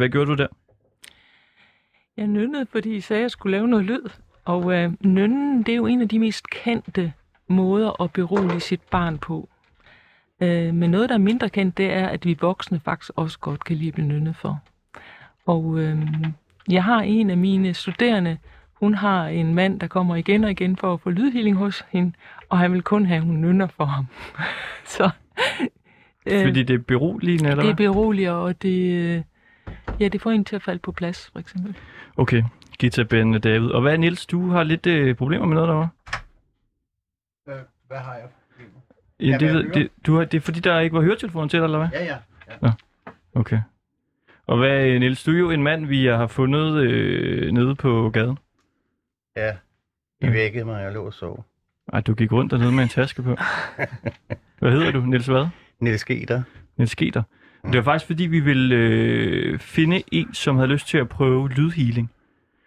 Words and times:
Hvad, 0.00 0.08
gjorde 0.08 0.30
du 0.30 0.34
der? 0.34 0.46
Jeg 2.16 2.26
nynnede, 2.26 2.66
fordi 2.66 2.96
I 2.96 3.00
sagde, 3.00 3.20
at 3.20 3.22
jeg 3.22 3.30
skulle 3.30 3.56
lave 3.56 3.68
noget 3.68 3.84
lyd. 3.84 4.02
Og 4.44 4.74
øh, 4.74 4.92
nynnen, 5.00 5.62
det 5.62 5.72
er 5.72 5.76
jo 5.76 5.86
en 5.86 6.00
af 6.00 6.08
de 6.08 6.18
mest 6.18 6.50
kendte 6.50 7.12
måder 7.48 8.02
at 8.02 8.12
berolige 8.12 8.60
sit 8.60 8.80
barn 8.90 9.18
på. 9.18 9.48
Øh, 10.40 10.74
men 10.74 10.90
noget, 10.90 11.08
der 11.08 11.14
er 11.14 11.18
mindre 11.18 11.48
kendt, 11.48 11.78
det 11.78 11.92
er, 11.92 12.06
at 12.08 12.26
vi 12.26 12.36
voksne 12.40 12.80
faktisk 12.80 13.10
også 13.16 13.38
godt 13.38 13.64
kan 13.64 13.76
lide 13.76 13.88
at 13.88 13.94
blive 13.94 14.06
nynnet 14.06 14.36
for. 14.36 14.60
Og 15.46 15.78
øh, 15.78 16.06
jeg 16.70 16.84
har 16.84 17.00
en 17.00 17.30
af 17.30 17.36
mine 17.36 17.74
studerende, 17.74 18.38
hun 18.72 18.94
har 18.94 19.26
en 19.26 19.54
mand, 19.54 19.80
der 19.80 19.86
kommer 19.86 20.16
igen 20.16 20.44
og 20.44 20.50
igen 20.50 20.76
for 20.76 20.92
at 20.92 21.00
få 21.00 21.10
lydhealing 21.10 21.56
hos 21.56 21.84
hende, 21.88 22.12
og 22.48 22.58
han 22.58 22.72
vil 22.72 22.82
kun 22.82 23.06
have, 23.06 23.18
at 23.18 23.24
hun 23.24 23.40
nynner 23.40 23.66
for 23.66 23.84
ham. 23.84 24.06
Så, 24.96 25.10
øh, 26.26 26.44
Fordi 26.44 26.62
det 26.62 26.74
er 26.74 26.78
beroligende, 26.78 27.50
eller 27.50 27.62
det 27.62 27.70
er 27.70 27.74
beroliger, 27.74 28.32
og 28.32 28.62
det, 28.62 28.92
øh, 28.92 29.22
ja, 30.00 30.08
det 30.08 30.20
får 30.22 30.30
en 30.30 30.44
til 30.44 30.56
at 30.56 30.62
falde 30.62 30.78
på 30.78 30.92
plads, 30.92 31.30
for 31.32 31.38
eksempel. 31.38 31.76
Okay, 32.16 32.42
Gita, 32.78 33.02
Ben 33.02 33.34
og 33.34 33.44
David. 33.44 33.68
Og 33.68 33.80
hvad, 33.82 33.98
Niels, 33.98 34.26
du 34.26 34.48
har 34.50 34.62
lidt 34.62 34.86
øh, 34.86 35.14
problemer 35.16 35.46
med 35.46 35.54
noget 35.54 35.68
derovre? 35.68 35.88
Hvad, 37.44 37.56
hvad 37.88 37.98
har 37.98 38.14
jeg? 38.14 38.28
Ja, 39.20 39.26
Ja, 39.26 39.38
det, 39.38 39.54
ved, 39.54 39.72
det, 39.72 39.88
du 40.06 40.16
har, 40.16 40.24
det 40.24 40.36
er 40.36 40.40
fordi, 40.40 40.60
der 40.60 40.78
ikke 40.80 40.96
var 40.96 41.02
høretelefoner 41.02 41.48
til 41.48 41.58
dig, 41.58 41.64
eller 41.64 41.78
hvad? 41.78 41.88
Ja, 41.92 42.16
ja. 42.62 42.72
Okay. 43.34 43.60
Og 44.46 44.58
hvad, 44.58 44.86
øh, 44.86 45.00
Niels, 45.00 45.24
du 45.24 45.30
er 45.34 45.38
jo 45.38 45.50
en 45.50 45.62
mand, 45.62 45.86
vi 45.86 46.06
har 46.06 46.26
fundet 46.26 46.76
øh, 46.76 47.52
nede 47.52 47.74
på 47.74 48.10
gaden. 48.10 48.38
Ja. 49.36 49.50
I 49.50 50.26
Ja. 50.26 50.30
vækkede 50.30 50.64
mig, 50.64 50.74
og 50.76 50.82
jeg 50.82 50.92
lå 50.92 51.06
og 51.06 51.14
sov. 51.14 51.44
Ej, 51.92 52.00
du 52.00 52.14
gik 52.14 52.32
rundt 52.32 52.50
dernede 52.52 52.72
med 52.72 52.82
en 52.82 52.88
taske 52.88 53.22
på. 53.22 53.36
Hvad 54.58 54.72
hedder 54.72 54.90
du, 54.90 55.00
Niels 55.00 55.26
hvad? 55.26 55.46
Niels 55.80 56.04
Geter. 56.04 56.42
Niels 56.76 56.90
Sketer. 56.90 57.22
Det 57.64 57.76
var 57.76 57.82
faktisk 57.82 58.06
fordi, 58.06 58.26
vi 58.26 58.40
ville 58.40 58.76
øh, 58.76 59.58
finde 59.58 60.02
en, 60.12 60.34
som 60.34 60.56
havde 60.56 60.68
lyst 60.68 60.88
til 60.88 60.98
at 60.98 61.08
prøve 61.08 61.48
lydhealing. 61.48 62.10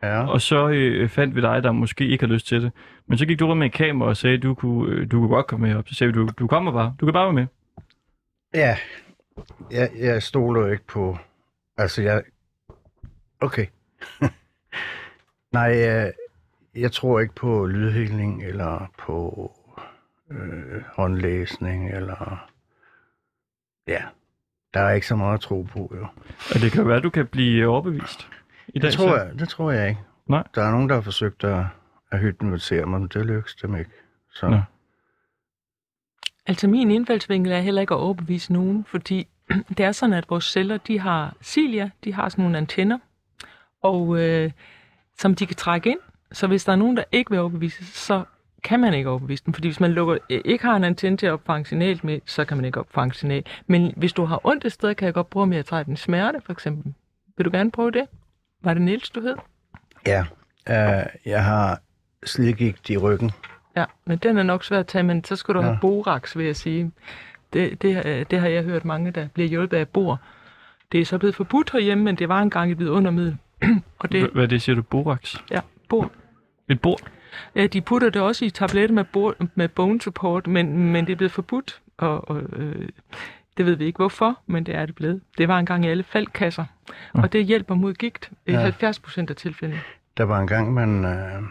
Ja. 0.03 0.27
Og 0.27 0.41
så 0.41 0.69
øh, 0.69 1.09
fandt 1.09 1.35
vi 1.35 1.41
dig, 1.41 1.63
der 1.63 1.71
måske 1.71 2.07
ikke 2.07 2.25
har 2.25 2.33
lyst 2.33 2.47
til 2.47 2.61
det. 2.61 2.71
Men 3.07 3.17
så 3.17 3.25
gik 3.25 3.39
du 3.39 3.47
rundt 3.47 3.59
med 3.59 3.67
et 3.67 3.73
kamera 3.73 4.09
og 4.09 4.17
sagde, 4.17 4.37
du 4.37 4.53
kunne, 4.53 4.91
øh, 4.91 5.11
du 5.11 5.19
kunne 5.19 5.29
godt 5.29 5.47
komme 5.47 5.67
med 5.67 5.75
op. 5.75 5.87
Så 5.87 5.95
sagde 5.95 6.13
vi, 6.13 6.19
du, 6.19 6.29
du 6.39 6.47
kommer 6.47 6.71
bare. 6.71 6.95
Du 6.99 7.05
kan 7.05 7.13
bare 7.13 7.25
være 7.25 7.33
med. 7.33 7.47
Ja. 8.53 8.77
Jeg, 9.71 9.89
jeg 9.99 10.23
stoler 10.23 10.61
jo 10.61 10.67
ikke 10.67 10.87
på... 10.87 11.17
Altså, 11.77 12.01
jeg... 12.01 12.23
Okay. 13.39 13.65
Nej, 15.53 15.63
jeg, 15.63 16.13
jeg 16.75 16.91
tror 16.91 17.19
ikke 17.19 17.35
på 17.35 17.65
lydhealing, 17.65 18.43
eller 18.43 18.91
på 18.97 19.51
øh, 20.31 20.81
håndlæsning, 20.93 21.91
eller... 21.93 22.49
Ja. 23.87 24.03
Der 24.73 24.79
er 24.79 24.91
ikke 24.91 25.07
så 25.07 25.15
meget 25.15 25.33
at 25.33 25.39
tro 25.39 25.61
på, 25.61 25.95
jo. 25.95 26.07
Og 26.55 26.61
det 26.61 26.71
kan 26.71 26.87
være, 26.87 26.97
at 26.97 27.03
du 27.03 27.09
kan 27.09 27.27
blive 27.27 27.67
overbevist. 27.67 28.27
I 28.67 28.79
dag, 28.79 28.91
Det 28.91 28.97
tror, 28.97 29.17
jeg, 29.17 29.39
det 29.39 29.49
tror 29.49 29.71
jeg 29.71 29.89
ikke. 29.89 30.01
Nej. 30.27 30.43
Der 30.55 30.63
er 30.63 30.71
nogen, 30.71 30.89
der 30.89 30.95
har 30.95 31.01
forsøgt 31.01 31.43
at, 31.43 31.65
at 32.11 32.19
hypnotisere 32.19 32.85
mig, 32.85 33.01
men 33.01 33.07
det 33.13 33.25
lykkes 33.25 33.55
dem 33.55 33.75
ikke. 33.75 33.91
Så. 34.33 34.47
Nå. 34.49 34.59
Altså 36.45 36.67
min 36.67 36.91
indfaldsvinkel 36.91 37.51
er 37.51 37.59
heller 37.59 37.81
ikke 37.81 37.93
at 37.93 37.99
overbevise 37.99 38.53
nogen, 38.53 38.85
fordi 38.85 39.27
det 39.77 39.79
er 39.79 39.91
sådan, 39.91 40.13
at 40.13 40.29
vores 40.29 40.45
celler, 40.45 40.77
de 40.77 40.99
har 40.99 41.35
cilia, 41.41 41.89
de 42.03 42.13
har 42.13 42.29
sådan 42.29 42.43
nogle 42.43 42.57
antenner, 42.57 42.97
og 43.81 44.19
øh, 44.19 44.51
som 45.19 45.35
de 45.35 45.45
kan 45.45 45.55
trække 45.55 45.89
ind. 45.89 45.99
Så 46.31 46.47
hvis 46.47 46.65
der 46.65 46.71
er 46.71 46.75
nogen, 46.75 46.97
der 46.97 47.03
ikke 47.11 47.31
vil 47.31 47.39
overbevise, 47.39 47.85
så 47.85 48.23
kan 48.63 48.79
man 48.79 48.93
ikke 48.93 49.09
overbevise 49.09 49.43
dem. 49.45 49.53
Fordi 49.53 49.67
hvis 49.67 49.79
man 49.79 49.91
lukker, 49.91 50.17
øh, 50.29 50.41
ikke 50.45 50.65
har 50.65 50.75
en 50.75 50.83
antenne 50.83 51.17
til 51.17 51.25
at 51.25 51.31
opfange 51.31 51.65
signal 51.65 51.99
med, 52.03 52.19
så 52.25 52.45
kan 52.45 52.57
man 52.57 52.65
ikke 52.65 52.79
opfange 52.79 53.13
signal. 53.13 53.43
Men 53.67 53.93
hvis 53.97 54.13
du 54.13 54.25
har 54.25 54.41
ondt 54.43 54.65
et 54.65 54.71
sted, 54.71 54.95
kan 54.95 55.05
jeg 55.05 55.13
godt 55.13 55.29
prøve 55.29 55.47
med 55.47 55.57
at 55.57 55.65
trække 55.65 55.89
en 55.91 55.97
smerte, 55.97 56.41
for 56.45 56.53
eksempel. 56.53 56.93
Vil 57.37 57.45
du 57.45 57.51
gerne 57.51 57.71
prøve 57.71 57.91
det? 57.91 58.05
Var 58.63 58.73
det 58.73 58.81
Niels, 58.81 59.09
du 59.09 59.21
hed? 59.21 59.35
Ja, 60.07 60.25
øh, 60.69 61.05
jeg 61.25 61.43
har 61.43 61.81
slidgigt 62.25 62.89
i 62.89 62.97
ryggen. 62.97 63.31
Ja, 63.75 63.85
men 64.05 64.17
den 64.17 64.37
er 64.37 64.43
nok 64.43 64.63
svær 64.63 64.79
at 64.79 64.87
tage, 64.87 65.03
men 65.03 65.23
så 65.23 65.35
skal 65.35 65.53
du 65.53 65.59
ja. 65.59 65.65
Have 65.65 65.77
borax, 65.81 66.37
vil 66.37 66.45
jeg 66.45 66.55
sige. 66.55 66.91
Det, 67.53 67.81
det, 67.81 68.05
øh, 68.05 68.25
det 68.31 68.39
har 68.39 68.47
jeg 68.47 68.63
hørt 68.63 68.85
mange, 68.85 69.11
der 69.11 69.27
bliver 69.33 69.49
hjulpet 69.49 69.77
af 69.77 69.87
bor. 69.87 70.19
Det 70.91 71.01
er 71.01 71.05
så 71.05 71.17
blevet 71.17 71.35
forbudt 71.35 71.71
herhjemme, 71.71 72.03
men 72.03 72.15
det 72.15 72.29
var 72.29 72.41
engang 72.41 72.71
et 72.71 72.79
vidundermiddel. 72.79 73.37
og 73.99 74.11
det, 74.11 74.29
Hvad 74.29 74.47
det 74.47 74.61
siger 74.61 74.75
du? 74.75 74.81
Borax? 74.81 75.35
ja, 75.51 75.59
bor. 75.89 76.11
Et 76.69 76.81
bord? 76.81 77.01
Ja, 77.55 77.67
de 77.67 77.81
putter 77.81 78.09
det 78.09 78.21
også 78.21 78.45
i 78.45 78.49
tabletter 78.49 78.95
med, 78.95 79.03
bor, 79.03 79.35
med 79.55 79.67
bone 79.69 80.01
support, 80.01 80.47
men, 80.47 80.91
men 80.91 81.05
det 81.05 81.11
er 81.11 81.15
blevet 81.15 81.31
forbudt, 81.31 81.81
og, 81.97 82.29
og 82.29 82.41
øh, 82.55 82.89
det 83.57 83.65
ved 83.65 83.75
vi 83.75 83.85
ikke 83.85 83.97
hvorfor, 83.97 84.39
men 84.47 84.63
det 84.63 84.75
er 84.75 84.85
det 84.85 84.95
blevet. 84.95 85.21
Det 85.37 85.47
var 85.47 85.59
engang 85.59 85.85
i 85.85 85.87
alle 85.87 86.03
faldkasser, 86.03 86.65
Ja. 87.15 87.21
og 87.21 87.33
det 87.33 87.45
hjælper 87.45 87.75
mod 87.75 87.93
gigt 87.93 88.31
i 88.47 88.51
Ja. 88.51 88.59
70 88.59 88.99
procent 88.99 89.29
af 89.29 89.35
tilfældene. 89.35 89.81
Der 90.17 90.23
var 90.23 90.39
en 90.39 90.47
gang, 90.47 90.73
man, 90.73 91.05
øh, 91.05 91.41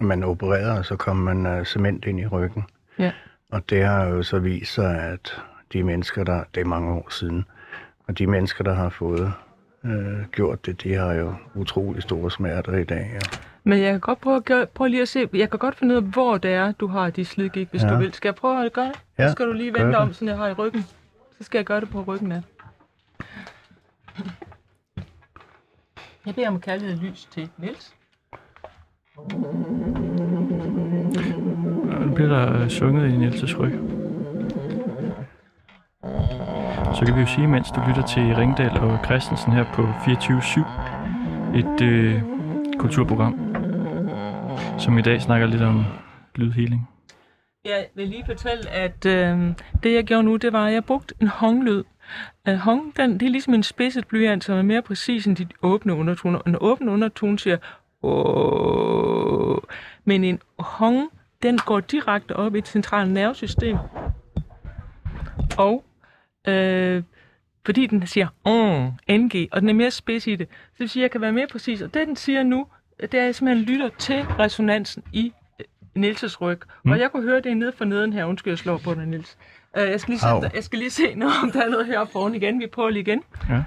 man 0.00 0.22
opererede, 0.24 0.78
og 0.78 0.84
så 0.84 0.96
kom 0.96 1.16
man 1.16 1.46
øh, 1.46 1.64
cement 1.64 2.04
ind 2.04 2.20
i 2.20 2.26
ryggen. 2.26 2.64
Ja. 2.98 3.12
Og 3.52 3.70
det 3.70 3.84
har 3.84 4.04
jo 4.04 4.22
så 4.22 4.38
vist 4.38 4.72
sig, 4.74 5.02
at 5.02 5.42
de 5.72 5.82
mennesker, 5.82 6.24
der, 6.24 6.44
det 6.54 6.60
er 6.60 6.64
mange 6.64 6.92
år 6.92 7.06
siden, 7.10 7.44
og 8.08 8.18
de 8.18 8.26
mennesker, 8.26 8.64
der 8.64 8.74
har 8.74 8.88
fået 8.88 9.32
øh, 9.84 10.24
gjort 10.32 10.66
det, 10.66 10.82
de 10.82 10.94
har 10.94 11.12
jo 11.12 11.34
utrolig 11.54 12.02
store 12.02 12.30
smerter 12.30 12.72
i 12.76 12.84
dag. 12.84 13.10
Ja. 13.12 13.18
Men 13.68 13.78
jeg 13.78 13.90
kan 13.90 14.00
godt 14.00 14.20
prøve, 14.20 14.36
at 14.36 14.44
gøre, 14.44 14.66
prøve 14.66 14.88
lige 14.90 15.02
at 15.02 15.08
se, 15.08 15.28
jeg 15.34 15.50
kan 15.50 15.58
godt 15.58 15.74
finde 15.74 15.94
ud 15.94 15.96
af, 16.02 16.04
hvor 16.04 16.38
det 16.38 16.50
er, 16.52 16.72
du 16.72 16.86
har 16.86 17.10
de 17.10 17.24
slidgigt, 17.24 17.70
hvis 17.70 17.82
Ja. 17.82 17.88
du 17.88 17.96
vil. 17.98 18.14
Skal 18.14 18.28
jeg 18.28 18.34
prøve 18.34 18.66
at 18.66 18.72
gøre 18.72 18.86
det? 18.86 19.00
Ja, 19.18 19.26
så 19.28 19.32
skal 19.32 19.46
du 19.46 19.52
lige 19.52 19.72
det. 19.72 19.96
om, 19.96 20.12
sådan 20.12 20.28
jeg 20.28 20.36
har 20.36 20.48
i 20.48 20.52
ryggen. 20.52 20.82
Så 21.38 21.44
skal 21.44 21.58
jeg 21.58 21.64
gøre 21.64 21.80
det 21.80 21.90
på 21.90 22.02
ryggen 22.02 22.32
af. 22.32 22.42
Jeg 26.26 26.34
beder 26.34 26.48
om 26.48 26.60
kærlighed 26.60 26.96
lys 26.96 27.28
til 27.30 27.48
Niels. 27.58 27.94
Nu 32.06 32.14
bliver 32.14 32.28
der 32.28 32.62
øh, 32.62 32.68
sunget 32.68 33.08
i 33.08 33.16
Niels' 33.16 33.58
ryg. 33.60 33.78
Så 36.94 37.02
kan 37.06 37.14
vi 37.14 37.20
jo 37.20 37.26
sige, 37.26 37.46
mens 37.46 37.70
du 37.70 37.80
lytter 37.88 38.02
til 38.06 38.34
Ringdal 38.36 38.78
og 38.80 38.98
Christensen 39.04 39.52
her 39.52 39.64
på 39.74 39.82
24-7, 39.82 41.56
et 41.58 41.80
øh, 41.82 42.22
kulturprogram, 42.78 43.47
som 44.78 44.98
i 44.98 45.02
dag 45.02 45.22
snakker 45.22 45.46
lidt 45.46 45.62
om 45.62 45.84
lydhealing. 46.34 46.88
Jeg 47.64 47.86
vil 47.94 48.08
lige 48.08 48.24
fortælle, 48.26 48.70
at 48.70 49.06
øh, 49.06 49.38
det 49.82 49.94
jeg 49.94 50.04
gjorde 50.04 50.22
nu, 50.22 50.36
det 50.36 50.52
var, 50.52 50.66
at 50.66 50.72
jeg 50.72 50.84
brugte 50.84 51.14
en 51.20 51.28
honglyd. 51.28 51.84
Uh, 52.48 52.54
hong, 52.54 52.96
den, 52.96 53.20
det 53.20 53.26
er 53.26 53.30
ligesom 53.30 53.54
en 53.54 53.62
spidset 53.62 54.06
blyant, 54.06 54.44
som 54.44 54.58
er 54.58 54.62
mere 54.62 54.82
præcis 54.82 55.26
end 55.26 55.36
de 55.36 55.46
åbne 55.62 55.94
undertoner. 55.94 56.40
En 56.46 56.56
åben 56.60 56.88
undertone 56.88 57.38
siger 57.38 57.56
Åh. 58.02 59.58
Men 60.04 60.24
en 60.24 60.40
hong, 60.58 61.10
den 61.42 61.58
går 61.58 61.80
direkte 61.80 62.36
op 62.36 62.54
i 62.54 62.58
et 62.58 62.68
centralt 62.68 63.10
nervesystem. 63.10 63.76
Og 65.58 65.84
øh, 66.48 67.02
fordi 67.64 67.86
den 67.86 68.06
siger 68.06 68.28
mm, 68.46 69.16
NG, 69.16 69.48
og 69.52 69.60
den 69.60 69.68
er 69.68 69.74
mere 69.74 69.90
spids 69.90 70.26
i 70.26 70.36
det, 70.36 70.48
så 70.48 70.72
det 70.72 70.80
vil 70.80 70.88
sige, 70.88 71.00
at 71.00 71.02
jeg 71.02 71.10
kan 71.10 71.20
være 71.20 71.32
mere 71.32 71.46
præcis. 71.46 71.82
Og 71.82 71.94
det, 71.94 72.06
den 72.06 72.16
siger 72.16 72.42
nu, 72.42 72.66
det 73.00 73.14
er, 73.14 73.20
at 73.20 73.26
jeg 73.26 73.34
simpelthen 73.34 73.66
lytter 73.66 73.88
til 73.98 74.22
resonansen 74.22 75.02
i 75.12 75.32
øh, 75.60 76.04
Nils' 76.04 76.40
ryg. 76.40 76.58
Mm. 76.84 76.90
Og 76.90 76.98
jeg 76.98 77.12
kunne 77.12 77.22
høre 77.22 77.40
det 77.40 77.56
nede 77.56 77.72
for 77.76 77.84
neden 77.84 78.12
her. 78.12 78.24
Undskyld, 78.24 78.50
jeg 78.50 78.58
slår 78.58 78.78
på 78.84 78.94
dig, 78.94 79.06
Nils. 79.06 79.36
Uh, 79.76 79.82
jeg, 79.90 80.00
skal 80.00 80.12
lige 80.12 80.20
se, 80.20 80.26
Au. 80.26 80.42
jeg 80.54 80.64
skal 80.64 80.78
lige 80.78 80.90
se, 80.90 81.14
nå, 81.14 81.26
om 81.42 81.50
der 81.50 81.64
er 81.64 81.68
noget 81.68 81.86
heroppe 81.86 82.12
foran 82.12 82.34
igen. 82.34 82.60
Vi 82.60 82.66
prøver 82.66 82.90
lige 82.90 83.02
igen. 83.02 83.22
Ja. 83.50 83.62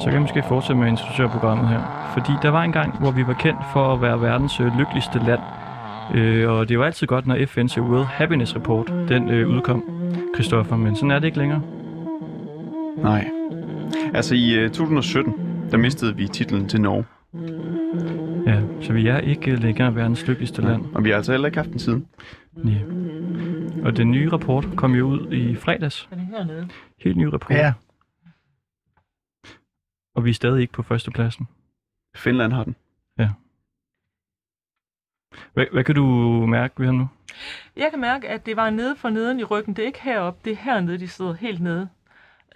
Så 0.00 0.04
kan 0.04 0.12
jeg 0.12 0.20
måske 0.20 0.42
fortsætte 0.48 0.80
med 0.80 0.88
introducørprogrammet 0.88 1.68
her. 1.68 2.10
Fordi 2.12 2.32
der 2.42 2.48
var 2.48 2.62
en 2.62 2.72
gang, 2.72 2.98
hvor 2.98 3.10
vi 3.10 3.26
var 3.26 3.32
kendt 3.32 3.60
for 3.72 3.92
at 3.92 4.02
være 4.02 4.20
verdens 4.20 4.60
øh, 4.60 4.78
lykkeligste 4.78 5.18
land. 5.18 5.40
Øh, 6.14 6.50
og 6.50 6.68
det 6.68 6.78
var 6.78 6.84
altid 6.84 7.06
godt, 7.06 7.26
når 7.26 7.36
FN's 7.36 7.80
World 7.80 8.04
Happiness 8.04 8.56
Report, 8.56 8.88
den 9.08 9.30
øh, 9.30 9.48
udkom, 9.48 9.84
Christoffer. 10.34 10.76
Men 10.76 10.96
sådan 10.96 11.10
er 11.10 11.18
det 11.18 11.26
ikke 11.26 11.38
længere. 11.38 11.62
Nej. 12.96 13.28
Altså 14.14 14.34
i 14.34 14.54
øh, 14.54 14.70
2017, 14.70 15.34
der 15.72 15.78
mistede 15.78 16.16
vi 16.16 16.28
titlen 16.28 16.68
til 16.68 16.80
Norge. 16.80 17.04
Ja, 18.46 18.82
så 18.84 18.92
vi 18.92 19.06
er 19.08 19.18
ikke 19.18 19.56
længere 19.56 19.94
verdens 19.94 20.26
lykkeligste 20.26 20.62
land. 20.62 20.94
Og 20.94 21.04
vi 21.04 21.08
har 21.08 21.16
altså 21.16 21.32
heller 21.32 21.46
ikke 21.46 21.58
haft 21.58 21.70
den 21.70 21.78
siden. 21.78 22.08
Ja. 22.64 22.80
Og 23.84 23.96
den 23.96 24.10
nye 24.10 24.30
rapport 24.32 24.66
kom 24.76 24.94
jo 24.94 25.06
ud 25.06 25.32
i 25.32 25.56
fredags. 25.56 26.08
Den 26.10 26.18
er 26.20 26.24
hernede. 26.24 26.68
Helt 26.98 27.16
ny 27.16 27.24
rapport. 27.24 27.56
ja, 27.56 27.72
Og 30.14 30.24
vi 30.24 30.30
er 30.30 30.34
stadig 30.34 30.60
ikke 30.60 30.72
på 30.72 30.82
førstepladsen. 30.82 31.48
Finland 32.16 32.52
har 32.52 32.64
den. 32.64 32.76
Hvad, 35.54 35.66
hvad 35.72 35.84
kan 35.84 35.94
du 35.94 36.04
mærke 36.46 36.74
ved 36.78 36.86
ham 36.86 36.94
nu? 36.94 37.08
Jeg 37.76 37.90
kan 37.90 38.00
mærke, 38.00 38.28
at 38.28 38.46
det 38.46 38.56
var 38.56 38.70
nede 38.70 38.96
for 38.96 39.10
neden 39.10 39.40
i 39.40 39.44
ryggen. 39.44 39.76
Det 39.76 39.82
er 39.82 39.86
ikke 39.86 40.02
heroppe, 40.02 40.40
det 40.44 40.52
er 40.52 40.56
hernede, 40.56 40.98
de 40.98 41.08
sidder 41.08 41.32
helt 41.34 41.60
nede. 41.60 41.88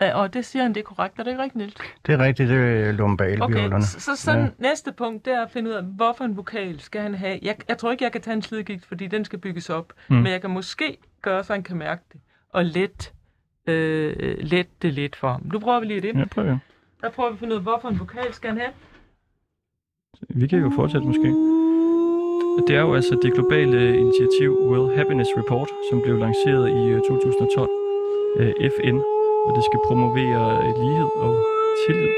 Uh, 0.04 0.20
og 0.20 0.34
det 0.34 0.44
siger 0.44 0.62
han, 0.62 0.75
det 0.75 0.81
er 0.81 0.84
korrekt. 0.84 1.19
Er 1.19 1.22
det 1.22 1.31
ikke 1.31 1.43
rigtigt, 1.43 1.56
Niels? 1.56 1.75
det 2.06 2.14
er 2.14 2.19
rigtigt, 2.19 2.48
det 2.48 2.56
er 2.58 2.88
Okay, 2.88 2.96
lumbalviolerne. 2.96 3.82
så, 3.84 4.00
så 4.00 4.16
sådan 4.16 4.44
Ja. 4.44 4.50
næste 4.69 4.93
punkt, 4.93 5.25
det 5.25 5.32
er 5.32 5.43
at 5.44 5.50
finde 5.50 5.70
ud 5.70 5.75
af, 5.75 5.82
hvorfor 5.82 6.25
en 6.25 6.37
vokal 6.37 6.81
skal 6.81 7.00
han 7.00 7.14
have. 7.14 7.38
Jeg, 7.43 7.56
jeg 7.69 7.78
tror 7.78 7.90
ikke, 7.93 8.04
jeg 8.04 8.12
kan 8.12 8.20
tage 8.20 8.34
en 8.34 8.43
slidgigt, 8.43 8.87
fordi 8.87 9.06
den 9.06 9.25
skal 9.25 9.38
bygges 9.38 9.70
op. 9.70 9.93
Mm. 10.08 10.16
Men 10.16 10.26
jeg 10.26 10.40
kan 10.40 10.50
måske 10.50 10.96
gøre, 11.22 11.44
så 11.44 11.52
han 11.52 11.62
kan 11.62 11.76
mærke 11.76 12.02
det. 12.12 12.20
Og 12.52 12.64
let 12.64 13.12
øh, 13.66 14.37
lette 14.40 14.72
det 14.82 14.93
lidt 14.94 15.16
for 15.16 15.28
ham. 15.28 15.43
Nu 15.52 15.58
prøver 15.58 15.81
vi 15.81 15.87
lige 15.87 16.00
det. 16.00 16.14
Ja, 16.14 16.25
prøv 16.25 16.44
igen. 16.46 16.58
Der 17.00 17.10
prøver 17.10 17.31
vi 17.31 17.34
at 17.34 17.38
finde 17.38 17.52
ud 17.52 17.56
af, 17.58 17.62
hvorfor 17.62 17.88
en 17.88 17.98
vokal 17.98 18.32
skal 18.34 18.50
han 18.50 18.58
have. 18.58 18.72
Vi 20.28 20.46
kan 20.46 20.58
jo 20.58 20.70
fortsætte 20.76 21.06
måske. 21.06 21.28
Det 22.69 22.76
er 22.76 22.81
jo 22.81 22.94
altså 22.94 23.19
det 23.22 23.32
globale 23.32 23.98
initiativ 23.98 24.50
World 24.70 24.96
Happiness 24.96 25.31
Report, 25.37 25.69
som 25.90 26.02
blev 26.02 26.19
lanceret 26.19 26.69
i 26.69 26.82
øh, 26.94 27.00
2012 27.00 27.69
af 28.40 28.70
FN, 28.76 28.98
og 29.46 29.50
det 29.56 29.64
skal 29.69 29.81
promovere 29.88 30.44
øh, 30.64 30.72
lighed 30.82 31.10
og 31.26 31.34
tillid. 31.82 32.12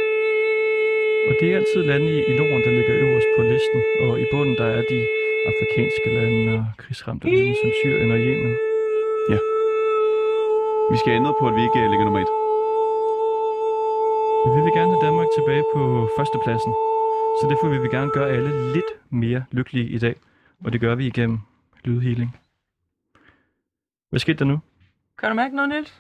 Og 1.29 1.33
det 1.41 1.47
er 1.49 1.57
altid 1.61 1.81
lande 1.91 2.11
i, 2.31 2.33
Norden, 2.39 2.63
der 2.67 2.73
ligger 2.79 2.95
øverst 3.05 3.31
på 3.37 3.43
listen, 3.43 3.81
og 4.05 4.13
i 4.23 4.27
bunden 4.33 4.57
der 4.61 4.69
er 4.79 4.83
de 4.93 5.01
afrikanske 5.51 6.09
lande 6.17 6.53
og 6.59 6.65
krigsramte 6.83 7.25
lande 7.35 7.55
som 7.63 7.71
Syrien 7.81 8.11
og 8.17 8.19
Yemen. 8.19 8.55
Vi 10.91 10.97
skal 10.97 11.13
ændre 11.13 11.35
på, 11.41 11.49
at 11.49 11.55
vi 11.55 11.63
ikke 11.63 11.81
øh, 11.81 11.91
ligger 11.91 12.05
nummer 12.05 12.21
et. 12.21 12.33
Men 14.45 14.57
vi 14.57 14.61
vil 14.65 14.73
gerne 14.79 14.93
have 14.93 15.07
Danmark 15.07 15.27
tilbage 15.39 15.65
på 15.75 16.09
førstepladsen, 16.17 16.73
så 17.41 17.47
derfor 17.51 17.69
vil 17.69 17.83
vi 17.83 17.89
gerne 17.89 18.11
gøre 18.11 18.31
alle 18.31 18.73
lidt 18.73 18.91
mere 19.11 19.45
lykkelige 19.51 19.89
i 19.89 19.99
dag, 19.99 20.17
og 20.65 20.73
det 20.73 20.81
gør 20.81 20.95
vi 20.95 21.07
igennem 21.07 21.39
lydhealing. 21.85 22.37
Hvad 24.11 24.21
skete 24.21 24.39
der 24.39 24.45
nu? 24.45 24.59
Kan 25.19 25.29
du 25.29 25.35
mærke 25.35 25.57
noget, 25.57 25.69
Niels? 25.69 25.99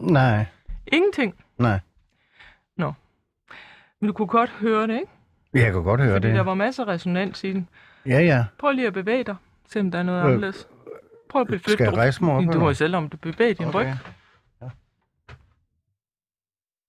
Nej, 0.00 0.46
Ingenting. 0.86 1.34
nej. 1.58 1.78
Men 4.02 4.06
du 4.06 4.12
kunne 4.12 4.28
godt 4.28 4.50
høre 4.50 4.86
det, 4.86 4.94
ikke? 4.94 5.06
Jeg 5.54 5.72
kan 5.72 5.82
godt 5.82 6.00
høre 6.00 6.12
Fordi 6.14 6.28
det. 6.28 6.34
der 6.36 6.42
var 6.42 6.54
masser 6.54 6.84
af 6.84 6.88
resonans 6.88 7.44
i 7.44 7.52
den. 7.52 7.68
Ja, 8.06 8.20
ja. 8.20 8.44
Prøv 8.58 8.72
lige 8.72 8.86
at 8.86 8.92
bevæge 8.92 9.24
dig, 9.24 9.36
se 9.68 9.80
om 9.80 9.90
der 9.90 9.98
er 9.98 10.02
noget 10.02 10.18
Øh, 10.20 10.24
anderledes. 10.26 10.68
Prøv 11.30 11.40
at 11.40 11.46
beflytte 11.46 11.72
Skal 11.72 11.84
jeg 11.84 11.96
rejse 11.96 12.24
mig 12.24 12.34
op? 12.34 12.44
Du 12.52 12.58
må 12.60 12.74
selv 12.74 12.96
om 12.96 13.08
du 13.08 13.16
bevæger 13.16 13.54
din 13.54 13.70
ryg. 13.74 13.86
Okay. 13.86 13.96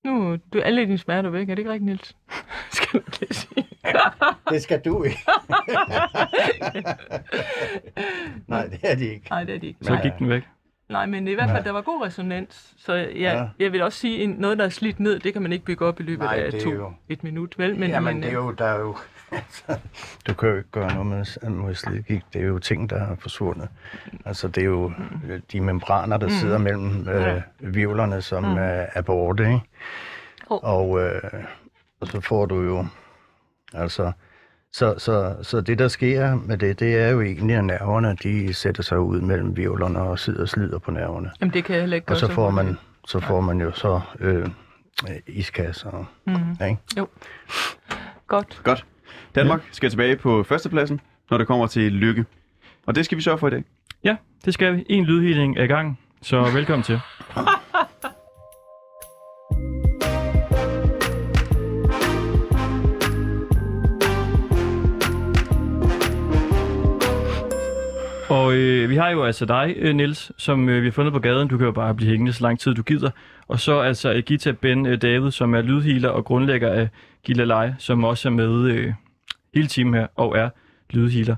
Nu 0.05 0.37
du, 0.53 0.59
alle 0.61 0.81
dine 0.85 0.97
smerter 0.97 1.29
væk, 1.29 1.49
er 1.49 1.55
det 1.55 1.59
ikke 1.59 1.71
rigtigt, 1.71 1.85
Niels? 1.85 2.15
Skal 2.71 2.99
du 2.99 3.05
lige 3.19 3.33
sige. 3.33 3.67
Det 4.51 4.61
skal 4.63 4.81
du 4.85 5.03
ikke. 5.03 5.17
Nej, 8.47 8.65
det 8.67 8.79
er 8.83 8.95
de 8.95 9.05
ikke. 9.05 9.29
Nej, 9.29 9.43
det 9.43 9.55
er 9.55 9.59
det 9.59 9.67
ikke. 9.67 9.79
Så 9.81 9.99
gik 10.03 10.11
den 10.19 10.29
væk. 10.29 10.43
Nej, 10.91 11.05
men 11.05 11.27
i 11.27 11.33
hvert 11.33 11.47
fald, 11.49 11.57
Nej. 11.57 11.63
der 11.63 11.71
var 11.71 11.81
god 11.81 12.05
resonans. 12.05 12.73
Så 12.77 12.93
jeg, 12.93 13.11
Ja. 13.15 13.47
jeg 13.59 13.71
vil 13.71 13.81
også 13.81 13.99
sige, 13.99 14.23
en- 14.23 14.35
noget, 14.39 14.57
der 14.57 14.65
er 14.65 14.69
slidt 14.69 14.99
ned, 14.99 15.19
det 15.19 15.33
kan 15.33 15.41
man 15.41 15.51
ikke 15.51 15.65
bygge 15.65 15.85
op 15.85 15.99
i 15.99 16.03
løbet 16.03 16.25
Nej, 16.25 16.35
af 16.39 16.51
det 16.51 16.59
er 16.59 16.63
to, 16.63 16.71
jo- 16.71 16.93
et 17.09 17.23
minut, 17.23 17.55
vel? 17.57 17.79
Men, 17.79 17.89
Jamen, 17.89 18.13
men, 18.13 18.23
det 18.23 18.33
er 18.33 18.39
øh, 18.39 18.45
jo, 18.45 18.51
der 18.51 18.65
er 18.65 18.79
jo... 18.79 18.97
Altså, 19.33 19.79
du 20.27 20.33
kan 20.33 20.49
jo 20.49 20.55
ikke 20.57 20.69
gøre 20.71 20.93
noget 20.93 21.07
med, 21.51 21.75
slidgigt. 21.75 22.25
Det 22.33 22.41
er 22.41 22.45
jo 22.45 22.59
ting, 22.59 22.89
der 22.89 22.95
er 22.95 23.15
forsvundet. 23.15 23.69
Altså, 24.25 24.47
det 24.47 24.61
er 24.61 24.65
jo 24.65 24.91
de 25.51 25.61
membraner, 25.61 26.17
der 26.17 26.27
sidder 26.29 26.57
mellem 26.57 27.09
øh, 27.09 27.41
virvlerne, 27.59 28.21
som 28.21 28.43
mm. 28.43 28.57
er, 28.57 28.85
er 28.93 29.01
borte, 29.01 29.43
ikke? 29.43 29.61
Jo. 30.51 30.59
Og, 30.63 31.01
øh, 31.01 31.21
og 31.99 32.07
så 32.07 32.21
får 32.21 32.45
du 32.45 32.61
jo... 32.61 32.85
Altså, 33.73 34.11
så, 34.73 34.95
så, 34.97 35.35
så 35.41 35.61
det, 35.61 35.79
der 35.79 35.87
sker 35.87 36.35
med 36.35 36.57
det, 36.57 36.79
det 36.79 36.95
er 36.95 37.09
jo 37.09 37.21
egentlig, 37.21 37.55
at 37.55 37.63
nerverne, 37.65 38.17
de 38.23 38.53
sætter 38.53 38.83
sig 38.83 38.99
ud 38.99 39.21
mellem 39.21 39.57
virvlerne 39.57 39.99
og 39.99 40.19
sidder 40.19 40.41
og 40.41 40.49
slider 40.49 40.79
på 40.79 40.91
nerverne. 40.91 41.31
Jamen, 41.41 41.53
det 41.53 41.63
kan 41.63 41.73
jeg 41.75 41.81
heller 41.81 41.95
ikke 41.95 42.09
Og 42.11 42.17
så 42.17 42.27
får 42.31 42.49
man, 42.49 42.77
så 43.07 43.19
får 43.19 43.41
man 43.41 43.61
jo 43.61 43.71
så 43.71 44.01
øh, 44.19 44.47
iskasser, 45.27 46.05
Mhm. 46.27 46.67
ikke? 46.69 47.09
Godt. 48.27 48.61
Godt. 48.63 48.85
Danmark 49.35 49.61
skal 49.71 49.89
tilbage 49.89 50.15
på 50.15 50.43
førstepladsen, 50.43 50.99
når 51.31 51.37
det 51.37 51.47
kommer 51.47 51.67
til 51.67 51.91
lykke. 51.91 52.25
Og 52.85 52.95
det 52.95 53.05
skal 53.05 53.17
vi 53.17 53.21
sørge 53.21 53.37
for 53.37 53.47
i 53.47 53.51
dag. 53.51 53.63
Ja, 54.03 54.15
det 54.45 54.53
skal 54.53 54.75
vi. 54.75 54.85
En 54.89 55.03
lydhealing 55.03 55.57
er 55.57 55.63
i 55.63 55.67
gang, 55.67 55.99
så 56.21 56.41
velkommen 56.53 56.83
til. 56.83 56.99
Og 68.31 68.53
øh, 68.53 68.89
vi 68.89 68.95
har 68.95 69.09
jo 69.09 69.23
altså 69.23 69.45
dig, 69.45 69.73
øh, 69.77 69.95
Niels, 69.95 70.31
som 70.37 70.69
øh, 70.69 70.81
vi 70.81 70.87
har 70.87 70.91
fundet 70.91 71.13
på 71.13 71.19
gaden. 71.19 71.47
Du 71.47 71.57
kan 71.57 71.65
jo 71.65 71.71
bare 71.71 71.95
blive 71.95 72.09
hængende 72.09 72.33
så 72.33 72.43
lang 72.43 72.59
tid 72.59 72.73
du 72.73 72.81
gider. 72.83 73.09
Og 73.47 73.59
så 73.59 73.79
altså 73.79 74.13
øh, 74.13 74.23
Gita 74.23 74.51
Ben 74.51 74.85
øh, 74.85 75.01
David, 75.01 75.31
som 75.31 75.55
er 75.55 75.61
lydhealer 75.61 76.09
og 76.09 76.25
grundlægger 76.25 76.69
af 76.73 76.89
Gila 77.23 77.43
Leje, 77.43 77.75
som 77.79 78.03
også 78.03 78.29
er 78.29 78.31
med 78.33 78.63
øh, 78.71 78.93
hele 79.55 79.67
timen 79.67 79.93
her 79.93 80.07
og 80.15 80.37
er 80.37 80.49
lydhealer. 80.89 81.35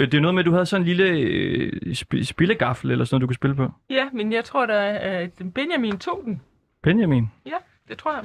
Øh, 0.00 0.06
Det 0.06 0.14
er 0.16 0.20
noget 0.20 0.34
med, 0.34 0.42
at 0.42 0.46
du 0.46 0.52
havde 0.52 0.66
sådan 0.66 0.82
en 0.82 0.86
lille 0.96 1.04
øh, 1.08 1.72
sp- 1.86 2.22
spillegaffel 2.24 2.90
eller 2.90 3.04
sådan 3.04 3.14
noget, 3.14 3.20
du 3.22 3.26
kunne 3.26 3.34
spille 3.34 3.56
på. 3.56 3.72
Ja, 3.90 4.04
men 4.12 4.32
jeg 4.32 4.44
tror, 4.44 4.66
der 4.66 4.74
er, 4.74 5.18
at 5.18 5.30
Benjamin 5.54 5.98
tog 5.98 6.20
den. 6.24 6.40
Benjamin, 6.82 7.30
Ja, 7.46 7.50
det 7.88 7.98
tror 7.98 8.14
jeg. 8.14 8.22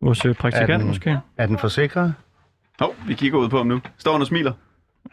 vores 0.00 0.24
øh, 0.24 0.34
praktikant 0.34 0.70
Er 0.70 0.76
den- 0.78 0.86
måske. 0.86 1.18
Er 1.36 1.46
den 1.46 1.58
forsikret? 1.58 2.14
Hov, 2.80 2.94
vi 3.06 3.14
kigger 3.14 3.38
ud 3.38 3.48
på 3.48 3.56
ham 3.56 3.66
nu. 3.66 3.80
Står 3.98 4.12
han 4.12 4.20
og 4.20 4.26
smiler. 4.26 4.52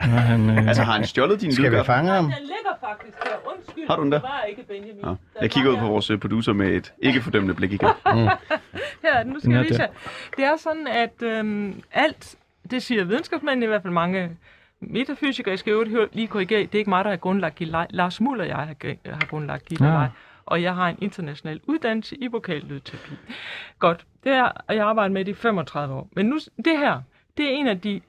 Ja, 0.02 0.06
han, 0.06 0.50
øh, 0.50 0.68
Altså, 0.68 0.84
har 0.84 0.94
han 0.94 1.06
stjålet 1.06 1.42
din 1.42 1.52
Skal 1.52 1.72
vi 1.72 1.84
fange 1.86 2.12
ham? 2.12 2.24
Den 2.24 2.34
ligger 2.42 2.88
faktisk 2.88 3.24
der. 3.24 3.52
Undskyld. 3.56 3.88
Har 3.88 3.96
du 3.96 4.04
den 4.04 4.12
der? 4.12 4.20
Det 4.20 4.30
var 4.30 4.44
ikke 4.50 4.64
Benjamin. 4.64 5.04
Der 5.04 5.16
Jeg 5.42 5.52
kigger 5.52 5.72
ud 5.72 5.78
på 5.78 5.88
vores 5.88 6.10
øh, 6.10 6.20
producer 6.20 6.54
med 6.54 6.68
et 6.68 6.94
ikke 7.00 7.22
fordømmende 7.22 7.54
blik 7.54 7.72
igen. 7.72 7.90
Her, 9.04 9.14
er 9.14 9.24
den. 9.24 9.34
nu 9.34 9.40
skal 9.40 9.50
Den 9.50 9.58
er 9.58 9.62
jeg 9.62 9.70
vise 9.70 9.82
jer. 9.82 9.88
Det 10.38 10.46
er 10.46 10.58
sådan, 10.58 10.88
at 10.88 11.22
øhm, 11.22 11.82
alt, 11.92 12.36
det 12.72 12.84
siger 12.84 13.04
videnskabsmændene, 13.04 13.66
i 13.66 13.68
hvert 13.68 13.82
fald 13.82 13.94
mange 13.94 14.38
metafysikere, 14.80 15.52
jeg 15.52 15.60
skal 15.60 15.72
jo 15.72 16.08
lige 16.14 16.28
korrigere, 16.28 16.62
det 16.62 16.76
er 16.76 16.80
ikke 16.80 16.90
mig, 16.90 17.04
der 17.04 17.10
har 17.10 17.18
grundlagt 17.18 17.56
Gilej. 17.56 17.88
Lars 17.90 18.22
Muller 18.22 18.44
og 18.44 18.48
jeg 18.50 18.56
har, 18.56 18.66
har 19.14 19.26
grundlagt 19.30 19.66
Gilej. 19.66 20.02
Ja. 20.02 20.08
Og 20.46 20.62
jeg 20.62 20.76
har 20.76 20.90
en 20.90 20.98
international 21.02 21.60
uddannelse 21.64 22.16
i 22.16 22.28
vokallydterapi. 22.28 23.12
Godt, 23.80 24.06
det 24.24 24.32
er, 24.32 24.44
og 24.68 24.76
jeg 24.76 24.84
har 24.84 24.90
arbejdet 24.90 25.12
med 25.12 25.26
det 25.26 25.32
i 25.32 25.36
35 25.36 25.96
år. 25.96 26.10
Men 26.16 26.26
nu, 26.26 26.40
det 26.58 26.78
her, 26.78 27.02
det 27.38 27.46
er 27.46 27.50
en 27.50 27.68
af 27.68 27.82
de 27.82 28.02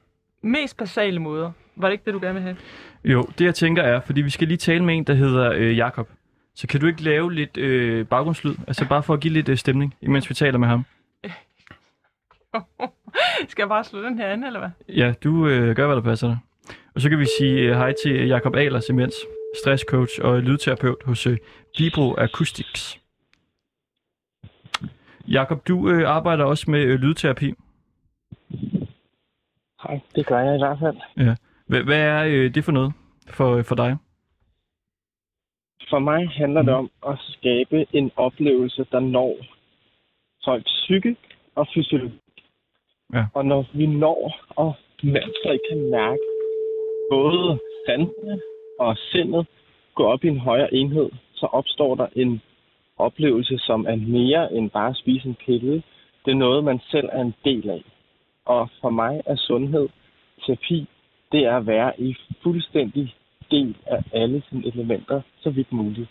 mest 0.42 0.76
basale 0.76 1.18
måder. 1.18 1.52
Var 1.82 1.88
det 1.88 1.92
ikke 1.92 2.04
det, 2.04 2.14
du 2.14 2.18
gerne 2.18 2.34
vil 2.34 2.42
have? 2.42 2.56
Jo, 3.04 3.28
det 3.38 3.44
jeg 3.44 3.54
tænker 3.54 3.82
er, 3.82 4.00
fordi 4.00 4.20
vi 4.20 4.30
skal 4.30 4.48
lige 4.48 4.58
tale 4.58 4.84
med 4.84 4.96
en, 4.96 5.04
der 5.04 5.14
hedder 5.14 5.52
øh, 5.52 5.76
Jakob. 5.76 6.08
Så 6.54 6.66
kan 6.66 6.80
du 6.80 6.86
ikke 6.86 7.02
lave 7.02 7.32
lidt 7.32 7.56
øh, 7.56 8.06
baggrundslyd? 8.06 8.54
Altså 8.66 8.88
bare 8.88 9.02
for 9.02 9.14
at 9.14 9.20
give 9.20 9.32
lidt 9.32 9.48
øh, 9.48 9.56
stemning, 9.56 9.94
imens 10.00 10.28
vi 10.30 10.34
taler 10.34 10.58
med 10.58 10.68
ham. 10.68 10.84
skal 13.48 13.62
jeg 13.62 13.68
bare 13.68 13.84
slå 13.84 14.02
den 14.02 14.18
her 14.18 14.26
an, 14.26 14.44
eller 14.44 14.58
hvad? 14.58 14.70
Ja, 14.88 15.14
du 15.24 15.48
øh, 15.48 15.76
gør, 15.76 15.86
hvad 15.86 15.96
der 15.96 16.02
passer 16.02 16.26
dig. 16.26 16.38
Og 16.94 17.00
så 17.00 17.08
kan 17.08 17.18
vi 17.18 17.26
sige 17.38 17.60
øh, 17.60 17.76
hej 17.76 17.94
til 18.04 18.26
Jakob 18.26 18.56
Ahlers 18.56 18.88
imens, 18.88 19.14
stresscoach 19.62 20.12
og 20.22 20.40
lydterapeut 20.42 21.02
hos 21.04 21.26
øh, 21.26 21.38
Vibro 21.78 22.14
Acoustics. 22.14 23.00
Jakob, 25.28 25.68
du 25.68 25.90
øh, 25.90 26.08
arbejder 26.08 26.44
også 26.44 26.70
med 26.70 26.80
øh, 26.80 27.00
lydterapi. 27.00 27.54
Nej, 29.84 30.00
det 30.14 30.26
gør 30.26 30.38
jeg 30.38 30.54
i 30.54 30.58
hvert 30.58 30.78
fald. 30.78 30.96
Hvad, 31.70 31.82
hvad 31.82 32.00
er 32.00 32.24
øh, 32.24 32.54
det 32.54 32.64
for 32.64 32.72
noget 32.72 32.92
for, 33.36 33.56
øh, 33.56 33.64
for 33.64 33.74
dig? 33.74 33.96
For 35.90 35.98
mig 35.98 36.28
handler 36.28 36.62
det 36.62 36.74
om 36.74 36.90
at 37.06 37.16
skabe 37.18 37.86
en 37.92 38.10
oplevelse, 38.16 38.86
der 38.92 39.00
når 39.00 39.36
folks 40.44 40.72
psyke 40.82 41.16
og 41.54 41.66
fysiologi. 41.74 42.20
Ja. 43.14 43.24
Og 43.34 43.46
når 43.46 43.66
vi 43.74 43.86
når, 43.86 44.36
og 44.48 44.74
mennesker 45.02 45.52
ikke 45.52 45.64
kan 45.70 45.90
mærke 45.90 46.26
både 47.10 47.58
sanserne 47.86 48.40
og 48.78 48.96
sindet 48.96 49.46
gå 49.94 50.04
op 50.04 50.24
i 50.24 50.28
en 50.28 50.38
højere 50.38 50.74
enhed, 50.74 51.10
så 51.34 51.46
opstår 51.46 51.94
der 51.94 52.06
en 52.16 52.42
oplevelse, 52.96 53.58
som 53.58 53.86
er 53.86 53.96
mere 53.96 54.52
end 54.52 54.70
bare 54.70 54.90
at 54.90 54.96
spise 54.96 55.28
en 55.28 55.36
pille. 55.46 55.82
Det 56.24 56.30
er 56.30 56.44
noget, 56.46 56.64
man 56.64 56.80
selv 56.90 57.08
er 57.12 57.20
en 57.20 57.34
del 57.44 57.70
af. 57.70 57.84
Og 58.44 58.68
for 58.80 58.90
mig 58.90 59.22
er 59.26 59.36
sundhed, 59.36 59.88
terapi, 60.46 60.86
det 61.32 61.44
er 61.44 61.56
at 61.56 61.66
være 61.66 62.00
i 62.00 62.16
fuldstændig 62.42 63.14
del 63.50 63.76
af 63.86 64.02
alle 64.12 64.42
sine 64.48 64.66
elementer, 64.66 65.20
så 65.40 65.50
vidt 65.50 65.72
muligt, 65.72 66.10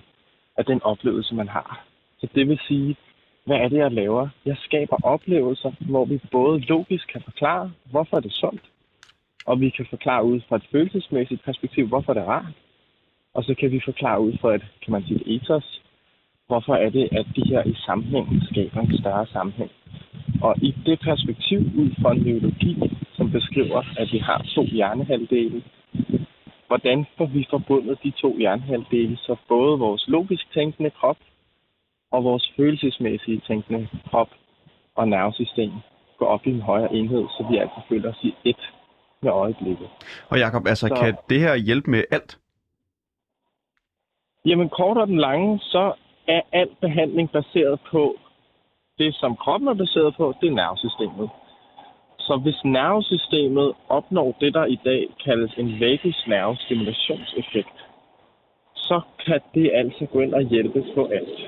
af 0.57 0.65
den 0.65 0.83
oplevelse, 0.83 1.35
man 1.35 1.47
har. 1.47 1.85
Så 2.19 2.27
det 2.35 2.47
vil 2.47 2.59
sige, 2.67 2.95
hvad 3.45 3.57
er 3.57 3.69
det, 3.69 3.77
jeg 3.77 3.91
laver? 3.91 4.29
Jeg 4.45 4.57
skaber 4.57 4.97
oplevelser, 5.03 5.71
hvor 5.79 6.05
vi 6.05 6.21
både 6.31 6.59
logisk 6.59 7.07
kan 7.07 7.21
forklare, 7.21 7.71
hvorfor 7.91 8.17
er 8.17 8.21
det 8.21 8.33
sundt, 8.33 8.61
og 9.45 9.61
vi 9.61 9.69
kan 9.69 9.85
forklare 9.89 10.23
ud 10.23 10.41
fra 10.49 10.55
et 10.55 10.67
følelsesmæssigt 10.71 11.43
perspektiv, 11.43 11.87
hvorfor 11.87 12.13
det 12.13 12.21
er 12.21 12.25
rart. 12.25 12.53
Og 13.33 13.43
så 13.43 13.53
kan 13.59 13.71
vi 13.71 13.81
forklare 13.85 14.21
ud 14.21 14.33
fra 14.41 14.55
et, 14.55 14.65
kan 14.83 14.91
man 14.91 15.03
sige, 15.03 15.21
et 15.21 15.35
ethos, 15.35 15.81
hvorfor 16.47 16.75
er 16.75 16.89
det, 16.89 17.09
at 17.11 17.25
de 17.35 17.43
her 17.49 17.63
i 17.63 17.73
sammenhæng 17.85 18.27
skaber 18.51 18.81
en 18.81 18.97
større 18.97 19.27
sammenhæng. 19.27 19.71
Og 20.41 20.55
i 20.61 20.75
det 20.85 20.99
perspektiv 20.99 21.59
ud 21.59 21.89
fra 22.01 22.11
en 22.11 22.21
neurologi, 22.21 22.73
som 23.17 23.31
beskriver, 23.31 23.83
at 23.97 24.07
vi 24.11 24.17
har 24.17 24.45
to 24.55 24.63
hjernehalvdele, 24.63 25.63
hvordan 26.67 27.05
får 27.17 27.25
vi 27.25 27.47
forbundet 27.49 27.99
de 28.03 28.11
to 28.11 28.37
hjernehalvdele, 28.37 29.17
så 29.17 29.35
både 29.47 29.79
vores 29.79 30.07
logisk 30.07 30.53
tænkende 30.53 30.89
krop 30.89 31.17
og 32.11 32.23
vores 32.23 32.53
følelsesmæssige 32.57 33.41
tænkende 33.47 33.87
krop 34.09 34.29
og 34.95 35.07
nervesystem 35.07 35.71
går 36.17 36.25
op 36.25 36.47
i 36.47 36.49
en 36.49 36.61
højere 36.61 36.93
enhed, 36.93 37.25
så 37.37 37.45
vi 37.51 37.57
altså 37.57 37.81
føler 37.89 38.09
os 38.09 38.23
i 38.23 38.33
et 38.43 38.69
med 39.21 39.31
øjeblikket. 39.31 39.87
Og 40.29 40.37
Jakob, 40.39 40.67
altså, 40.67 40.87
Så- 40.87 40.95
kan 40.95 41.15
det 41.29 41.39
her 41.39 41.55
hjælpe 41.55 41.91
med 41.91 42.03
alt? 42.11 42.37
Jamen 44.45 44.69
kort 44.69 44.97
og 44.97 45.07
den 45.07 45.17
lange, 45.17 45.59
så 45.59 45.93
er 46.27 46.41
al 46.51 46.69
behandling 46.81 47.31
baseret 47.31 47.79
på 47.91 48.15
det, 48.99 49.15
som 49.15 49.35
kroppen 49.35 49.67
er 49.69 49.73
baseret 49.73 50.15
på, 50.15 50.33
det 50.41 50.47
er 50.47 50.59
nervesystemet. 50.61 51.29
Så 52.19 52.33
hvis 52.43 52.59
nervesystemet 52.63 53.73
opnår 53.89 54.37
det, 54.39 54.53
der 54.53 54.65
i 54.65 54.79
dag 54.85 55.01
kaldes 55.25 55.53
en 55.57 55.79
vagus 55.79 56.27
nervestimulationseffekt, 56.27 57.77
så 58.75 59.01
kan 59.25 59.39
det 59.53 59.71
altså 59.73 60.05
gå 60.13 60.19
ind 60.19 60.33
og 60.33 60.41
hjælpe 60.41 60.83
på 60.95 61.05
alt. 61.05 61.39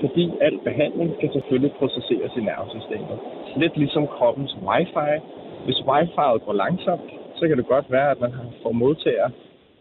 Fordi 0.00 0.24
al 0.40 0.58
behandling 0.64 1.14
skal 1.16 1.32
selvfølgelig 1.32 1.72
processeres 1.78 2.32
i 2.36 2.40
nervesystemet. 2.40 3.18
Lidt 3.56 3.76
ligesom 3.76 4.06
kroppens 4.06 4.56
wifi. 4.66 5.12
Hvis 5.64 5.78
wifi'et 5.88 6.38
går 6.46 6.52
langsomt, 6.52 7.10
så 7.36 7.48
kan 7.48 7.56
det 7.58 7.66
godt 7.66 7.90
være, 7.90 8.10
at 8.10 8.20
man 8.20 8.32
får 8.62 8.72
modtager 8.72 9.30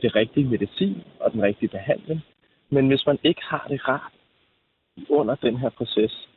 det 0.02 0.16
rigtige 0.16 0.48
medicin 0.48 1.04
og 1.20 1.32
den 1.34 1.42
rigtige 1.44 1.70
behandling. 1.70 2.22
Men 2.70 2.88
hvis 2.88 3.06
man 3.06 3.18
ikke 3.24 3.42
har 3.44 3.66
det 3.70 3.88
rart 3.88 4.14
under 5.10 5.36
den 5.36 5.58
her 5.58 5.70
proces, 5.70 6.28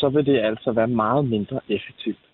så 0.00 0.08
vil 0.08 0.26
det 0.26 0.38
altså 0.38 0.72
være 0.72 0.88
meget 0.88 1.24
mindre 1.24 1.60
effektivt. 1.68 2.24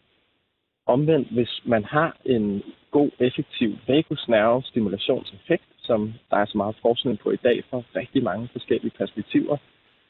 Omvendt, 0.86 1.28
hvis 1.28 1.62
man 1.64 1.84
har 1.84 2.16
en 2.24 2.62
god, 2.90 3.10
effektiv 3.20 3.70
vagusnervestimulationseffekt, 3.88 5.68
som 5.78 6.12
der 6.30 6.36
er 6.36 6.44
så 6.44 6.58
meget 6.58 6.76
forskning 6.82 7.18
på 7.18 7.30
i 7.30 7.36
dag 7.36 7.64
fra 7.70 7.82
rigtig 7.96 8.22
mange 8.22 8.48
forskellige 8.52 8.96
perspektiver, 8.98 9.56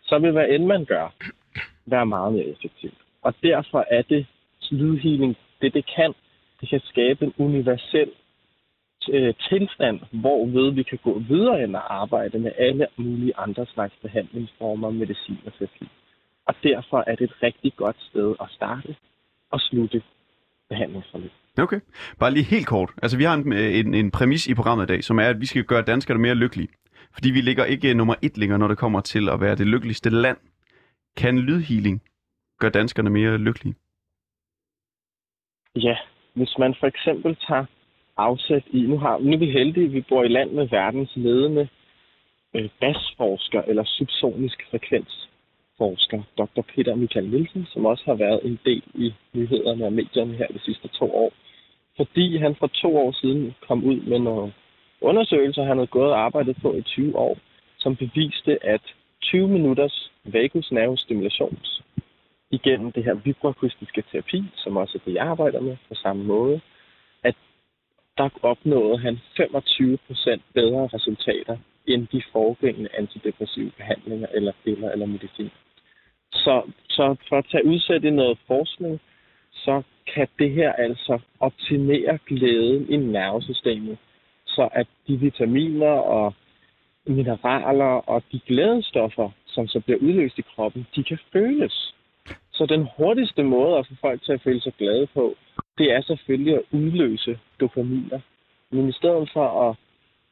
så 0.02 0.18
vil 0.18 0.32
hvad 0.32 0.48
end 0.48 0.64
man 0.64 0.84
gør, 0.84 1.14
være 1.86 2.06
meget 2.06 2.32
mere 2.32 2.44
effektivt. 2.44 2.98
Og 3.22 3.34
derfor 3.42 3.84
er 3.90 4.02
det 4.02 4.26
lydhealing, 4.70 5.36
det 5.60 5.74
det 5.74 5.84
kan, 5.96 6.12
det 6.60 6.68
kan 6.68 6.80
skabe 6.84 7.24
en 7.24 7.34
universel 7.38 8.10
øh, 9.10 9.34
tilstand, 9.48 10.00
hvorved 10.10 10.70
vi 10.70 10.82
kan 10.82 10.98
gå 11.02 11.18
videre 11.18 11.64
end 11.64 11.76
at 11.76 11.82
arbejde 11.88 12.38
med 12.38 12.52
alle 12.58 12.86
mulige 12.96 13.36
andre 13.36 13.66
slags 13.66 13.94
behandlingsformer, 14.02 14.90
medicin 14.90 15.38
og 15.46 15.52
terapi. 15.58 15.88
Og 16.46 16.54
derfor 16.62 17.04
er 17.06 17.14
det 17.14 17.24
et 17.24 17.42
rigtig 17.42 17.72
godt 17.76 17.96
sted 18.10 18.34
at 18.40 18.46
starte 18.50 18.96
og 19.50 19.60
slutte 19.60 20.02
behandlingsforløb. 20.68 21.30
Okay. 21.58 21.80
Bare 22.18 22.30
lige 22.30 22.44
helt 22.44 22.66
kort. 22.66 22.90
Altså, 23.02 23.16
vi 23.16 23.24
har 23.24 23.34
en, 23.34 23.52
en, 23.52 23.94
en 23.94 24.10
præmis 24.10 24.46
i 24.46 24.54
programmet 24.54 24.84
i 24.84 24.92
dag, 24.92 25.04
som 25.04 25.18
er, 25.18 25.28
at 25.28 25.40
vi 25.40 25.46
skal 25.46 25.64
gøre 25.64 25.82
danskerne 25.82 26.20
mere 26.20 26.34
lykkelige. 26.34 26.68
Fordi 27.14 27.30
vi 27.30 27.40
ligger 27.40 27.64
ikke 27.64 27.94
nummer 27.94 28.14
et 28.22 28.38
længere, 28.38 28.58
når 28.58 28.68
det 28.68 28.78
kommer 28.78 29.00
til 29.00 29.28
at 29.28 29.40
være 29.40 29.56
det 29.56 29.66
lykkeligste 29.66 30.10
land. 30.10 30.36
Kan 31.16 31.38
lydhealing 31.38 32.02
gøre 32.58 32.70
danskerne 32.70 33.10
mere 33.10 33.38
lykkelige? 33.38 33.74
Ja, 35.76 35.96
hvis 36.34 36.58
man 36.58 36.74
for 36.80 36.86
eksempel 36.86 37.36
tager 37.48 37.64
afsæt 38.16 38.62
i, 38.70 38.80
nu, 38.80 38.98
har, 38.98 39.18
nu 39.18 39.32
er 39.32 39.38
vi 39.38 39.50
heldige, 39.50 39.86
at 39.86 39.92
vi 39.92 40.04
bor 40.08 40.24
i 40.24 40.28
land 40.28 40.50
med 40.50 40.68
verdens 40.68 41.12
ledende 41.16 41.68
øh, 42.54 42.68
basforsker 42.80 43.62
eller 43.62 43.84
subsonisk 43.86 44.62
forsker, 45.78 46.22
Dr. 46.38 46.62
Peter 46.74 46.94
Michael 46.94 47.28
Nielsen, 47.28 47.66
som 47.72 47.86
også 47.86 48.04
har 48.06 48.14
været 48.14 48.40
en 48.44 48.58
del 48.64 48.82
i 48.94 49.14
nyhederne 49.32 49.84
og 49.84 49.92
medierne 49.92 50.34
her 50.34 50.46
de 50.46 50.60
sidste 50.64 50.88
to 50.88 51.14
år. 51.14 51.32
Fordi 51.96 52.36
han 52.36 52.54
for 52.54 52.66
to 52.66 52.96
år 52.96 53.12
siden 53.12 53.54
kom 53.68 53.84
ud 53.84 54.00
med 54.00 54.18
nogle 54.18 54.52
undersøgelser, 55.00 55.64
han 55.64 55.76
havde 55.76 55.86
gået 55.86 56.12
og 56.12 56.20
arbejdet 56.20 56.56
på 56.62 56.74
i 56.74 56.82
20 56.82 57.18
år, 57.18 57.38
som 57.78 57.96
beviste, 57.96 58.64
at 58.66 58.82
20 59.22 59.48
minutters 59.48 60.10
vagusnervestimulation 60.24 61.58
igennem 62.50 62.92
det 62.92 63.04
her 63.04 63.14
vibroakustiske 63.14 64.02
terapi, 64.12 64.44
som 64.56 64.76
også 64.76 64.98
er 64.98 65.04
det, 65.06 65.14
jeg 65.14 65.26
arbejder 65.26 65.60
med 65.60 65.76
på 65.88 65.94
samme 65.94 66.24
måde, 66.24 66.60
at 67.22 67.34
der 68.18 68.28
opnåede 68.42 68.98
han 68.98 69.18
25 69.36 69.98
procent 70.06 70.42
bedre 70.54 70.88
resultater 70.94 71.56
end 71.86 72.06
de 72.12 72.22
foregængende 72.32 72.90
antidepressive 72.98 73.70
behandlinger 73.76 74.28
eller 74.34 74.52
piller 74.64 74.90
eller 74.90 75.06
medicin. 75.06 75.50
Så, 76.44 76.62
så 76.88 77.16
for 77.28 77.38
at 77.38 77.46
tage 77.50 77.66
udsæt 77.66 78.04
i 78.04 78.10
noget 78.10 78.38
forskning, 78.46 79.00
så 79.52 79.82
kan 80.14 80.28
det 80.38 80.50
her 80.50 80.72
altså 80.72 81.18
optimere 81.40 82.18
glæden 82.26 82.90
i 82.90 82.96
nervesystemet, 82.96 83.98
så 84.46 84.68
at 84.72 84.86
de 85.08 85.16
vitaminer 85.16 85.96
og 86.16 86.34
mineraler 87.06 88.08
og 88.08 88.22
de 88.32 88.40
glædestoffer, 88.46 89.30
som 89.46 89.68
så 89.68 89.80
bliver 89.80 89.98
udløst 89.98 90.38
i 90.38 90.42
kroppen, 90.42 90.86
de 90.96 91.04
kan 91.04 91.18
føles. 91.32 91.94
Så 92.52 92.66
den 92.66 92.88
hurtigste 92.96 93.42
måde 93.42 93.78
at 93.78 93.86
få 93.86 93.94
folk 94.00 94.22
til 94.22 94.32
at 94.32 94.40
føle 94.40 94.60
sig 94.60 94.72
glade 94.78 95.06
på, 95.06 95.34
det 95.78 95.92
er 95.92 96.00
selvfølgelig 96.00 96.54
at 96.54 96.62
udløse 96.70 97.38
dopaminer. 97.60 98.20
Men 98.70 98.88
i 98.88 98.92
stedet 98.92 99.30
for 99.32 99.68
at, 99.68 99.76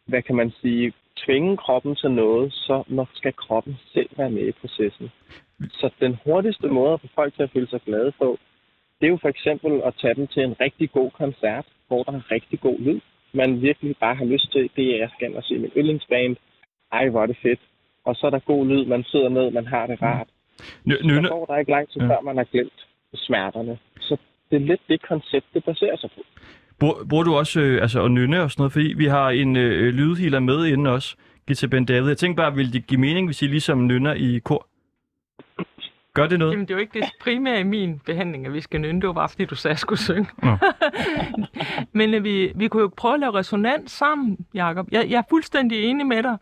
hvad 0.07 0.23
kan 0.23 0.37
man 0.37 0.53
sige, 0.61 0.93
tvinge 1.17 1.57
kroppen 1.57 1.97
til 1.97 2.11
noget, 2.11 2.53
så 2.53 2.83
nok 2.87 3.09
skal 3.15 3.33
kroppen 3.33 3.77
selv 3.93 4.11
være 4.17 4.31
med 4.31 4.49
i 4.49 4.53
processen. 4.53 5.13
Så 5.71 5.91
den 6.01 6.19
hurtigste 6.25 6.67
måde 6.69 6.93
at 6.93 7.01
få 7.01 7.07
folk 7.15 7.35
til 7.35 7.43
at 7.43 7.51
føle 7.51 7.67
sig 7.69 7.81
glade 7.87 8.13
på, 8.19 8.39
det 9.01 9.07
er 9.07 9.11
jo 9.11 9.19
for 9.23 9.29
eksempel 9.29 9.83
at 9.85 9.95
tage 10.01 10.15
dem 10.15 10.27
til 10.27 10.43
en 10.43 10.57
rigtig 10.61 10.91
god 10.93 11.11
koncert, 11.11 11.67
hvor 11.89 12.03
der 12.03 12.13
er 12.13 12.31
rigtig 12.31 12.61
god 12.61 12.79
lyd. 12.79 13.01
Man 13.33 13.63
virkelig 13.63 13.97
bare 14.01 14.15
har 14.15 14.25
lyst 14.25 14.53
til, 14.53 14.71
det 14.77 14.85
er, 14.95 14.99
jeg 14.99 15.11
skal 15.17 15.37
og 15.37 15.45
se 15.45 15.55
min 15.59 15.71
yndlingsband. 15.77 16.37
Ej, 16.93 17.09
hvor 17.09 17.23
er 17.23 17.27
det 17.27 17.37
fedt. 17.43 17.61
Og 18.05 18.17
så 18.17 18.27
er 18.27 18.31
der 18.31 18.39
god 18.39 18.67
lyd, 18.67 18.85
man 18.85 19.05
sidder 19.05 19.29
ned, 19.29 19.51
man 19.51 19.67
har 19.67 19.87
det 19.87 20.03
rart. 20.03 20.29
Nynne, 20.85 21.23
Der 21.23 21.29
går 21.29 21.45
der 21.47 21.57
ikke 21.57 21.71
lang 21.71 21.89
tid, 21.89 22.01
Ja. 22.01 22.07
før 22.09 22.21
man 22.21 22.37
har 22.37 22.45
glemt 22.45 22.87
smerterne. 23.15 23.79
Så 24.01 24.17
det 24.51 24.57
er 24.57 24.61
lidt 24.67 24.81
det 24.89 25.03
koncept, 25.03 25.47
det 25.55 25.65
baserer 25.65 25.97
sig 25.97 26.11
på. 26.17 26.23
Bruger, 26.79 27.05
bruger 27.05 27.25
du 27.25 27.35
også 27.35 27.61
øh, 27.61 27.83
altså, 27.83 28.05
at 28.05 28.11
nynne 28.11 28.43
og 28.43 28.51
sådan 28.51 28.61
noget? 28.61 28.73
Fordi 28.73 28.95
vi 28.97 29.07
har 29.07 29.31
en 29.31 29.57
øh, 29.57 29.87
øh 29.87 29.95
lydhiler 29.95 30.41
med 30.41 30.67
inden 30.67 30.87
også, 30.87 31.17
Gita 31.49 31.67
Ben 31.67 31.85
David. 31.85 32.09
Jeg 32.09 32.19
tænkte 32.19 32.37
bare, 32.37 32.55
ville 32.55 32.73
det 32.73 32.87
give 32.87 33.01
mening, 33.01 33.29
hvis 33.29 33.43
I 33.43 33.47
ligesom 33.47 33.87
nynner 33.87 34.15
i 34.15 34.39
kor? 34.39 34.67
Gør 36.15 36.27
det 36.27 36.39
noget? 36.39 36.53
Jamen, 36.53 36.67
det 36.67 36.75
er 36.75 36.79
jo 36.79 36.81
ikke 36.81 37.01
det 37.01 37.11
primære 37.21 37.61
i 37.61 37.63
min 37.63 38.01
behandling, 38.07 38.47
at 38.47 38.53
vi 38.53 38.61
skal 38.61 38.81
nynne. 38.81 39.01
Det 39.01 39.07
var 39.07 39.13
bare, 39.13 39.29
fordi 39.29 39.45
du 39.45 39.55
sagde, 39.55 39.73
at 39.73 39.75
jeg 39.75 39.79
skulle 39.79 40.01
synge. 40.01 40.29
Nå. 40.43 40.57
Men 41.99 42.15
øh, 42.15 42.25
vi, 42.25 42.53
vi 42.55 42.69
kunne 42.69 42.83
jo 42.83 42.91
prøve 42.97 43.15
at 43.15 43.21
lave 43.21 43.35
resonans 43.35 43.93
sammen, 43.93 44.39
Jacob. 44.55 44.89
Jeg, 44.93 45.11
jeg 45.11 45.19
er 45.19 45.23
fuldstændig 45.29 45.85
enig 45.85 46.07
med 46.07 46.23
dig, 46.23 46.37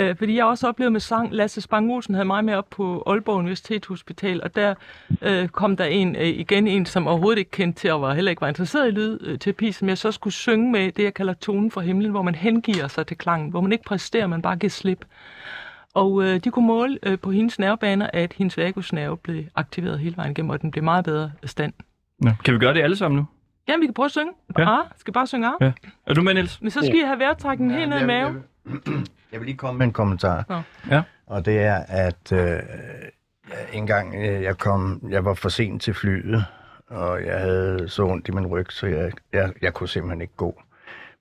øh, 0.00 0.16
fordi 0.16 0.36
jeg 0.36 0.44
også 0.44 0.68
oplevede 0.68 0.90
med 0.90 1.00
sang. 1.00 1.32
Lasse 1.32 1.60
Spang 1.60 1.92
Olsen 1.92 2.14
havde 2.14 2.24
mig 2.24 2.44
med 2.44 2.54
op 2.54 2.70
på 2.70 3.02
Aalborg 3.06 3.36
Universitetshospital, 3.36 4.42
og 4.42 4.56
der 4.56 4.74
øh, 5.22 5.48
kom 5.48 5.76
der 5.76 5.84
en 5.84 6.16
øh, 6.16 6.26
igen 6.26 6.66
en, 6.66 6.86
som 6.86 7.06
overhovedet 7.06 7.38
ikke 7.38 7.50
kendte 7.50 7.80
til, 7.80 7.92
og 7.92 8.02
var 8.02 8.14
heller 8.14 8.30
ikke 8.30 8.42
var 8.42 8.48
interesseret 8.48 8.88
i 8.88 8.90
lydterapi, 8.90 9.72
som 9.72 9.88
jeg 9.88 9.98
så 9.98 10.12
skulle 10.12 10.34
synge 10.34 10.72
med 10.72 10.92
det, 10.92 11.02
jeg 11.02 11.14
kalder 11.14 11.34
tonen 11.34 11.70
fra 11.70 11.80
himlen, 11.80 12.10
hvor 12.10 12.22
man 12.22 12.34
hengiver 12.34 12.88
sig 12.88 13.06
til 13.06 13.18
klangen, 13.18 13.50
hvor 13.50 13.60
man 13.60 13.72
ikke 13.72 13.84
præsterer, 13.84 14.26
man 14.26 14.42
bare 14.42 14.56
giver 14.56 14.70
slip. 14.70 15.04
Og 15.94 16.22
øh, 16.22 16.40
de 16.44 16.50
kunne 16.50 16.66
måle 16.66 16.98
øh, 17.02 17.18
på 17.18 17.30
hendes 17.30 17.58
nervebaner, 17.58 18.10
at 18.12 18.32
hendes 18.32 18.56
vagusnerve 18.56 19.16
blev 19.16 19.44
aktiveret 19.54 19.98
hele 19.98 20.16
vejen 20.16 20.30
igennem, 20.30 20.50
og 20.50 20.62
den 20.62 20.70
blev 20.70 20.84
meget 20.84 21.04
bedre 21.04 21.32
stand. 21.44 21.72
Nå. 22.18 22.30
Kan 22.44 22.54
vi 22.54 22.58
gøre 22.58 22.74
det 22.74 22.82
alle 22.82 22.96
sammen 22.96 23.16
nu? 23.16 23.26
Jamen, 23.68 23.80
vi 23.80 23.86
kan 23.86 23.94
prøve 23.94 24.04
at 24.04 24.10
synge. 24.10 24.32
Ja. 24.58 24.62
Ja. 24.62 24.80
Ah, 24.80 24.86
skal 24.96 25.12
bare 25.12 25.26
synge 25.26 25.46
af. 25.46 25.52
Ja. 25.60 25.72
Er 26.06 26.14
du 26.14 26.22
med, 26.22 26.34
Niels? 26.34 26.60
Men 26.62 26.70
så 26.70 26.80
skal 26.80 26.96
I 26.96 27.02
have 27.02 27.18
vejrtrækningen 27.18 27.78
helt 27.78 27.90
ned 27.90 28.00
i 28.00 28.06
maven. 28.06 28.42
Jeg 29.32 29.40
vil 29.40 29.46
lige 29.46 29.56
komme 29.56 29.78
med 29.78 29.86
en 29.86 29.92
kommentar. 29.92 30.44
Nå. 30.48 30.60
Ja. 30.90 31.02
Og 31.26 31.46
det 31.46 31.58
er, 31.58 31.74
at 31.88 32.32
øh, 32.32 32.58
en 33.72 33.86
gang 33.86 34.14
øh, 34.14 34.42
jeg 34.42 34.58
kom, 34.58 35.02
jeg 35.10 35.24
var 35.24 35.34
for 35.34 35.48
sent 35.48 35.82
til 35.82 35.94
flyet, 35.94 36.44
og 36.86 37.24
jeg 37.24 37.40
havde 37.40 37.88
så 37.88 38.02
ondt 38.02 38.28
i 38.28 38.30
min 38.30 38.46
ryg, 38.46 38.72
så 38.72 38.86
jeg, 38.86 39.12
jeg, 39.32 39.52
jeg 39.62 39.74
kunne 39.74 39.88
simpelthen 39.88 40.20
ikke 40.20 40.36
gå. 40.36 40.62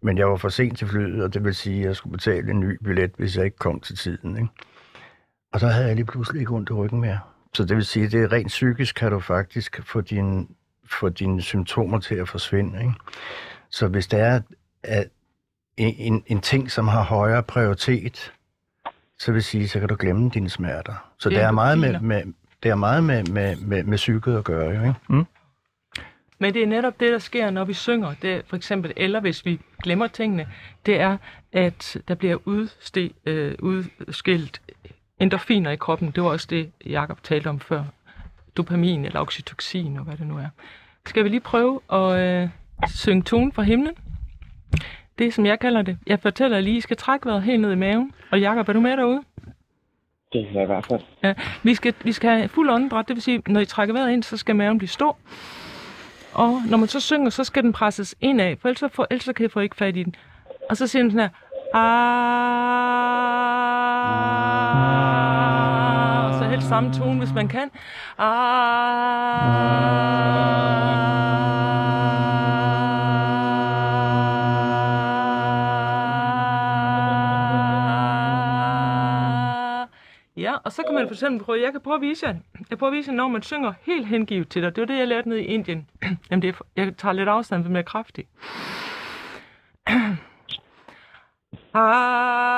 Men 0.04 0.18
jeg 0.18 0.30
var 0.30 0.36
for 0.36 0.50
sent 0.50 0.78
til 0.78 0.88
flyet, 0.88 1.24
og 1.24 1.34
det 1.34 1.44
vil 1.44 1.56
sige, 1.56 1.80
at 1.80 1.86
jeg 1.86 1.96
skulle 1.96 2.12
betale 2.12 2.52
en 2.52 2.60
ny 2.60 2.78
billet, 2.84 3.12
hvis 3.18 3.38
jeg 3.38 3.46
ikke 3.46 3.58
kom 3.58 3.80
til 3.80 3.98
tiden. 3.98 4.38
Ikke? 4.38 4.50
Og 5.54 5.60
så 5.60 5.68
havde 5.68 5.88
jeg 5.88 5.96
lige 5.96 6.06
pludselig 6.06 6.40
ikke 6.40 6.52
ondt 6.52 6.70
i 6.70 6.74
ryggen 6.74 7.02
mere. 7.02 7.20
Så 7.54 7.66
det 7.66 7.76
vil 7.76 7.86
sige, 7.86 8.06
at 8.06 8.12
det 8.12 8.24
er 8.24 8.32
rent 8.32 8.48
psykisk, 8.48 8.96
kan 8.96 9.12
du 9.12 9.20
faktisk 9.20 9.82
få 9.84 10.02
dine, 10.02 10.48
få 10.86 11.10
dine 11.10 11.42
symptomer 11.42 12.00
til 12.00 12.16
at 12.16 12.30
forsvinde. 12.30 12.80
Ikke? 12.80 12.94
Så 13.70 13.88
hvis 13.88 14.08
det 14.08 14.20
er 14.20 14.42
at 14.84 15.08
en, 15.78 16.24
en, 16.28 16.42
ting, 16.42 16.72
som 16.72 16.88
har 16.88 17.04
højere 17.04 17.44
prioritet, 17.44 18.34
så 19.20 19.32
vil 19.32 19.44
sige, 19.44 19.68
så 19.68 19.80
kan 19.80 19.90
du 19.90 19.96
glemme 20.00 20.30
dine 20.30 20.50
smerter. 20.50 21.12
Så 21.20 21.30
Det 21.30 21.36
det 21.36 21.44
er 21.44 21.52
meget 21.52 21.80
med, 21.80 22.00
med, 22.00 22.24
det 22.64 22.72
er 22.72 22.76
meget 22.76 23.04
med, 23.04 23.24
med, 23.24 23.56
med, 23.56 23.84
med 23.84 23.98
psyket 23.98 24.38
at 24.38 24.44
gøre, 24.44 24.76
jo, 24.76 24.82
ikke? 24.82 25.26
Men 26.44 26.54
det 26.54 26.64
er 26.64 26.68
netop 26.68 27.00
det, 27.00 27.12
der 27.12 27.18
sker, 27.18 27.50
når 27.50 27.64
vi 27.64 27.74
synger. 27.74 28.14
Det 28.22 28.34
er 28.34 28.42
for 28.48 28.56
eksempel, 28.56 28.94
eller 28.96 29.20
hvis 29.20 29.46
vi 29.46 29.60
glemmer 29.84 30.08
tingene, 30.08 30.48
det 30.86 31.00
er, 31.00 31.18
at 31.52 31.98
der 32.08 32.16
bliver 32.16 32.38
udste, 32.46 33.10
øh, 33.26 33.56
udskilt 33.60 34.62
endorfiner 35.20 35.72
i 35.72 35.76
kroppen. 35.76 36.12
Det 36.12 36.24
var 36.24 36.30
også 36.30 36.48
det, 36.50 36.72
Jacob 36.86 37.24
talte 37.24 37.48
om 37.48 37.60
før. 37.60 37.84
Dopamin 38.58 39.06
eller 39.06 39.20
oxytocin 39.20 39.98
og 39.98 40.04
hvad 40.04 40.18
det 40.18 40.28
nu 40.28 40.38
er. 40.38 40.48
Skal 41.06 41.24
vi 41.24 41.30
lige 41.30 41.40
prøve 41.40 41.80
at 41.94 42.20
øh, 42.20 42.50
synge 42.88 43.24
tonen 43.24 43.52
fra 43.52 43.62
himlen? 43.62 43.94
Det, 45.20 45.34
som 45.34 45.46
jeg 45.46 45.60
kalder 45.60 45.82
det. 45.82 45.98
Jeg 46.08 46.20
fortæller 46.20 46.60
lige, 46.60 46.78
I 46.78 46.82
skal 46.82 46.98
trække 46.98 47.26
vejret 47.26 47.44
helt 47.44 47.62
ned 47.62 47.72
i 47.72 47.76
maven. 47.76 48.12
Og 48.32 48.42
Jacob, 48.42 48.70
er 48.70 48.74
du 48.74 48.80
med 48.80 48.98
derude? 48.98 49.24
Det 50.34 50.42
er 50.58 50.62
i 50.62 50.66
hvert 50.66 50.86
fald. 50.86 51.02
Ja, 51.24 51.34
vi 51.64 51.76
skal, 51.76 51.94
vi 52.04 52.12
skal 52.12 52.30
have 52.30 52.48
fuld 52.48 52.70
åndedræt, 52.70 53.08
det 53.08 53.16
vil 53.16 53.24
sige, 53.24 53.42
når 53.48 53.60
I 53.60 53.66
trækker 53.66 53.94
vejret 53.94 54.12
ind, 54.14 54.24
så 54.24 54.38
skal 54.38 54.56
maven 54.56 54.78
blive 54.78 54.90
stor. 54.90 55.18
Og 56.34 56.62
når 56.70 56.78
man 56.78 56.88
så 56.88 57.00
synger, 57.00 57.30
så 57.30 57.44
skal 57.44 57.64
den 57.64 57.74
presses 57.74 58.16
indad, 58.22 58.56
for 58.62 58.70
ellers, 58.70 58.92
for, 58.94 59.08
ellers 59.12 59.26
kan 59.26 59.44
jeg 59.44 59.52
få 59.52 59.60
ikke 59.60 59.76
fat 59.76 59.96
i 59.98 60.04
den. 60.04 60.16
Og 60.70 60.78
så 60.78 60.88
siger 60.88 61.04
den 61.04 61.12
sådan 61.12 61.30
her, 61.30 61.30
ah, 61.80 61.94
og 66.26 66.40
så 66.40 66.46
helt 66.50 66.64
samme 66.64 66.94
tone, 66.94 67.20
hvis 67.20 67.34
man 67.34 67.48
kan. 67.48 67.70
Ah. 68.18 69.34
Og 80.64 80.72
så 80.72 80.84
kan 80.84 80.96
man 80.96 81.08
for 81.08 81.14
eksempel 81.14 81.46
prøve, 81.46 81.62
jeg 81.62 81.72
kan 81.72 81.82
prøve 81.82 81.96
at 81.96 82.02
vise 82.02 82.28
jer, 82.28 82.36
jeg 82.70 82.78
prøver 82.78 82.92
at 82.92 82.98
vise 82.98 83.12
jer, 83.12 83.16
når 83.16 83.28
man 83.28 83.42
synger 83.42 83.74
helt 83.82 84.08
hengivet 84.08 84.50
til 84.50 84.62
dig. 84.62 84.76
Det 84.76 84.82
var 84.82 84.86
det, 84.86 84.98
jeg 84.98 85.08
lærte 85.08 85.30
nede 85.30 85.42
i 85.42 85.46
Indien. 85.46 85.90
Jamen, 86.32 86.42
det 86.42 86.50
er, 86.50 86.54
jeg 86.76 86.98
tager 86.98 87.14
lidt 87.14 87.30
afstand, 87.30 87.64
for 87.64 87.72
mere 87.72 87.84
kraftigt. 87.84 88.30
ah, 91.74 92.54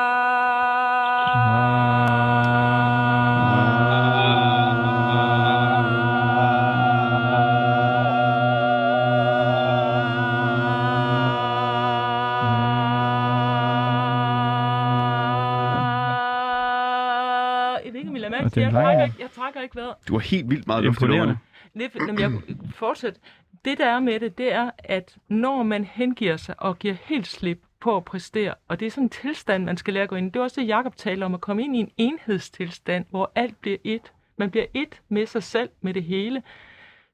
det 18.56 18.62
jeg 18.62 18.72
trækker, 18.72 19.04
ikke, 19.04 19.16
jeg 19.20 19.32
trækker 19.32 19.62
ikke 19.62 19.76
vejret. 19.76 19.94
Du 20.08 20.14
har 20.14 20.20
helt 20.20 20.50
vildt 20.50 20.68
meget 20.68 20.84
luft 20.84 21.02
i 21.02 21.06
Imponerende. 21.06 21.38
lungerne. 21.74 22.20
Er 22.20 22.22
jamen, 22.22 22.44
jeg 22.48 22.56
fortsæt. 22.76 23.20
Det 23.66 23.78
der 23.78 23.86
er 23.86 24.00
med 24.00 24.20
det, 24.20 24.38
det 24.38 24.54
er, 24.54 24.72
at 24.80 25.18
når 25.28 25.64
man 25.64 25.84
hengiver 25.84 26.38
sig 26.38 26.56
og 26.58 26.80
giver 26.80 26.94
helt 27.04 27.28
slip 27.28 27.62
på 27.80 27.98
at 27.98 28.06
præstere, 28.06 28.54
og 28.68 28.80
det 28.80 28.86
er 28.86 28.90
sådan 28.92 29.04
en 29.04 29.10
tilstand, 29.10 29.64
man 29.64 29.78
skal 29.78 29.94
lære 29.94 30.04
at 30.04 30.10
gå 30.10 30.16
ind 30.16 30.28
i. 30.28 30.30
Det 30.30 30.40
er 30.40 30.44
også 30.44 30.62
det, 30.62 30.68
Jacob 30.68 30.96
taler 30.96 31.26
om, 31.26 31.34
at 31.34 31.42
komme 31.42 31.64
ind 31.64 31.76
i 31.76 31.80
en 31.80 31.92
enhedstilstand, 31.98 33.06
hvor 33.10 33.32
alt 33.36 33.62
bliver 33.62 33.78
et. 33.84 34.14
Man 34.38 34.52
bliver 34.52 34.66
et 34.74 35.02
med 35.10 35.26
sig 35.26 35.44
selv, 35.44 35.70
med 35.82 35.94
det 35.94 36.04
hele. 36.04 36.44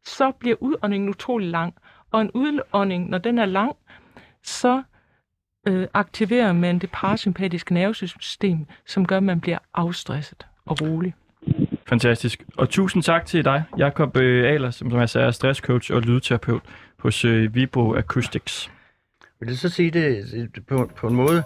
Så 0.05 0.31
bliver 0.31 0.55
udåndingen 0.59 1.09
utrolig 1.09 1.49
lang. 1.49 1.73
Og 2.11 2.21
en 2.21 2.31
udånding, 2.31 3.09
når 3.09 3.17
den 3.17 3.39
er 3.39 3.45
lang, 3.45 3.75
så 4.43 4.83
øh, 5.67 5.87
aktiverer 5.93 6.53
man 6.53 6.79
det 6.79 6.91
parasympatiske 6.91 7.73
nervesystem, 7.73 8.65
som 8.85 9.07
gør, 9.07 9.17
at 9.17 9.23
man 9.23 9.41
bliver 9.41 9.57
afstresset 9.73 10.47
og 10.65 10.81
rolig. 10.81 11.13
Fantastisk. 11.91 12.43
Og 12.57 12.69
tusind 12.69 13.03
tak 13.03 13.25
til 13.25 13.45
dig, 13.45 13.63
Jakob 13.77 14.17
øh, 14.17 14.53
Aler, 14.53 14.71
som, 14.71 14.89
som 14.91 14.99
jeg 14.99 15.09
sagde, 15.09 15.27
er 15.27 15.31
stresscoach 15.31 15.91
og 15.93 16.01
lydterapeut 16.01 16.61
hos 16.99 17.25
øh, 17.25 17.55
Vibro 17.55 17.93
Acoustics. 17.95 18.71
Vil 19.39 19.49
det 19.49 19.59
så 19.59 19.69
sige 19.69 19.91
det 19.91 20.25
det- 20.55 20.65
på, 20.67 20.91
på 20.95 21.07
en 21.07 21.15
måde? 21.15 21.43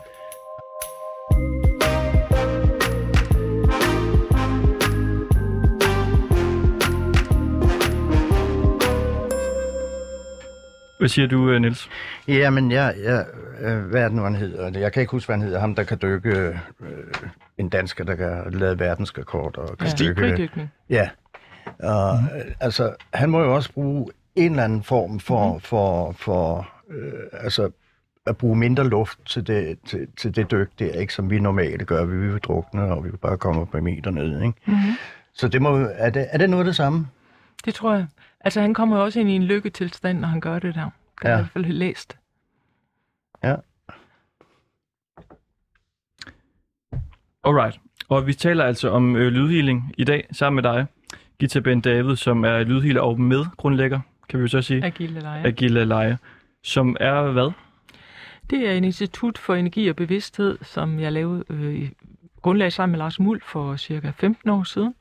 Hvad 10.99 11.09
siger 11.09 11.27
du, 11.27 11.49
øh, 11.51 11.61
Niels? 11.61 11.89
Jamen, 12.27 12.71
jeg, 12.71 12.95
jeg, 13.03 13.25
øh, 13.61 13.77
hvad 13.85 14.01
er 14.01 14.07
det 14.07 14.15
nu, 14.15 14.23
han 14.23 14.35
hedder? 14.35 14.79
Jeg 14.79 14.93
kan 14.93 15.01
ikke 15.01 15.11
huske, 15.11 15.27
hvad 15.27 15.35
han 15.37 15.45
hedder. 15.45 15.59
Ham, 15.59 15.75
der 15.75 15.83
kan 15.83 15.97
dykke, 16.01 16.29
øh, 16.29 16.55
en 17.57 17.69
dansker, 17.69 18.03
der 18.03 18.15
kan 18.15 18.53
lave 18.53 18.79
verdensrekord 18.79 19.57
og 19.57 19.77
kan 19.77 19.87
Ja, 19.87 19.93
dykke. 20.05 20.69
Ja. 20.89 21.09
Og, 21.79 22.19
mm. 22.19 22.53
altså, 22.59 22.95
han 23.13 23.29
må 23.29 23.41
jo 23.43 23.55
også 23.55 23.73
bruge 23.73 24.07
en 24.35 24.51
eller 24.51 24.63
anden 24.63 24.83
form 24.83 25.19
for, 25.19 25.53
mm. 25.53 25.59
for, 25.59 26.11
for 26.11 26.69
øh, 26.89 27.13
altså, 27.33 27.71
at 28.25 28.37
bruge 28.37 28.55
mindre 28.55 28.87
luft 28.87 29.19
til 29.25 29.47
det, 29.47 29.79
til, 29.85 30.07
til 30.17 30.35
det 30.35 30.51
dyk 30.51 30.79
der, 30.79 30.91
ikke, 30.91 31.13
som 31.13 31.29
vi 31.29 31.39
normalt 31.39 31.87
gør. 31.87 32.05
Vi 32.05 32.17
vil 32.17 32.39
drukne, 32.39 32.81
og 32.81 33.03
vi 33.03 33.09
vil 33.09 33.17
bare 33.17 33.37
komme 33.37 33.61
op 33.61 33.69
på 33.69 33.79
meter 33.79 34.11
ned. 34.11 34.41
Ikke? 34.41 34.53
Mm-hmm. 34.65 34.93
Så 35.33 35.47
det 35.47 35.61
må, 35.61 35.77
er, 35.93 36.09
det, 36.09 36.27
er 36.29 36.37
det 36.37 36.49
noget 36.49 36.63
af 36.63 36.65
det 36.65 36.75
samme? 36.75 37.07
Det 37.65 37.73
tror 37.73 37.93
jeg. 37.93 38.07
Altså, 38.39 38.61
han 38.61 38.73
kommer 38.73 38.97
jo 38.97 39.03
også 39.03 39.19
ind 39.19 39.29
i 39.29 39.35
en 39.35 39.43
lykketilstand, 39.43 40.19
når 40.19 40.27
han 40.27 40.39
gør 40.39 40.59
det 40.59 40.75
der. 40.75 40.89
Kan 41.21 41.29
ja. 41.29 41.29
Ja. 41.29 41.35
jeg 41.35 41.39
i 41.39 41.43
hvert 41.43 41.51
fald 41.53 41.65
læst. 41.65 42.17
Alright. 47.45 47.79
Og 48.09 48.27
vi 48.27 48.33
taler 48.33 48.63
altså 48.63 48.89
om 48.89 49.15
øh, 49.15 49.31
lydhealing 49.31 49.93
i 49.97 50.03
dag 50.03 50.27
sammen 50.31 50.55
med 50.63 50.71
dig, 50.71 50.85
Gita 51.39 51.59
Ben 51.59 51.81
David, 51.81 52.15
som 52.15 52.45
er 52.45 52.63
lydhealer 52.63 53.01
og 53.01 53.19
medgrundlægger, 53.19 53.99
kan 54.29 54.39
vi 54.39 54.41
jo 54.41 54.47
så 54.47 54.61
sige, 54.61 54.85
Agile 54.85 55.19
Leje. 55.19 55.45
af 55.45 55.55
Gilde 55.55 55.85
Leje, 55.85 56.17
som 56.63 56.97
er 56.99 57.31
hvad? 57.31 57.51
Det 58.49 58.69
er 58.69 58.73
en 58.73 58.83
institut 58.83 59.37
for 59.37 59.55
energi 59.55 59.87
og 59.87 59.95
bevidsthed, 59.95 60.57
som 60.61 60.99
jeg 60.99 61.11
lavede 61.11 61.43
øh, 61.49 61.75
i 61.75 61.89
grundlag 62.41 62.71
sammen 62.73 62.91
med 62.91 62.99
Lars 62.99 63.19
Muld 63.19 63.41
for 63.45 63.75
cirka 63.75 64.11
15 64.17 64.49
år 64.49 64.63
siden. 64.63 64.95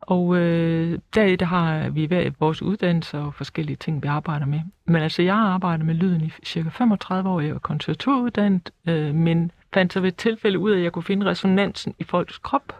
Og 0.00 0.36
øh, 0.36 0.98
deri 1.14 1.36
der 1.36 1.46
har 1.46 1.88
vi 1.88 2.04
hver 2.04 2.30
vores 2.40 2.62
uddannelser 2.62 3.18
og 3.18 3.34
forskellige 3.34 3.76
ting, 3.76 4.02
vi 4.02 4.08
arbejder 4.08 4.46
med. 4.46 4.60
Men 4.86 5.02
altså, 5.02 5.22
jeg 5.22 5.34
har 5.34 5.48
arbejdet 5.48 5.86
med 5.86 5.94
lyden 5.94 6.20
i 6.20 6.32
cirka 6.44 6.68
35 6.68 7.30
år. 7.30 7.40
Jeg 7.40 7.50
er 7.50 7.58
konservatoruddannet, 7.58 8.70
øh, 8.88 9.14
men 9.14 9.50
fandt 9.74 9.92
så 9.92 10.00
ved 10.00 10.08
et 10.08 10.16
tilfælde 10.16 10.58
ud 10.58 10.70
af, 10.70 10.76
at 10.76 10.82
jeg 10.82 10.92
kunne 10.92 11.02
finde 11.02 11.26
resonansen 11.26 11.94
i 11.98 12.04
folks 12.04 12.38
krop. 12.38 12.76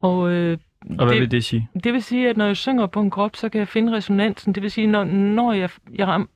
Og, 0.00 0.30
øh, 0.30 0.58
Og 0.98 1.06
hvad 1.06 1.18
vil 1.18 1.30
det 1.30 1.44
sige? 1.44 1.68
det 1.84 1.92
vil 1.92 2.02
sige, 2.02 2.28
at 2.28 2.36
når 2.36 2.46
jeg 2.46 2.56
synger 2.56 2.86
på 2.86 3.00
en 3.00 3.10
krop, 3.10 3.36
så 3.36 3.48
kan 3.48 3.58
jeg 3.58 3.68
finde 3.68 3.92
resonansen. 3.92 4.52
Det 4.54 4.62
vil 4.62 4.70
sige, 4.70 4.86
når, 4.86 5.04
når 5.04 5.52
jeg, 5.52 5.70
jeg 5.94 6.06
rammer 6.06 6.26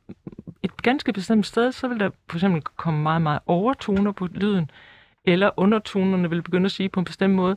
et 0.62 0.83
ganske 0.83 1.12
bestemt 1.12 1.47
sted, 1.47 1.73
så 1.73 1.88
vil 1.88 2.01
der 2.01 2.11
for 2.29 2.37
eksempel 2.37 2.62
komme 2.62 3.03
meget, 3.03 3.23
meget 3.23 3.41
overtoner 3.47 4.12
på 4.12 4.27
lyden, 4.27 4.71
eller 5.25 5.51
undertonerne 5.57 6.31
vil 6.31 6.43
begynde 6.43 6.64
at 6.64 6.73
sige 6.73 6.88
på 6.88 7.01
en 7.01 7.05
bestemt 7.05 7.35
måde. 7.35 7.57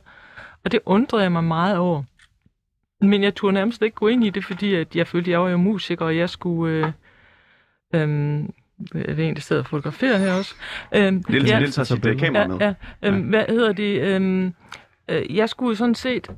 Og 0.64 0.72
det 0.72 0.80
undrede 0.86 1.22
jeg 1.22 1.32
mig 1.32 1.44
meget 1.44 1.76
over. 1.78 2.02
Men 3.00 3.22
jeg 3.22 3.34
turde 3.34 3.54
nærmest 3.54 3.82
ikke 3.82 3.94
gå 3.94 4.08
ind 4.08 4.24
i 4.24 4.30
det, 4.30 4.44
fordi 4.44 4.74
at 4.74 4.96
jeg 4.96 5.06
følte, 5.06 5.30
at 5.30 5.32
jeg 5.32 5.40
var 5.40 5.48
jo 5.48 5.56
musiker, 5.56 6.04
og 6.04 6.16
jeg 6.16 6.30
skulle... 6.30 6.94
Øh, 7.94 8.02
øh, 8.02 8.44
det 8.92 9.20
er 9.20 9.28
en, 9.28 9.34
der 9.34 9.40
sidder 9.40 9.62
og 9.62 9.68
fotograferer 9.68 10.18
her 10.18 10.32
også. 10.32 10.54
Øh, 10.94 11.12
Niels, 11.12 11.50
ja, 11.50 11.58
Niels 11.58 11.76
har 11.76 11.84
sit 11.84 12.06
øh, 12.06 12.18
kamera 12.18 12.46
med. 12.46 12.56
Ja, 12.60 12.74
ja. 13.02 13.08
Øhm, 13.08 13.20
hvad 13.20 13.44
hedder 13.48 13.72
det? 13.72 14.00
Øhm, 14.00 14.54
øh, 15.08 15.36
jeg 15.36 15.48
skulle 15.48 15.70
jo 15.70 15.74
sådan 15.74 15.94
set 15.94 16.28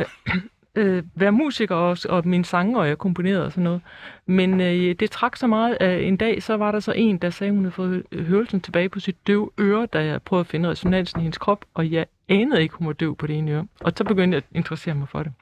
øh, 0.00 0.06
øh, 0.76 1.02
være 1.14 1.32
musiker 1.32 1.74
også, 1.74 2.08
og 2.08 2.28
min 2.28 2.44
sanger, 2.44 2.78
og 2.78 2.88
jeg 2.88 2.98
komponerede 2.98 3.44
og 3.44 3.52
sådan 3.52 3.64
noget. 3.64 3.80
Men 4.26 4.60
øh, 4.60 4.94
det 5.00 5.10
trak 5.10 5.36
så 5.36 5.46
meget, 5.46 5.76
at 5.80 6.02
en 6.02 6.16
dag, 6.16 6.42
så 6.42 6.56
var 6.56 6.72
der 6.72 6.80
så 6.80 6.92
en, 6.92 7.18
der 7.18 7.30
sagde, 7.30 7.52
hun 7.52 7.64
havde 7.64 7.72
fået 7.72 8.02
hørelsen 8.12 8.60
tilbage 8.60 8.88
på 8.88 9.00
sit 9.00 9.26
døve 9.26 9.50
øre, 9.60 9.86
da 9.86 10.04
jeg 10.04 10.22
prøvede 10.22 10.40
at 10.40 10.46
finde 10.46 10.68
resonansen 10.68 11.20
i 11.20 11.22
hendes 11.22 11.38
krop, 11.38 11.64
og 11.74 11.90
jeg 11.92 12.06
anede 12.28 12.62
ikke, 12.62 12.74
hun 12.74 12.86
var 12.86 12.92
døv 12.92 13.16
på 13.16 13.26
det 13.26 13.36
ene 13.38 13.50
øre. 13.50 13.66
Og 13.80 13.92
så 13.96 14.04
begyndte 14.04 14.36
jeg 14.36 14.42
at 14.50 14.56
interessere 14.56 14.94
mig 14.94 15.08
for 15.08 15.22
det. 15.22 15.32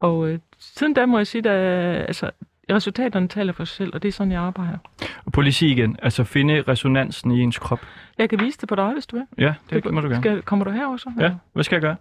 Og 0.00 0.28
øh, 0.28 0.38
siden 0.58 0.94
da 0.94 1.06
må 1.06 1.18
jeg 1.18 1.26
sige, 1.26 1.50
at 1.50 2.04
altså, 2.08 2.30
resultaterne 2.70 3.28
taler 3.28 3.52
for 3.52 3.64
sig 3.64 3.76
selv, 3.76 3.90
og 3.94 4.02
det 4.02 4.08
er 4.08 4.12
sådan, 4.12 4.32
jeg 4.32 4.40
arbejder. 4.40 4.78
Og 5.24 5.32
sige 5.52 5.70
igen, 5.70 5.96
altså 6.02 6.24
finde 6.24 6.62
resonansen 6.68 7.30
i 7.30 7.40
ens 7.40 7.58
krop. 7.58 7.80
Jeg 8.18 8.30
kan 8.30 8.40
vise 8.40 8.58
det 8.60 8.68
på 8.68 8.74
dig, 8.74 8.92
hvis 8.92 9.06
du 9.06 9.16
vil. 9.16 9.26
Ja, 9.38 9.54
det 9.70 9.92
må 9.92 10.00
du 10.00 10.08
gerne. 10.08 10.22
Skal, 10.22 10.42
kommer 10.42 10.64
du 10.64 10.70
her 10.70 10.86
også? 10.86 11.12
Ja, 11.20 11.34
hvad 11.52 11.64
skal 11.64 11.76
jeg 11.76 11.82
gøre? 11.82 11.96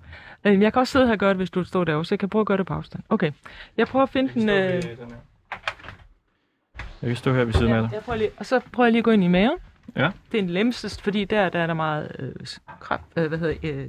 Øh, 0.45 0.62
Jeg 0.62 0.74
kan 0.74 0.80
også 0.80 0.91
sidde 0.91 1.06
her 1.06 1.13
og 1.13 1.19
gøre 1.19 1.30
det, 1.30 1.38
hvis 1.38 1.50
du 1.50 1.63
står 1.63 1.84
derovre, 1.84 2.06
så 2.06 2.13
jeg 2.15 2.19
kan 2.19 2.30
prøve 2.30 2.41
at 2.41 2.47
gøre 2.47 2.58
det 2.58 2.65
på 2.65 2.74
afstand. 2.74 3.04
Okay. 3.10 3.32
Jeg 3.78 3.88
prøver 3.88 4.04
at 4.04 4.10
finde 4.10 4.34
den... 4.34 4.50
Øh, 4.50 4.84
Jeg 7.02 7.08
kan 7.08 7.15
stå 7.15 7.34
her 7.34 7.43
ved 7.45 7.54
siden 7.54 7.71
af 7.71 7.76
ja, 7.78 7.82
dig. 7.82 7.89
jeg 7.93 8.02
prøver 8.02 8.17
lige, 8.17 8.30
og 8.38 8.45
så 8.45 8.60
prøver 8.74 8.86
jeg 8.88 8.91
lige 8.91 9.00
at 9.00 9.04
gå 9.04 9.12
ind 9.12 9.24
i 9.24 9.28
maven. 9.28 9.58
Ja. 9.95 10.12
Det 10.32 10.38
er 10.39 10.43
en 10.43 10.50
lemsest, 10.50 11.02
fordi 11.02 11.26
der, 11.26 11.50
der 11.50 11.60
er 11.60 11.67
der 11.67 11.74
meget 11.74 12.15
øh, 12.19 12.32
krab, 12.80 13.00
øh, 13.17 13.28
hvad 13.28 13.38
hedder, 13.39 13.56
øh, 13.63 13.88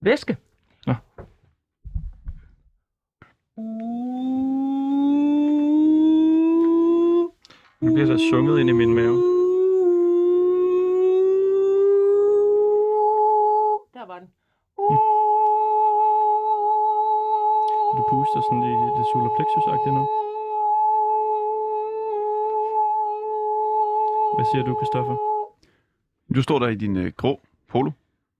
væske. 0.00 0.36
Nå. 0.86 0.94
Nu 7.80 7.92
bliver 7.94 8.06
der 8.06 8.18
sunget 8.30 8.60
ind 8.60 8.68
i 8.68 8.72
min 8.72 8.94
mave. 8.94 9.16
Der 13.94 14.06
var 14.06 14.18
den. 14.18 14.28
Du 17.96 18.02
puster 18.10 18.40
sådan 18.46 18.62
i 18.62 18.74
det 18.98 19.06
solar 19.12 19.32
plexus-agtigt 19.36 19.94
nu. 19.98 20.04
Hvad 24.36 24.44
siger 24.52 24.62
du, 24.64 24.74
Christoffer? 24.80 25.16
Du 26.34 26.42
står 26.42 26.58
der 26.58 26.68
i 26.68 26.74
din 26.74 26.96
øh, 26.96 27.12
grå 27.16 27.40
polo 27.68 27.90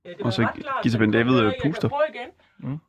Ja, 0.04 0.10
det 0.10 0.20
Og 0.20 0.32
så 0.32 0.48
Gita 0.82 0.98
Ben 0.98 1.10
David, 1.12 1.34
jeg 1.36 1.44
øh, 1.46 1.52
kan 1.62 1.70
puster. 1.72 1.88
prøve 1.88 2.02
igen. 2.14 2.80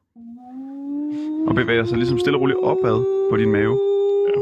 Og 1.47 1.55
bevæger 1.55 1.85
sig 1.85 1.97
ligesom 1.97 2.19
stille 2.19 2.37
og 2.37 2.41
roligt 2.41 2.59
opad 2.59 2.97
på 3.29 3.37
din 3.37 3.51
mave. 3.51 3.75
Ja. 4.29 4.39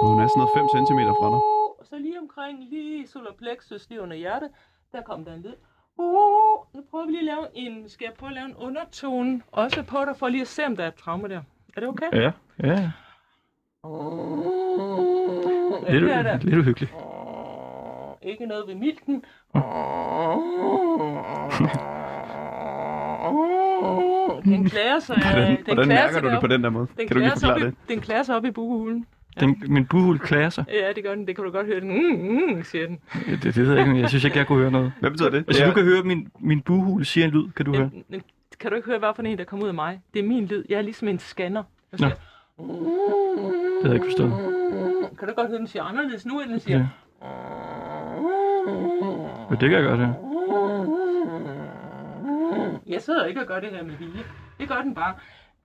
Og 0.00 0.06
hun 0.10 0.20
er 0.20 0.26
sådan 0.26 0.38
noget 0.40 0.52
5 0.56 0.68
cm 0.86 1.00
fra 1.20 1.28
dig. 1.34 1.40
Og 1.80 1.84
så 1.90 1.98
lige 1.98 2.18
omkring, 2.20 2.56
lige 2.70 3.06
solar 3.06 3.32
plexus, 3.38 3.88
lige 3.90 4.00
under 4.02 4.16
hjertet, 4.16 4.50
der 4.92 5.02
kom 5.02 5.24
der 5.24 5.34
en 5.34 5.42
lyd. 5.42 5.54
Uh, 5.96 6.74
nu 6.74 6.80
prøver 6.90 7.06
vi 7.06 7.12
lige 7.12 7.20
at 7.20 7.24
lave 7.24 7.46
en, 7.54 7.88
skal 7.88 8.04
jeg 8.04 8.14
prøve 8.18 8.30
at 8.30 8.34
lave 8.34 8.48
en 8.48 8.56
undertone, 8.56 9.42
også 9.52 9.82
på 9.82 9.98
dig, 10.06 10.16
for 10.16 10.28
lige 10.28 10.40
at 10.40 10.48
se, 10.48 10.66
om 10.66 10.76
der 10.76 10.84
er 10.84 10.88
et 10.88 10.94
traume 10.94 11.28
der. 11.28 11.40
Er 11.76 11.80
det 11.80 11.88
okay? 11.88 12.06
Ja, 12.12 12.32
ja. 12.62 12.90
Lidt, 15.92 16.02
det 16.02 16.12
er 16.12 16.22
der. 16.22 16.38
lidt 16.38 16.58
uhyggeligt. 16.58 16.94
Ikke 18.22 18.46
noget 18.46 18.64
ved 18.68 18.74
milten. 18.74 19.24
Den 24.44 24.64
klæder 24.70 24.98
sig, 25.00 25.16
Hvordan, 25.16 25.56
den 25.56 25.64
hvordan 25.66 25.88
mærker 25.88 26.20
du 26.20 26.28
det 26.28 26.40
på 26.40 26.46
den 26.46 26.64
der 26.64 26.70
måde? 26.70 26.86
Den 26.98 27.08
Kan 27.08 27.16
du 27.16 27.24
op 27.24 27.30
forklare 27.30 27.60
i, 27.60 27.62
det? 27.62 27.74
Den 27.88 28.00
klæder 28.00 28.22
sig 28.22 28.36
op 28.36 28.44
i 28.44 28.50
buhulen. 28.50 29.06
Den, 29.40 29.62
min 29.68 29.86
buhul 29.86 30.18
klager 30.18 30.48
sig. 30.50 30.64
Ja, 30.68 30.92
det 30.96 31.04
gør 31.04 31.14
den. 31.14 31.26
Det 31.26 31.36
kan 31.36 31.44
du 31.44 31.50
godt 31.50 31.66
høre. 31.66 31.80
Den, 31.80 31.88
mm, 31.88 32.54
mm, 32.56 32.62
siger 32.62 32.86
den. 32.86 32.98
Det, 33.26 33.42
det 33.42 33.56
ved 33.56 33.70
jeg 33.70 33.78
ikke, 33.78 33.90
men 33.92 34.00
jeg 34.00 34.08
synes 34.08 34.24
ikke, 34.24 34.38
jeg 34.38 34.46
kunne 34.46 34.58
høre 34.58 34.70
noget. 34.70 34.92
Hvad 35.00 35.10
betyder 35.10 35.30
det? 35.30 35.44
Altså, 35.48 35.62
Det 35.64 35.68
du 35.70 35.74
kan 35.74 35.84
høre, 35.84 36.02
min, 36.02 36.28
min 36.40 36.60
buhul 36.60 37.04
siger 37.04 37.24
en 37.24 37.30
lyd, 37.30 37.48
kan 37.56 37.66
du 37.66 37.74
høre? 37.74 37.90
Den, 37.92 38.04
den, 38.12 38.22
kan 38.60 38.70
du 38.70 38.76
ikke 38.76 38.88
høre, 38.88 38.98
hvad 38.98 39.08
for 39.16 39.22
en, 39.22 39.38
der 39.38 39.44
kommer 39.44 39.64
ud 39.64 39.68
af 39.68 39.74
mig? 39.74 40.00
Det 40.14 40.20
er 40.24 40.28
min 40.28 40.46
lyd. 40.46 40.64
Jeg 40.68 40.78
er 40.78 40.82
ligesom 40.82 41.08
en 41.08 41.18
scanner. 41.18 41.62
Jeg 41.92 42.00
Nå. 42.00 42.06
siger, 42.06 42.14
Det 42.62 43.82
havde 43.82 43.94
jeg 43.94 43.94
ikke 43.94 44.06
forstået. 44.06 44.32
Kan 45.18 45.28
du 45.28 45.34
godt 45.34 45.48
høre, 45.48 45.58
den 45.58 45.66
siger 45.66 45.82
anderledes 45.82 46.26
nu, 46.26 46.40
end 46.40 46.50
den 46.50 46.60
siger? 46.60 46.78
Ja. 46.78 46.86
Men 49.50 49.60
det 49.60 49.70
kan 49.70 49.72
jeg 49.72 49.82
godt 49.84 50.00
høre. 50.00 50.14
Jeg 52.88 53.02
sidder 53.02 53.24
ikke 53.24 53.40
og 53.40 53.46
gør 53.46 53.60
det 53.60 53.68
her 53.68 53.82
med 53.84 53.94
vilje. 53.98 54.22
Det 54.60 54.68
gør 54.68 54.82
den 54.82 54.94
bare. 54.94 55.14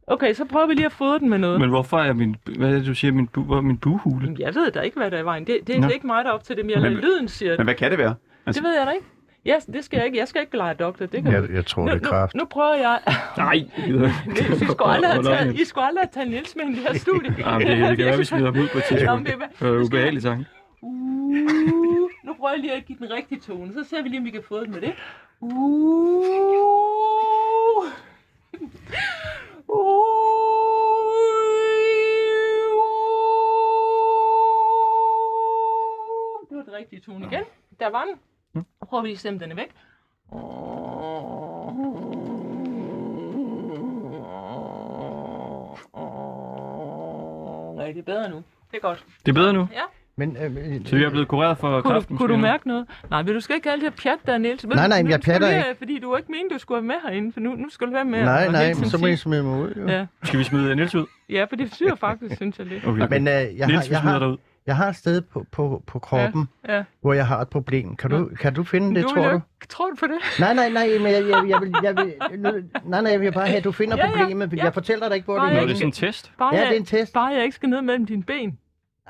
Okay, 0.07 0.33
så 0.33 0.45
prøver 0.45 0.67
vi 0.67 0.73
lige 0.73 0.85
at 0.85 0.91
fodre 0.91 1.19
den 1.19 1.29
med 1.29 1.37
noget. 1.37 1.59
Men 1.59 1.69
hvorfor 1.69 1.99
er 1.99 2.13
min, 2.13 2.35
hvad 2.57 2.69
er 2.69 2.73
det, 2.73 2.85
du 2.85 2.93
siger, 2.95 3.11
min, 3.11 3.27
bu, 3.27 3.41
hvor 3.43 3.57
er 3.57 3.61
min 3.61 3.77
buhule? 3.77 4.25
Men 4.25 4.39
Jeg 4.39 4.55
ved 4.55 4.71
da 4.71 4.79
ikke, 4.81 4.97
hvad 4.97 5.11
der 5.11 5.17
er 5.17 5.21
i 5.21 5.25
vejen. 5.25 5.47
Det, 5.47 5.57
det 5.67 5.75
er 5.75 5.79
Nå. 5.79 5.87
ikke 5.89 6.07
mig, 6.07 6.23
der 6.25 6.29
er 6.29 6.33
op 6.33 6.43
til 6.43 6.55
det, 6.57 6.65
men 6.65 6.71
jeg 6.71 6.81
Men- 6.81 6.91
lader 6.93 7.01
lyden 7.05 7.27
siger 7.27 7.51
Men 7.51 7.57
det. 7.57 7.65
hvad 7.65 7.75
kan 7.75 7.91
det 7.91 7.99
være? 7.99 8.15
Altså, 8.45 8.61
Det 8.61 8.67
ved 8.67 8.77
jeg 8.77 8.87
da 8.87 8.91
ikke. 8.91 9.05
Ja, 9.45 9.55
det 9.73 9.83
skal 9.85 9.97
jeg 9.97 10.05
ikke. 10.05 10.17
Jeg 10.17 10.27
skal 10.27 10.41
ikke 10.41 10.57
lege 10.57 10.73
doktor. 10.73 11.05
Det 11.05 11.23
kan 11.23 11.31
Jeg, 11.33 11.43
jeg 11.53 11.65
tror, 11.65 11.85
Nu, 11.85 11.91
det 11.91 12.03
er 12.03 12.09
kraft. 12.09 12.35
nu, 12.35 12.39
nu 12.39 12.45
prøver 12.45 12.73
jeg... 12.75 12.99
Nej! 13.37 13.53
I 14.61 14.65
skulle 14.65 14.91
aldrig 14.93 15.11
have 15.11 15.23
taget, 15.23 15.59
I 15.59 15.65
skulle 15.65 15.85
aldrig 15.87 16.01
have 16.01 16.09
taget 16.13 16.29
Niels 16.29 16.55
med 16.55 16.65
i 16.65 16.67
det 16.67 16.77
her 16.87 16.93
studie. 16.93 17.35
Jamen, 17.45 17.67
det, 17.67 17.77
det 17.89 17.97
kan 17.97 18.05
være, 18.05 18.17
vi 18.17 18.23
smider 18.23 18.45
ham 18.51 18.61
ud 18.63 18.67
på 18.67 18.77
et 18.77 18.83
Jamen, 18.91 19.25
tidspunkt. 19.25 19.27
det 19.61 19.67
er, 19.67 19.71
Det 19.73 19.85
ubehageligt 19.85 20.23
tanke. 20.25 20.45
Uh, 20.81 20.91
nu 22.25 22.33
prøver 22.39 22.51
jeg 22.51 22.59
lige 22.59 22.73
at 22.73 22.85
give 22.85 22.97
den 22.97 23.11
rigtige 23.13 23.39
tone, 23.47 23.73
så 23.73 23.89
ser 23.89 24.03
vi 24.03 24.09
lige, 24.09 24.19
om 24.19 24.25
vi 24.25 24.29
kan 24.29 24.41
få 24.47 24.59
det 24.59 24.69
med 24.69 24.81
det. 24.81 24.93
Uh, 25.39 25.53
det 36.49 36.57
var 36.57 36.63
den 36.63 36.73
rigtige 36.73 37.01
tone 37.01 37.25
igen. 37.25 37.43
Der 37.79 37.89
var 37.89 38.05
den. 38.05 38.15
Nu 38.53 38.63
prøver 38.85 39.01
vi 39.01 39.07
lige 39.07 39.15
at 39.15 39.19
stemme 39.19 39.39
den 39.39 39.51
er 39.51 39.55
væk. 39.55 39.73
Nej, 47.75 47.91
det 47.91 47.99
er 47.99 48.03
bedre 48.03 48.29
nu. 48.29 48.35
Det 48.71 48.77
er 48.77 48.81
godt. 48.81 49.05
Det 49.25 49.31
er 49.31 49.33
bedre 49.33 49.53
nu. 49.53 49.67
Ja. 49.71 49.83
Men, 50.17 50.37
øh, 50.37 50.85
Så 50.85 50.95
vi 50.95 51.03
er 51.03 51.09
blevet 51.09 51.27
kureret 51.27 51.57
for 51.57 51.81
Kunne, 51.81 51.93
kræften. 51.93 52.15
du, 52.15 52.19
kunne 52.19 52.33
du 52.33 52.37
mærke 52.39 52.67
noget? 52.67 52.85
Nej, 53.09 53.21
vil 53.21 53.35
du 53.35 53.39
skal 53.39 53.55
ikke 53.55 53.71
altid 53.71 53.91
pjat 53.91 54.17
der, 54.25 54.37
Niels. 54.37 54.63
Ved 54.67 54.75
Nej, 54.75 54.85
du- 54.85 54.89
nej, 54.89 55.11
jeg 55.11 55.21
pjatter 55.21 55.49
lige- 55.49 55.75
Fordi 55.77 55.99
du 55.99 56.15
ikke 56.15 56.31
mente, 56.31 56.53
du 56.55 56.59
skulle 56.59 56.75
være 56.75 56.87
med 56.87 56.95
herinde, 57.09 57.31
for 57.33 57.39
nu, 57.39 57.55
nu 57.55 57.69
skal 57.69 57.87
du 57.87 57.91
være 57.93 58.05
med. 58.05 58.23
Nej, 58.23 58.51
nej, 58.51 58.67
men 58.73 58.85
så 58.85 58.97
må 58.97 59.05
I 59.05 59.09
sige- 59.09 59.17
smide 59.17 59.43
mig 59.43 59.59
ud. 59.61 59.73
Jo. 59.77 59.87
Ja, 59.87 60.05
Skal 60.23 60.39
vi 60.39 60.43
smide 60.43 60.75
Niels 60.75 60.95
ud? 60.95 61.05
ja, 61.29 61.43
for 61.49 61.55
det 61.55 61.69
betyder 61.69 61.95
faktisk, 61.95 62.35
synes 62.35 62.57
jeg 62.59 62.65
lidt. 62.67 62.87
Okay. 62.87 63.07
Men 63.09 63.27
øh, 63.27 63.33
jeg, 63.33 63.43
har, 63.59 63.67
Niels, 63.67 63.89
vi 63.89 63.93
jeg, 63.95 64.01
dig 64.03 64.11
har, 64.11 64.27
ud. 64.27 64.37
jeg 64.67 64.75
har 64.75 64.89
et 64.89 64.95
sted 64.95 65.21
på, 65.21 65.45
på, 65.51 65.83
på 65.87 65.99
kroppen, 65.99 66.47
Ja. 66.69 66.83
hvor 67.01 67.13
jeg 67.13 67.27
har 67.27 67.39
et 67.41 67.49
problem. 67.49 67.95
Kan 67.95 68.09
du, 68.09 68.29
kan 68.39 68.53
du 68.53 68.63
finde 68.63 68.95
det, 68.95 69.03
du 69.03 69.09
tror 69.09 69.23
du? 69.27 69.33
ikke- 69.33 69.47
Tror 69.69 69.89
du 69.89 69.95
på 69.99 70.05
det? 70.07 70.39
Nej, 70.39 70.53
nej, 70.53 70.69
nej, 70.69 70.87
men 71.01 71.07
jeg, 71.11 71.23
jeg, 71.29 71.43
jeg, 71.49 71.61
vil, 71.61 71.73
jeg 71.83 71.95
vil, 71.97 72.13
nu, 72.39 72.51
nej, 72.85 73.01
nej, 73.01 73.11
jeg 73.11 73.21
vil 73.21 73.31
bare 73.31 73.45
have, 73.47 73.57
at 73.57 73.63
du 73.63 73.71
finder 73.71 73.97
Ja, 73.97 74.05
ja, 74.05 74.17
problemet. 74.17 74.53
ja. 74.53 74.63
Jeg 74.63 74.73
fortæller 74.73 75.07
dig 75.07 75.15
ikke, 75.15 75.25
hvor 75.25 75.37
Nej, 75.37 75.49
det 75.49 75.57
er. 75.57 75.61
er 75.61 75.65
det 75.67 75.77
henne. 75.77 75.93
sådan 75.93 76.07
en 76.07 76.13
test? 76.13 76.31
Bare, 76.39 76.55
Ja, 76.55 76.59
jeg, 76.61 76.67
det 76.69 76.75
er 76.75 76.79
en 76.79 76.85
test. 76.85 77.13
bare 77.13 77.27
jeg 77.33 77.43
ikke 77.43 77.55
skal 77.55 77.69
ned 77.69 77.81
mellem 77.81 78.05
dine 78.05 78.23
ben. 78.23 78.57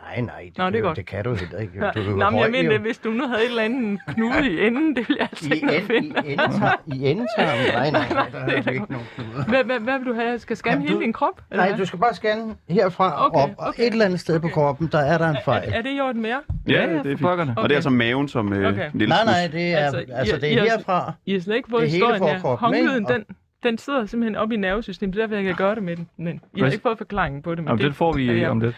Nej, 0.10 0.22
nej, 0.22 0.44
det, 0.50 0.58
Nå, 0.58 0.66
det 0.66 0.68
er 0.68 0.72
kan, 0.72 0.82
godt. 0.84 0.98
det 0.98 1.06
kan 1.06 1.24
du 1.24 1.34
heller 1.36 1.60
ikke. 1.60 1.74
Du 1.96 2.04
kan 2.04 2.16
Nå, 2.16 2.30
men 2.30 2.40
jeg 2.40 2.52
mener, 2.52 2.78
hvis 2.80 2.98
du 2.98 3.10
nu 3.10 3.28
havde 3.28 3.42
et 3.44 3.50
eller 3.50 3.64
andet 3.64 4.00
knude 4.08 4.52
i 4.52 4.68
enden, 4.68 4.96
det 4.96 5.08
ville 5.08 5.18
jeg 5.20 5.28
altså 5.32 5.50
I, 5.50 5.54
ikke 5.54 5.66
nå 5.68 5.74
at 5.74 5.80
en, 5.82 5.88
finde. 5.88 6.08
i, 6.26 6.32
endetarm, 6.32 6.80
I 6.88 7.08
endetarmen? 7.12 7.66
Nej, 7.74 7.90
nej, 7.92 8.10
nej, 8.14 8.30
der 8.32 8.46
det 8.46 8.54
er 8.54 8.58
er 8.58 8.62
da 8.62 8.72
ikke 8.72 8.86
nogen 8.90 9.08
knuder. 9.16 9.46
Hvad, 9.46 9.64
hvad, 9.64 9.80
hvad 9.80 9.98
vil 10.00 10.08
du 10.08 10.14
have? 10.14 10.30
Jeg 10.30 10.42
skal 10.42 10.58
scanne 10.58 10.74
Jamen, 10.76 10.88
hele 10.88 10.96
du- 11.00 11.02
din 11.04 11.14
krop? 11.14 11.42
eller 11.52 11.66
Nej, 11.66 11.78
du 11.78 11.86
skal 11.86 12.00
bare 12.00 12.14
scanne 12.14 12.56
herfra 12.70 13.12
og 13.12 13.26
Okay, 13.26 13.40
op, 13.40 13.50
og 13.58 13.74
et 13.80 13.92
eller 13.92 14.06
andet 14.06 14.20
sted 14.20 14.40
på 14.40 14.48
kroppen, 14.48 14.90
der 14.92 15.00
er 15.00 15.18
der 15.18 15.30
en 15.30 15.38
fejl. 15.46 15.72
er 15.74 15.82
det 15.82 15.98
i 15.98 16.00
orden 16.00 16.22
med 16.22 16.30
jer? 16.30 16.40
Ja, 16.68 16.82
det 17.04 17.12
er 17.12 17.18
fint. 17.18 17.58
Og 17.58 17.64
det 17.64 17.72
er 17.72 17.76
altså 17.76 17.90
maven, 17.90 18.28
som 18.28 18.54
øh, 18.54 18.68
Okay. 18.74 18.90
Niels 18.94 19.10
Nej, 19.10 19.26
nej, 19.26 19.48
det 19.52 19.74
er, 19.74 19.78
Altså, 19.78 20.04
altså, 20.10 20.38
det 20.38 20.48
I 20.48 20.54
er 20.58 20.64
herfra. 20.64 21.14
I 21.26 21.34
har 21.34 21.40
slet 21.40 21.56
ikke 21.56 21.70
fået 21.70 21.82
Det 21.82 21.92
historien 21.92 22.24
her. 22.24 23.00
den, 23.08 23.26
den 23.64 23.78
sidder 23.78 24.06
simpelthen 24.06 24.36
oppe 24.36 24.56
i 24.56 24.58
nervesystemet. 24.58 25.16
Det 25.16 25.22
er 25.22 25.28
derfor, 25.28 25.36
jeg 25.36 25.44
kan 25.44 25.56
gøre 25.56 25.76
det 25.76 25.84
med 25.84 25.96
den. 25.96 26.10
Men 26.18 26.42
I 26.56 26.60
har 26.60 26.68
ikke 26.68 26.82
fået 26.82 26.98
forklaringen 26.98 27.42
på 27.42 27.52
det. 27.56 27.60
Men 27.60 27.68
Jamen, 27.68 27.78
det, 27.80 27.86
det 27.88 27.96
får 27.96 28.14
vi 28.14 28.46
om 28.46 28.60
lidt. 28.60 28.76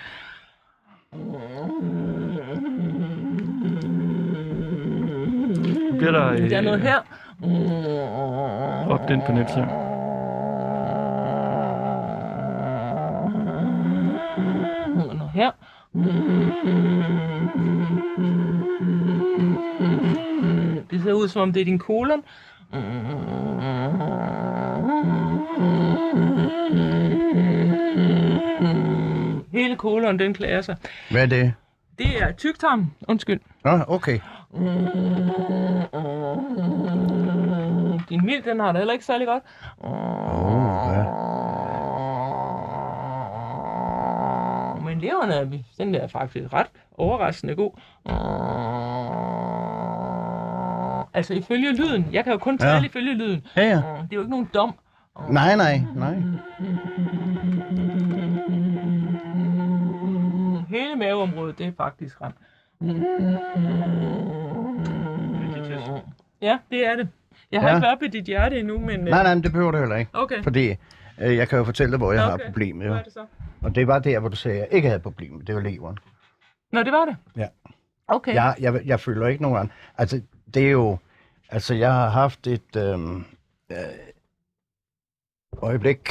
Nu 5.92 5.98
bliver 5.98 6.12
der... 6.12 6.32
Øh, 6.32 6.50
Der 6.50 6.58
er 6.58 6.62
noget 6.62 6.82
her. 6.82 6.98
Op 8.90 9.08
den 9.08 9.22
på 9.26 9.32
Niels 9.32 9.52
her. 9.54 9.66
Og 15.10 15.16
noget 15.16 15.32
her. 15.34 15.52
Det 20.92 21.04
ser 21.04 21.14
ud 21.14 21.28
som 21.28 21.42
om 21.42 21.54
det 21.54 21.62
er 21.62 21.66
din 21.66 21.80
kolon. 21.80 22.24
Hele 29.52 29.76
kolon, 29.76 30.20
den 30.20 30.34
klarer 30.34 30.62
sig. 30.62 30.76
Hvad 31.12 31.22
er 31.22 31.26
det? 31.26 31.54
Det 31.98 32.22
er 32.22 32.32
tyktarm. 32.32 32.92
Undskyld. 33.08 33.40
Nå, 33.66 33.80
okay. 33.88 34.20
Din 38.10 38.26
mild, 38.26 38.44
den 38.44 38.60
har 38.60 38.72
det 38.72 38.78
heller 38.80 38.94
ikke 38.94 39.06
særlig 39.06 39.28
godt. 39.28 39.44
Oh, 39.78 40.94
ja. 40.96 41.04
Men 44.86 45.00
leveren 45.00 45.32
er, 45.32 45.60
den 45.78 45.96
er 45.96 46.08
faktisk 46.08 46.54
ret 46.54 46.68
overraskende 46.98 47.56
god. 47.56 47.72
Altså 51.16 51.34
ifølge 51.34 51.72
lyden. 51.76 52.08
Jeg 52.12 52.24
kan 52.24 52.34
jo 52.34 52.40
kun 52.40 52.58
tale 52.58 52.78
Ja. 52.78 52.84
ifølge 52.84 53.14
lyden. 53.14 53.46
Ja, 53.58 53.64
ja. 53.64 53.76
Det 53.76 53.82
er 53.84 54.08
jo 54.14 54.20
ikke 54.20 54.32
nogen 54.32 54.50
dom. 54.54 54.74
Nej, 55.30 55.56
nej, 55.56 55.82
nej. 55.96 56.16
Hele 60.70 60.96
maveområdet, 60.96 61.58
det 61.58 61.66
er 61.68 61.72
faktisk 61.78 62.18
ret. 62.22 62.34
Ja, 66.42 66.58
det 66.72 66.88
er 66.88 66.96
det. 66.96 67.08
Jeg 67.52 67.62
har 67.62 67.70
Ja. 67.70 67.76
ikke 67.76 67.86
været 67.86 68.02
ved 68.02 68.10
dit 68.10 68.26
hjerte 68.26 68.60
endnu, 68.60 68.80
men... 68.80 68.90
øh, 69.00 69.06
Nej, 69.06 69.24
nej, 69.24 69.34
men 69.36 69.44
det 69.44 69.52
behøver 69.52 69.72
du 69.72 69.78
heller 69.78 69.96
ikke. 69.96 70.12
Okay. 70.14 70.44
Fordi 70.44 70.70
øh, 71.22 71.36
jeg 71.38 71.48
kan 71.50 71.58
jo 71.58 71.64
fortælle 71.64 71.92
dig, 71.92 71.98
hvor 71.98 72.12
jeg 72.14 72.22
har 72.24 72.34
okay. 72.34 72.46
problemet. 72.46 72.86
Jo. 72.86 72.90
Hvad 72.90 73.00
er 73.00 73.04
det 73.04 73.14
så? 73.14 73.26
Og 73.62 73.76
det 73.76 73.88
var 73.88 74.00
der, 74.00 74.20
hvor 74.20 74.30
du 74.30 74.36
sagde, 74.36 74.58
at 74.58 74.62
jeg 74.68 74.74
ikke 74.76 74.88
havde 74.88 75.00
problemer. 75.00 75.42
Det 75.44 75.56
var 75.56 75.62
leveren. 75.62 75.98
Nå, 76.72 76.84
det 76.84 76.92
var 76.92 77.06
det? 77.06 77.16
Ja. 77.38 77.48
Okay. 78.08 78.34
Jeg, 78.34 78.56
jeg, 78.60 78.82
jeg 78.86 79.00
føler 79.00 79.28
ikke 79.28 79.42
nogen 79.42 79.58
anden. 79.58 79.72
Altså, 79.98 80.22
det 80.54 80.66
er 80.68 80.72
jo... 80.72 80.98
Altså, 81.50 81.74
jeg 81.74 81.94
har 81.94 82.10
haft 82.10 82.48
et... 82.48 82.76
Øhm, 82.76 83.26
øh, 83.72 83.78
øjeblik. 85.62 86.10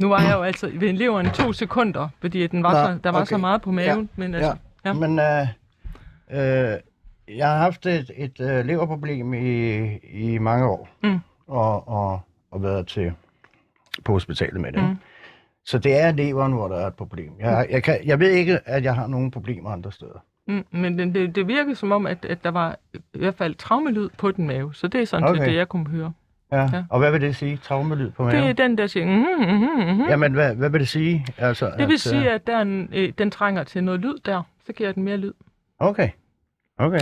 Nu 0.00 0.08
var 0.08 0.22
jeg 0.22 0.32
jo 0.34 0.42
altså 0.42 0.70
ved 0.74 0.92
leveren 0.92 1.26
i 1.26 1.30
to 1.30 1.52
sekunder, 1.52 2.08
fordi 2.20 2.46
den 2.46 2.62
var 2.62 2.72
Nå, 2.72 2.94
så, 2.94 3.00
der 3.04 3.10
var 3.10 3.20
okay. 3.20 3.28
så 3.28 3.36
meget 3.36 3.62
på 3.62 3.70
maven. 3.70 4.10
Men 4.16 4.34
altså, 4.34 4.56
Ja. 4.84 4.90
Ja. 4.90 4.92
Men 4.92 5.18
øh, 5.18 5.46
øh, 6.30 6.78
jeg 7.36 7.48
har 7.48 7.56
haft 7.56 7.86
et, 7.86 8.10
et 8.16 8.40
øh, 8.40 8.66
leverproblem 8.66 9.34
i, 9.34 9.96
i 9.96 10.38
mange 10.38 10.66
år. 10.66 10.88
Mm. 11.02 11.18
Og, 11.46 11.88
og, 11.88 12.20
og 12.50 12.62
været 12.62 12.86
til 12.86 13.12
på 14.04 14.12
hospitalet 14.12 14.60
med 14.60 14.72
det. 14.72 14.82
Mm. 14.82 14.98
Så 15.64 15.78
det 15.78 16.00
er 16.00 16.12
leveren, 16.12 16.52
hvor 16.52 16.68
der 16.68 16.76
er 16.76 16.86
et 16.86 16.94
problem. 16.94 17.32
Jeg, 17.38 17.66
jeg, 17.70 17.82
kan, 17.82 18.00
jeg 18.04 18.18
ved 18.20 18.30
ikke, 18.30 18.60
at 18.64 18.84
jeg 18.84 18.94
har 18.94 19.06
nogen 19.06 19.30
problemer 19.30 19.70
andre 19.70 19.92
steder. 19.92 20.24
Mm, 20.48 20.64
men 20.70 20.98
det, 20.98 21.14
det, 21.14 21.34
det 21.34 21.48
virker 21.48 21.74
som 21.74 21.92
om, 21.92 22.06
at, 22.06 22.24
at 22.24 22.44
der 22.44 22.50
var 22.50 22.76
i 23.14 23.18
hvert 23.18 23.34
fald 23.34 23.54
traumelyd 23.54 24.08
på 24.18 24.30
den 24.30 24.46
mave. 24.46 24.74
Så 24.74 24.88
det 24.88 25.00
er 25.00 25.04
sådan 25.04 25.28
okay. 25.28 25.40
Okay. 25.40 25.50
det, 25.50 25.56
jeg 25.56 25.68
kunne 25.68 25.88
høre. 25.88 26.12
Ja. 26.52 26.56
Ja. 26.60 26.68
ja. 26.72 26.84
Og 26.90 26.98
hvad 26.98 27.10
vil 27.12 27.20
det 27.20 27.36
sige? 27.36 27.56
Traumelyd 27.56 28.10
på 28.10 28.26
Det 28.26 28.34
er 28.34 28.40
maven? 28.40 28.56
den, 28.56 28.78
der 28.78 28.86
siger... 28.86 29.06
Mm, 29.06 29.12
mm, 29.12 29.94
mm. 29.96 30.08
Jamen, 30.08 30.32
hvad, 30.32 30.54
hvad 30.54 30.70
vil 30.70 30.80
det 30.80 30.88
sige? 30.88 31.26
Altså, 31.38 31.66
Det 31.66 31.78
vil 31.78 31.84
at, 31.84 31.90
øh, 31.92 31.98
sige, 31.98 32.30
at 32.30 32.46
der 32.46 32.56
er 32.56 32.62
en, 32.62 32.88
øh, 32.92 33.12
den 33.18 33.30
trænger 33.30 33.64
til 33.64 33.84
noget 33.84 34.00
lyd 34.00 34.14
der. 34.24 34.42
Så 34.66 34.72
giver 34.72 34.92
den 34.92 35.02
mere 35.02 35.16
lyd. 35.16 35.32
Okay. 35.78 36.08
Okay. 36.78 37.00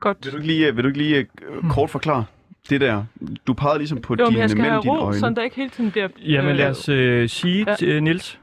Godt. 0.00 0.24
Vil 0.24 0.32
du 0.32 0.36
ikke 0.36 0.46
lige, 0.46 0.74
vil 0.74 0.84
du 0.84 0.88
ikke 0.88 0.98
lige 0.98 1.16
øh, 1.16 1.70
kort 1.70 1.90
forklare 1.90 2.24
det 2.70 2.80
der? 2.80 3.04
Du 3.46 3.52
pegede 3.54 3.78
ligesom 3.78 4.00
på 4.00 4.14
Jo, 4.18 4.24
men 4.24 4.30
dine, 4.30 4.40
jeg 4.40 4.50
skal 4.50 4.62
have 4.62 4.70
mellem 4.70 4.82
dine 4.82 4.94
ro, 4.98 5.04
øjne. 5.04 5.18
så 5.18 5.30
der 5.30 5.42
ikke 5.42 5.56
hele 5.56 5.70
tiden 5.70 5.90
bliver... 5.90 6.08
Jamen 6.20 6.56
lad 6.56 6.64
øh, 6.64 6.70
os 6.70 6.88
øh, 6.88 7.28
sige 7.28 7.64
Ja. 7.70 7.74
til 7.74 7.88
øh, 7.88 8.02
Nils. 8.02 8.40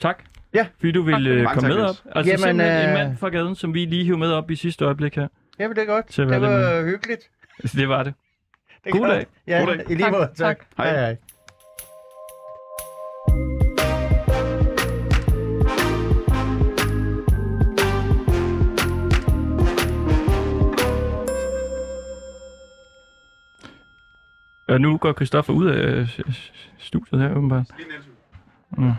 Tak. 0.00 0.24
Ja. 0.56 0.66
Fordi 0.78 0.92
du 0.92 1.00
Tak 1.00 1.06
vil 1.06 1.14
for 1.14 1.18
det. 1.20 1.28
øh, 1.30 1.46
komme 1.46 1.68
med 1.68 1.82
op. 1.82 1.88
Altså 1.88 2.04
Jamen, 2.14 2.24
simpelthen 2.24 2.60
en 2.60 2.88
øh, 2.88 2.94
mand 2.94 3.16
fra 3.16 3.28
gaden, 3.28 3.54
som 3.54 3.74
vi 3.74 3.84
lige 3.84 4.04
hiver 4.04 4.16
med 4.18 4.32
op 4.32 4.50
i 4.50 4.56
sidste 4.56 4.84
øjeblik 4.84 5.14
her. 5.16 5.28
Jamen, 5.58 5.76
det 5.76 5.82
er 5.82 5.86
godt. 5.86 6.16
Det 6.16 6.40
var 6.40 6.84
hyggeligt. 6.84 7.30
Det 7.62 7.88
var 7.88 8.02
det. 8.02 8.14
Det 8.84 8.90
er 8.90 8.90
God 8.90 9.00
godt. 9.00 9.10
dag. 9.10 9.26
Ja, 9.46 9.58
God 9.58 9.74
dag. 9.76 9.90
i 9.90 9.94
lige 9.94 10.10
måde. 10.10 10.22
Tak. 10.22 10.36
tak. 10.36 10.66
Hej. 10.76 10.90
hej. 10.90 11.00
hej. 11.00 11.16
Og 24.68 24.80
nu 24.80 24.96
går 24.96 25.12
Christoffer 25.12 25.52
ud 25.52 25.66
af 25.66 25.78
øh, 25.78 26.08
studiet 26.78 27.20
her, 27.22 27.30
åbenbart. 27.30 27.66
Mm. 28.78 28.92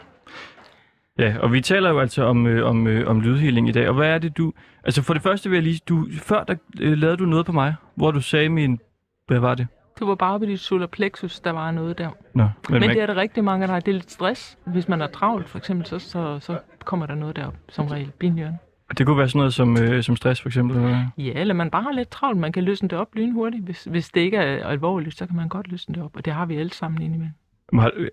Ja, 1.19 1.37
og 1.39 1.53
vi 1.53 1.61
taler 1.61 1.89
jo 1.89 1.99
altså 1.99 2.23
om, 2.23 2.47
øh, 2.47 2.69
om, 2.69 2.87
øh, 2.87 3.07
om 3.07 3.21
lydhealing 3.21 3.69
i 3.69 3.71
dag. 3.71 3.89
Og 3.89 3.95
hvad 3.95 4.09
er 4.09 4.17
det, 4.17 4.37
du... 4.37 4.53
Altså 4.83 5.01
for 5.01 5.13
det 5.13 5.23
første 5.23 5.49
vil 5.49 5.57
jeg 5.57 5.63
lige... 5.63 5.81
Du, 5.89 6.07
før 6.11 6.43
der 6.43 6.55
øh, 6.79 6.97
lavede 6.97 7.17
du 7.17 7.25
noget 7.25 7.45
på 7.45 7.51
mig, 7.51 7.75
hvor 7.95 8.11
du 8.11 8.21
sagde 8.21 8.49
min... 8.49 8.79
Hvad 9.27 9.39
var 9.39 9.55
det? 9.55 9.67
Du 9.99 10.07
var 10.07 10.15
bare 10.15 10.39
ved 10.39 10.47
dit 10.47 10.59
solar 10.59 10.87
plexus, 10.87 11.39
der 11.39 11.51
var 11.51 11.71
noget 11.71 11.97
der. 11.97 12.09
Nå, 12.33 12.43
Men, 12.43 12.51
men, 12.69 12.79
man, 12.79 12.89
det 12.89 13.01
er 13.01 13.05
der 13.05 13.15
rigtig 13.15 13.43
mange, 13.43 13.67
der 13.67 13.73
har. 13.73 13.79
Det 13.79 13.91
er 13.91 13.93
lidt 13.93 14.11
stress. 14.11 14.57
Hvis 14.65 14.87
man 14.87 15.01
er 15.01 15.07
travlt, 15.07 15.49
for 15.49 15.57
eksempel, 15.57 15.85
så, 15.85 15.99
så, 15.99 16.39
så 16.39 16.59
kommer 16.85 17.05
der 17.05 17.15
noget 17.15 17.35
derop, 17.35 17.55
som 17.69 17.87
regel. 17.87 18.11
Binhjørn. 18.19 18.55
det 18.97 19.05
kunne 19.05 19.17
være 19.17 19.29
sådan 19.29 19.39
noget 19.39 19.53
som, 19.53 19.77
øh, 19.77 20.03
som 20.03 20.15
stress, 20.15 20.41
for 20.41 20.49
eksempel. 20.49 20.77
eller? 20.77 21.07
Ja, 21.17 21.31
eller 21.35 21.53
man 21.53 21.69
bare 21.69 21.83
har 21.83 21.91
lidt 21.91 22.09
travlt. 22.09 22.39
Man 22.39 22.51
kan 22.51 22.63
løsne 22.63 22.89
det 22.89 22.97
op 22.97 23.15
lynhurtigt. 23.15 23.63
Hvis, 23.63 23.83
hvis 23.83 24.09
det 24.09 24.21
ikke 24.21 24.37
er 24.37 24.67
alvorligt, 24.67 25.17
så 25.17 25.25
kan 25.25 25.35
man 25.35 25.49
godt 25.49 25.67
løsne 25.67 25.95
det 25.95 26.03
op. 26.03 26.15
Og 26.15 26.25
det 26.25 26.33
har 26.33 26.45
vi 26.45 26.55
alle 26.55 26.73
sammen 26.73 27.01
indimellem. 27.01 27.33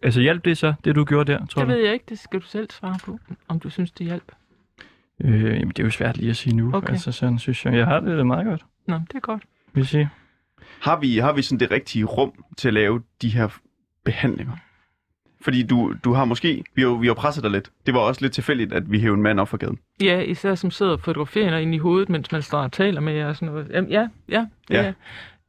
Altså 0.02 0.20
hjalp 0.20 0.44
det 0.44 0.58
så, 0.58 0.74
det 0.84 0.94
du 0.94 1.04
gjorde 1.04 1.32
der, 1.32 1.46
tror 1.46 1.62
Det 1.62 1.68
du? 1.68 1.74
ved 1.74 1.84
jeg 1.84 1.92
ikke. 1.92 2.04
Det 2.08 2.18
skal 2.18 2.40
du 2.40 2.44
selv 2.46 2.70
svare 2.70 2.96
på, 3.04 3.18
om 3.48 3.60
du 3.60 3.70
synes, 3.70 3.90
det 3.90 4.06
hjælper. 4.06 4.32
Øh, 5.24 5.42
jamen, 5.44 5.68
det 5.68 5.78
er 5.78 5.84
jo 5.84 5.90
svært 5.90 6.16
lige 6.16 6.30
at 6.30 6.36
sige 6.36 6.56
nu. 6.56 6.70
Okay. 6.74 6.90
Altså 6.92 7.12
sådan 7.12 7.38
synes 7.38 7.64
jeg. 7.64 7.74
Jeg 7.74 7.86
har 7.86 8.00
det 8.00 8.26
meget 8.26 8.46
godt, 8.46 8.64
Nå, 8.86 8.94
det 8.94 9.14
er 9.14 9.20
godt. 9.20 9.42
vil 9.72 9.80
jeg 9.80 9.86
sige. 9.86 10.10
Har 10.80 11.00
vi, 11.00 11.18
har 11.18 11.32
vi 11.32 11.42
sådan 11.42 11.60
det 11.60 11.70
rigtige 11.70 12.04
rum 12.04 12.44
til 12.56 12.68
at 12.68 12.74
lave 12.74 13.02
de 13.22 13.28
her 13.28 13.48
behandlinger? 14.04 14.52
Fordi 15.42 15.62
du, 15.62 15.94
du 16.04 16.12
har 16.12 16.24
måske, 16.24 16.64
vi 16.74 16.82
har, 16.82 16.88
vi 16.88 17.06
har 17.06 17.14
presset 17.14 17.42
dig 17.44 17.50
lidt. 17.50 17.70
Det 17.86 17.94
var 17.94 18.00
også 18.00 18.20
lidt 18.20 18.32
tilfældigt, 18.32 18.72
at 18.72 18.90
vi 18.92 19.00
hævde 19.00 19.14
en 19.16 19.22
mand 19.22 19.40
op 19.40 19.48
for 19.48 19.56
gaden. 19.56 19.78
Ja, 20.02 20.20
især 20.20 20.54
som 20.54 20.70
sidder 20.70 20.92
og 20.92 21.00
fotograferer 21.00 21.58
ind 21.58 21.74
i 21.74 21.78
hovedet, 21.78 22.08
mens 22.08 22.32
man 22.32 22.42
står 22.42 22.58
og 22.58 22.72
taler 22.72 23.00
med 23.00 23.12
jer 23.12 23.26
og 23.26 23.36
sådan 23.36 23.48
noget. 23.48 23.68
Jamen, 23.70 23.90
ja, 23.90 24.08
ja. 24.28 24.46
Det, 24.68 24.74
Ja. 24.74 24.92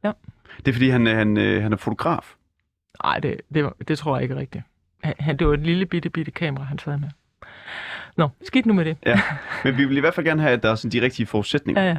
ja. 0.04 0.12
Det 0.58 0.68
er 0.68 0.72
fordi, 0.72 0.88
han, 0.88 1.06
er- 1.06 1.14
han, 1.14 1.36
øh, 1.36 1.62
han 1.62 1.72
er 1.72 1.76
fotograf. 1.76 2.34
Nej, 3.04 3.18
det, 3.18 3.40
det, 3.54 3.64
var- 3.64 3.76
det 3.88 3.98
tror 3.98 4.16
jeg 4.16 4.22
ikke 4.22 4.34
er 4.34 4.38
rigtigt. 4.38 4.64
Han, 5.04 5.36
det 5.36 5.46
var 5.46 5.54
et 5.54 5.60
lille 5.60 5.86
bitte, 5.86 6.10
bitte 6.10 6.30
kamera, 6.30 6.64
han 6.64 6.78
sad 6.78 6.98
med. 6.98 7.08
Nå, 8.16 8.28
skidt 8.42 8.66
nu 8.66 8.72
med 8.72 8.84
det. 8.84 8.96
Ja. 9.06 9.20
Men 9.64 9.78
vi 9.78 9.84
vil 9.84 9.96
i 9.96 10.00
hvert 10.00 10.14
fald 10.14 10.26
gerne 10.26 10.42
have, 10.42 10.52
at 10.52 10.62
der 10.62 10.70
er 10.70 10.74
sådan 10.74 11.00
de 11.00 11.04
rigtige 11.04 11.26
forudsætninger 11.26 11.82
Ja, 11.82 11.88
ja. 11.88 11.96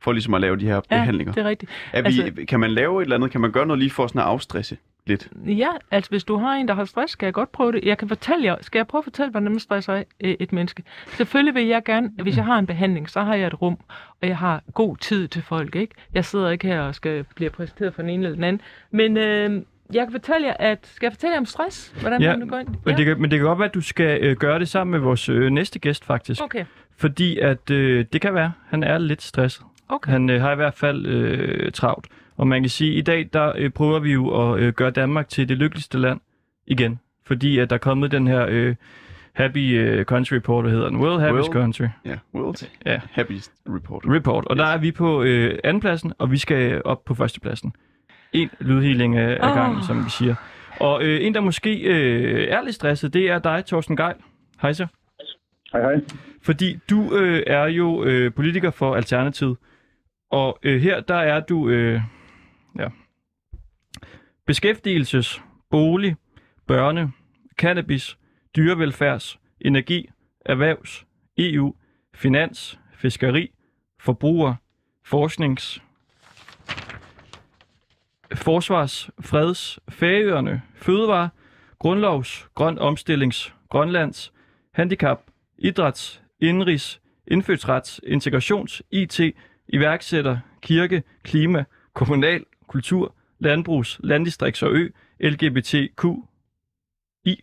for 0.00 0.12
ligesom 0.12 0.34
at 0.34 0.40
lave 0.40 0.56
de 0.56 0.64
her 0.66 0.74
ja 0.74 0.80
behandlinger. 0.90 1.32
det 1.32 1.44
er 1.44 1.48
rigtigt. 1.48 1.70
Er 1.92 2.02
vi, 2.02 2.06
altså- 2.06 2.44
kan 2.48 2.60
man 2.60 2.70
lave 2.70 3.00
et 3.00 3.04
eller 3.04 3.16
andet? 3.16 3.30
Kan 3.30 3.40
man 3.40 3.52
gøre 3.52 3.66
noget 3.66 3.78
lige 3.78 3.90
for 3.90 4.06
sådan 4.06 4.20
at 4.20 4.24
afstresse 4.26 4.76
lidt? 5.06 5.28
Ja, 5.46 5.68
altså 5.90 6.10
hvis 6.10 6.24
du 6.24 6.36
har 6.36 6.52
en, 6.54 6.68
der 6.68 6.74
har 6.74 6.84
stress, 6.84 7.12
skal 7.12 7.26
jeg 7.26 7.34
godt 7.34 7.52
prøve 7.52 7.72
det. 7.72 7.84
Jeg 7.84 7.98
kan 7.98 8.08
fortælle 8.08 8.44
jer, 8.44 8.56
skal 8.60 8.78
jeg 8.78 8.86
prøve 8.86 9.00
at 9.00 9.04
fortælle, 9.04 9.30
hvordan 9.30 9.50
man 9.50 9.60
stresser 9.60 9.94
øh, 10.20 10.36
et 10.40 10.52
menneske? 10.52 10.82
Selvfølgelig 11.06 11.54
vil 11.54 11.66
jeg 11.66 11.84
gerne, 11.84 12.10
hvis 12.22 12.36
jeg 12.36 12.44
har 12.44 12.58
en 12.58 12.66
behandling, 12.66 13.10
så 13.10 13.20
har 13.22 13.34
jeg 13.34 13.46
et 13.46 13.62
rum, 13.62 13.78
og 14.22 14.28
jeg 14.28 14.36
har 14.38 14.62
god 14.74 14.96
tid 14.96 15.28
til 15.28 15.42
folk, 15.42 15.76
ikke? 15.76 15.94
Jeg 16.14 16.24
sidder 16.24 16.50
ikke 16.50 16.66
her 16.66 16.80
og 16.80 16.94
skal 16.94 17.24
blive 17.34 17.50
præsenteret 17.50 17.94
for 17.94 18.02
den 18.02 18.10
ene 18.10 18.24
eller 18.24 18.34
den 18.34 18.44
anden. 18.44 18.62
Men 18.90 19.16
øh, 19.16 19.62
jeg 19.94 20.04
kan 20.06 20.12
fortælle 20.12 20.46
jer, 20.46 20.54
at, 20.58 20.78
skal 20.86 21.06
jeg 21.06 21.12
fortælle 21.12 21.32
jer 21.32 21.38
om 21.40 21.44
stress? 21.46 21.94
Hvordan 22.00 22.22
Ja, 22.22 22.36
man 22.36 22.48
går 22.48 22.58
ind? 22.58 22.68
Men, 22.84 22.96
det 22.96 23.06
kan, 23.06 23.20
men 23.20 23.30
det 23.30 23.38
kan 23.38 23.46
godt 23.48 23.58
være, 23.58 23.68
at 23.68 23.74
du 23.74 23.80
skal 23.80 24.18
øh, 24.22 24.36
gøre 24.36 24.58
det 24.58 24.68
sammen 24.68 24.90
med 24.92 24.98
vores 25.00 25.28
øh, 25.28 25.50
næste 25.50 25.78
gæst, 25.78 26.04
faktisk. 26.04 26.42
Okay, 26.42 26.64
Fordi 26.96 27.38
at 27.38 27.70
øh, 27.70 28.04
det 28.12 28.20
kan 28.20 28.34
være, 28.34 28.52
han 28.68 28.82
er 28.82 28.98
lidt 28.98 29.22
stresset. 29.22 29.64
okay. 29.88 30.12
Han 30.12 30.30
øh, 30.30 30.40
har 30.40 30.52
i 30.52 30.56
hvert 30.56 30.74
fald 30.74 31.06
øh, 31.06 31.72
travlt. 31.72 32.06
Og 32.36 32.46
man 32.46 32.62
kan 32.62 32.68
sige, 32.70 32.92
at 32.92 32.98
i 32.98 33.00
dag 33.00 33.28
der 33.32 33.52
øh, 33.56 33.70
prøver 33.70 33.98
vi 33.98 34.12
jo 34.12 34.52
at 34.52 34.60
øh, 34.60 34.72
gøre 34.72 34.90
Danmark 34.90 35.28
til 35.28 35.48
det 35.48 35.56
lykkeligste 35.58 35.98
land 35.98 36.20
igen. 36.66 36.98
Fordi 37.26 37.58
at 37.58 37.70
der 37.70 37.74
er 37.76 37.80
kommet 37.80 38.10
den 38.10 38.26
her 38.26 38.46
øh, 38.48 38.74
Happy 39.32 39.58
øh, 39.78 40.04
Country 40.04 40.34
Report, 40.34 40.64
der 40.64 40.70
hedder 40.70 40.88
den. 40.88 41.00
World 41.00 41.20
Happiest 41.20 41.48
World- 41.48 41.52
Country 41.62 41.84
Ja, 42.04 42.16
World 42.34 42.68
Ja. 42.86 43.00
Happiest 43.12 43.52
Report. 43.68 44.02
Report. 44.06 44.44
Og 44.46 44.56
der 44.56 44.64
er 44.64 44.78
vi 44.78 44.92
på 44.92 45.22
øh, 45.22 45.58
andenpladsen, 45.64 46.12
og 46.18 46.30
vi 46.30 46.38
skal 46.38 46.82
op 46.84 47.04
på 47.04 47.14
førstepladsen. 47.14 47.72
En 48.32 48.50
lydhealing 48.60 49.16
af, 49.16 49.38
af 49.40 49.50
Åh. 49.50 49.56
gangen, 49.56 49.82
som 49.82 50.04
vi 50.04 50.10
siger. 50.10 50.34
Og 50.80 51.02
øh, 51.02 51.26
en, 51.26 51.34
der 51.34 51.40
måske 51.40 51.80
øh, 51.80 52.48
er 52.48 52.62
lidt 52.62 52.74
stresset, 52.74 53.14
det 53.14 53.30
er 53.30 53.38
dig, 53.38 53.64
Thorsten 53.66 53.96
Geil. 53.96 54.14
Hej 54.62 54.72
så. 54.72 54.86
Hej, 55.72 55.80
hej. 55.80 56.00
Fordi 56.42 56.78
du 56.90 57.16
øh, 57.16 57.42
er 57.46 57.64
jo 57.64 58.04
øh, 58.04 58.34
politiker 58.34 58.70
for 58.70 58.94
Alternativet, 58.94 59.56
og 60.30 60.58
øh, 60.62 60.80
her 60.80 61.00
der 61.00 61.14
er 61.14 61.40
du 61.40 61.68
øh, 61.68 62.00
ja, 62.78 62.88
beskæftigelses, 64.46 65.42
bolig, 65.70 66.16
børne, 66.66 67.12
cannabis, 67.58 68.18
dyrevelfærds, 68.56 69.38
energi, 69.60 70.08
erhvervs, 70.46 71.06
EU, 71.38 71.74
finans, 72.14 72.80
fiskeri, 72.94 73.50
forbruger, 74.00 74.54
forsknings, 75.04 75.82
forsvars, 78.34 79.10
freds, 79.20 79.78
færøerne, 79.90 80.62
fødevare, 80.74 81.28
grundlovs, 81.78 82.48
grøn 82.54 82.78
omstillings, 82.78 83.54
grønlands, 83.68 84.32
handicap, 84.74 85.20
idræts, 85.58 86.22
indrigs, 86.40 87.00
indfødsrets, 87.26 88.00
integrations, 88.06 88.82
IT, 88.90 89.20
iværksætter, 89.68 90.38
kirke, 90.62 91.02
klima, 91.22 91.64
kommunal, 91.94 92.44
kultur, 92.66 93.14
landbrugs, 93.38 94.00
landdistrikts 94.02 94.62
og 94.62 94.72
ø, 94.72 94.88
LGBTQ, 95.20 96.04
I, 97.24 97.40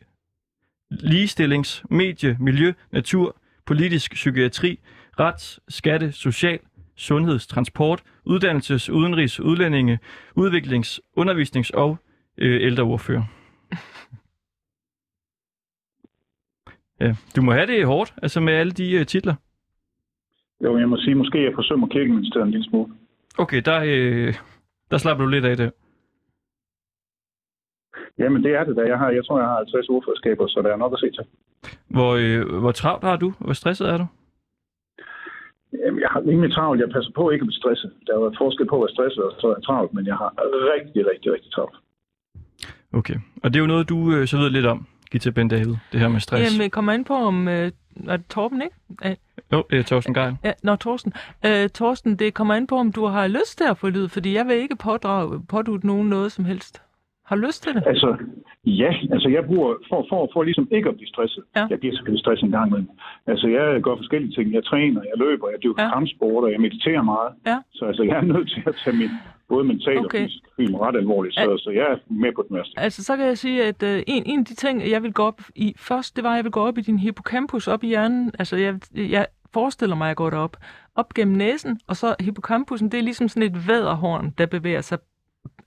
ligestillings, 0.90 1.84
medie, 1.90 2.38
miljø, 2.40 2.74
natur, 2.92 3.38
politisk, 3.66 4.14
psykiatri, 4.14 4.80
rets, 5.20 5.60
skatte, 5.70 6.12
social, 6.12 6.60
sundheds, 6.96 7.48
transport, 7.48 8.04
uddannelses, 8.26 8.90
udenrigs, 8.90 9.40
udlændinge, 9.40 10.00
udviklings, 10.36 11.02
undervisnings- 11.18 11.72
og 11.74 11.98
øh, 12.38 12.62
ældreordfører. 12.62 13.24
Ja, 17.00 17.16
du 17.36 17.42
må 17.42 17.52
have 17.52 17.68
det 17.68 17.86
hårdt, 17.86 18.14
altså 18.24 18.40
med 18.40 18.54
alle 18.54 18.72
de 18.72 18.92
øh, 18.92 19.06
titler. 19.06 19.36
Jo, 20.64 20.78
jeg 20.78 20.90
må 20.90 20.98
sige, 20.98 21.16
måske 21.16 21.44
jeg 21.44 21.52
forsømmer 21.56 21.88
kirkeministeriet 21.88 22.46
en 22.46 22.52
lille 22.52 22.70
smule. 22.70 22.94
Okay, 23.38 23.62
der, 23.66 23.82
øh, 23.86 24.34
der 24.92 24.98
slapper 24.98 25.26
du 25.26 25.30
lidt 25.30 25.46
af 25.46 25.58
det. 25.58 25.72
Jamen, 28.18 28.44
det 28.44 28.52
er 28.56 28.64
det 28.64 28.76
da. 28.76 28.82
Jeg, 28.82 28.98
har, 28.98 29.10
jeg 29.10 29.26
tror, 29.26 29.40
jeg 29.40 29.48
har 29.48 29.56
50 29.56 29.90
ordførerskaber, 29.90 30.48
så 30.48 30.62
der 30.62 30.74
er 30.74 30.78
nok 30.78 30.94
at 30.94 31.00
se 31.00 31.12
til. 31.12 31.26
Hvor, 31.88 32.12
øh, 32.16 32.60
hvor 32.60 32.72
travlt 32.72 33.04
har 33.04 33.16
du? 33.16 33.34
Hvor 33.40 33.54
stresset 33.54 33.90
er 33.90 33.98
du? 33.98 34.06
Jamen, 35.84 36.00
jeg 36.06 36.10
har 36.12 36.22
rimelig 36.30 36.52
travlt. 36.54 36.82
Jeg 36.82 36.90
passer 36.96 37.12
på 37.16 37.24
ikke 37.30 37.44
at 37.44 37.48
blive 37.48 37.62
stresset. 37.62 37.92
Der 38.08 38.14
er 38.14 38.20
jo 38.22 38.34
forskel 38.38 38.66
på 38.68 38.76
at 38.76 38.82
være 38.82 38.96
stresset 38.98 39.24
og 39.24 39.32
så 39.42 39.48
er 39.58 39.60
travlt, 39.68 39.94
men 39.94 40.06
jeg 40.12 40.16
har 40.16 40.30
rigtig, 40.74 41.02
rigtig, 41.12 41.34
rigtig 41.34 41.52
travlt. 41.52 41.76
Okay, 42.94 43.18
og 43.44 43.48
det 43.54 43.56
er 43.60 43.64
jo 43.66 43.68
noget, 43.68 43.90
du 43.90 43.98
øh, 44.16 44.28
så 44.28 44.38
ved 44.38 44.50
lidt 44.50 44.66
om, 44.66 44.88
Gita 45.12 45.30
Ben 45.30 45.48
David, 45.48 45.76
det 45.92 46.00
her 46.00 46.08
med 46.08 46.20
stress. 46.20 46.58
Jamen, 46.58 46.70
kommer 46.70 46.94
an 46.94 47.04
på, 47.04 47.14
om... 47.14 47.48
Øh, 47.48 47.72
er 48.08 48.18
det 48.18 48.28
Torben, 48.30 48.62
ikke? 48.62 48.76
Øh, 49.06 49.16
Jo, 49.52 49.64
øh, 49.70 49.86
Thorsten 49.86 50.14
Geil. 50.14 50.36
Ja, 50.44 50.54
nå, 50.64 50.76
Torsten. 50.76 51.14
Øh, 51.46 51.70
Torsten, 51.70 52.16
det 52.16 52.34
kommer 52.34 52.54
an 52.54 52.68
på, 52.68 52.76
om 52.76 52.92
du 52.92 53.06
har 53.06 53.28
lyst 53.28 53.58
til 53.58 53.66
at 53.70 53.78
få 53.78 53.90
lyd, 53.90 54.08
fordi 54.08 54.34
jeg 54.34 54.48
vil 54.48 54.56
ikke 54.56 54.76
pådrage, 54.76 55.44
pådute 55.50 55.88
nogen 55.88 56.10
noget 56.10 56.32
som 56.32 56.46
helst. 56.46 56.82
Har 57.28 57.36
du 57.36 57.42
lyst 57.48 57.64
til 57.64 57.74
det? 57.76 57.84
Altså, 57.86 58.10
ja, 58.66 58.92
altså 59.16 59.30
jeg 59.30 59.44
bruger, 59.46 59.74
for, 59.90 60.06
for, 60.10 60.30
for 60.34 60.44
ligesom 60.44 60.68
ikke 60.72 60.90
at 60.90 60.96
blive 60.96 61.08
stresset. 61.08 61.44
Ja. 61.56 61.68
Jeg 61.70 61.80
bliver 61.80 61.96
selvfølgelig 61.96 62.24
stresset 62.26 62.46
en 62.46 62.52
gang 62.52 62.68
imellem. 62.68 62.90
Altså 63.28 63.48
jeg 63.48 63.82
gør 63.82 63.96
forskellige 63.96 64.32
ting. 64.38 64.54
Jeg 64.54 64.64
træner, 64.66 65.02
jeg 65.12 65.18
løber, 65.26 65.50
jeg 65.50 65.60
dyrker 65.64 65.84
Ja. 65.84 65.90
kampsport, 65.94 66.44
og 66.44 66.52
jeg 66.52 66.62
mediterer 66.62 67.02
meget. 67.02 67.30
Ja. 67.48 67.58
Så 67.74 67.86
altså 67.86 68.04
jeg 68.04 68.18
er 68.18 68.22
nødt 68.34 68.50
til 68.54 68.64
at 68.68 68.76
tage 68.84 68.96
min 68.98 69.10
både 69.50 69.64
mentalt 69.64 70.06
Okay. 70.06 70.20
og 70.20 70.24
fysisk 70.26 70.44
film 70.56 70.76
ret 70.76 70.96
alvorligt. 70.96 71.36
Så, 71.36 71.58
så 71.64 71.70
jeg 71.70 71.86
er 71.94 71.98
med 72.14 72.32
på 72.36 72.46
den 72.50 72.56
værste. 72.58 72.74
Altså, 72.80 73.04
så 73.04 73.18
kan 73.18 73.26
jeg 73.26 73.38
sige, 73.38 73.64
at 73.64 73.84
øh, 73.84 74.04
en, 74.08 74.24
en 74.26 74.40
af 74.40 74.46
de 74.46 74.56
ting, 74.56 74.90
jeg 74.90 75.04
vil 75.04 75.14
gå 75.14 75.24
op 75.24 75.42
i 75.56 75.74
først, 75.78 76.16
det 76.16 76.24
var, 76.24 76.30
at 76.32 76.36
jeg 76.36 76.44
vil 76.44 76.52
gå 76.52 76.60
op 76.68 76.78
i 76.78 76.82
din 76.82 77.00
hippocampus, 77.00 77.68
op 77.68 77.84
i 77.84 77.88
hjernen. 77.88 78.32
Altså, 78.40 78.56
jeg, 78.58 78.76
jeg 78.96 79.26
forestiller 79.54 79.96
mig, 79.96 80.06
at 80.06 80.10
jeg 80.10 80.16
går 80.16 80.30
derop. 80.30 80.58
Op 80.96 81.14
gennem 81.14 81.36
næsen, 81.38 81.80
og 81.88 81.96
så 81.96 82.16
hippocampusen, 82.20 82.90
det 82.92 82.98
er 82.98 83.04
ligesom 83.04 83.28
sådan 83.28 83.50
et 83.52 83.68
væderhorn, 83.68 84.34
der 84.38 84.46
bevæger 84.46 84.82
sig 84.82 84.98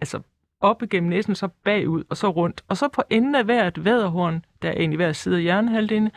altså, 0.01 0.21
op 0.61 0.83
igennem 0.83 1.11
næsen, 1.11 1.35
så 1.35 1.49
bagud, 1.65 2.05
og 2.09 2.17
så 2.17 2.31
rundt. 2.31 2.65
Og 2.69 2.77
så 2.77 2.89
på 2.89 3.03
enden 3.11 3.35
af 3.35 3.45
hvert 3.45 3.85
væderhorn, 3.85 4.45
der 4.63 4.69
er 4.69 4.73
egentlig 4.73 4.97
hver 4.97 5.13
side 5.13 5.37
af 5.37 5.43
hjernehalvdelen, 5.43 6.11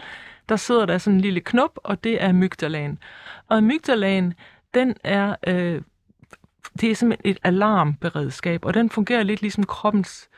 der 0.49 0.55
sidder 0.55 0.85
der 0.85 0.97
sådan 0.97 1.15
en 1.15 1.21
lille 1.21 1.39
knop, 1.39 1.79
og 1.83 2.03
det 2.03 2.23
er 2.23 2.29
amygdalaen. 2.29 2.99
Og 3.47 3.57
amygdalaen, 3.57 4.33
den 4.73 4.95
er, 5.03 5.35
øh, 5.47 5.81
det 6.81 6.91
er 6.91 6.95
simpelthen 6.95 7.31
et 7.31 7.39
alarmberedskab, 7.43 8.65
og 8.65 8.73
den 8.73 8.89
fungerer 8.89 9.23
lidt 9.23 9.41
ligesom 9.41 9.63
kroppens 9.63 10.29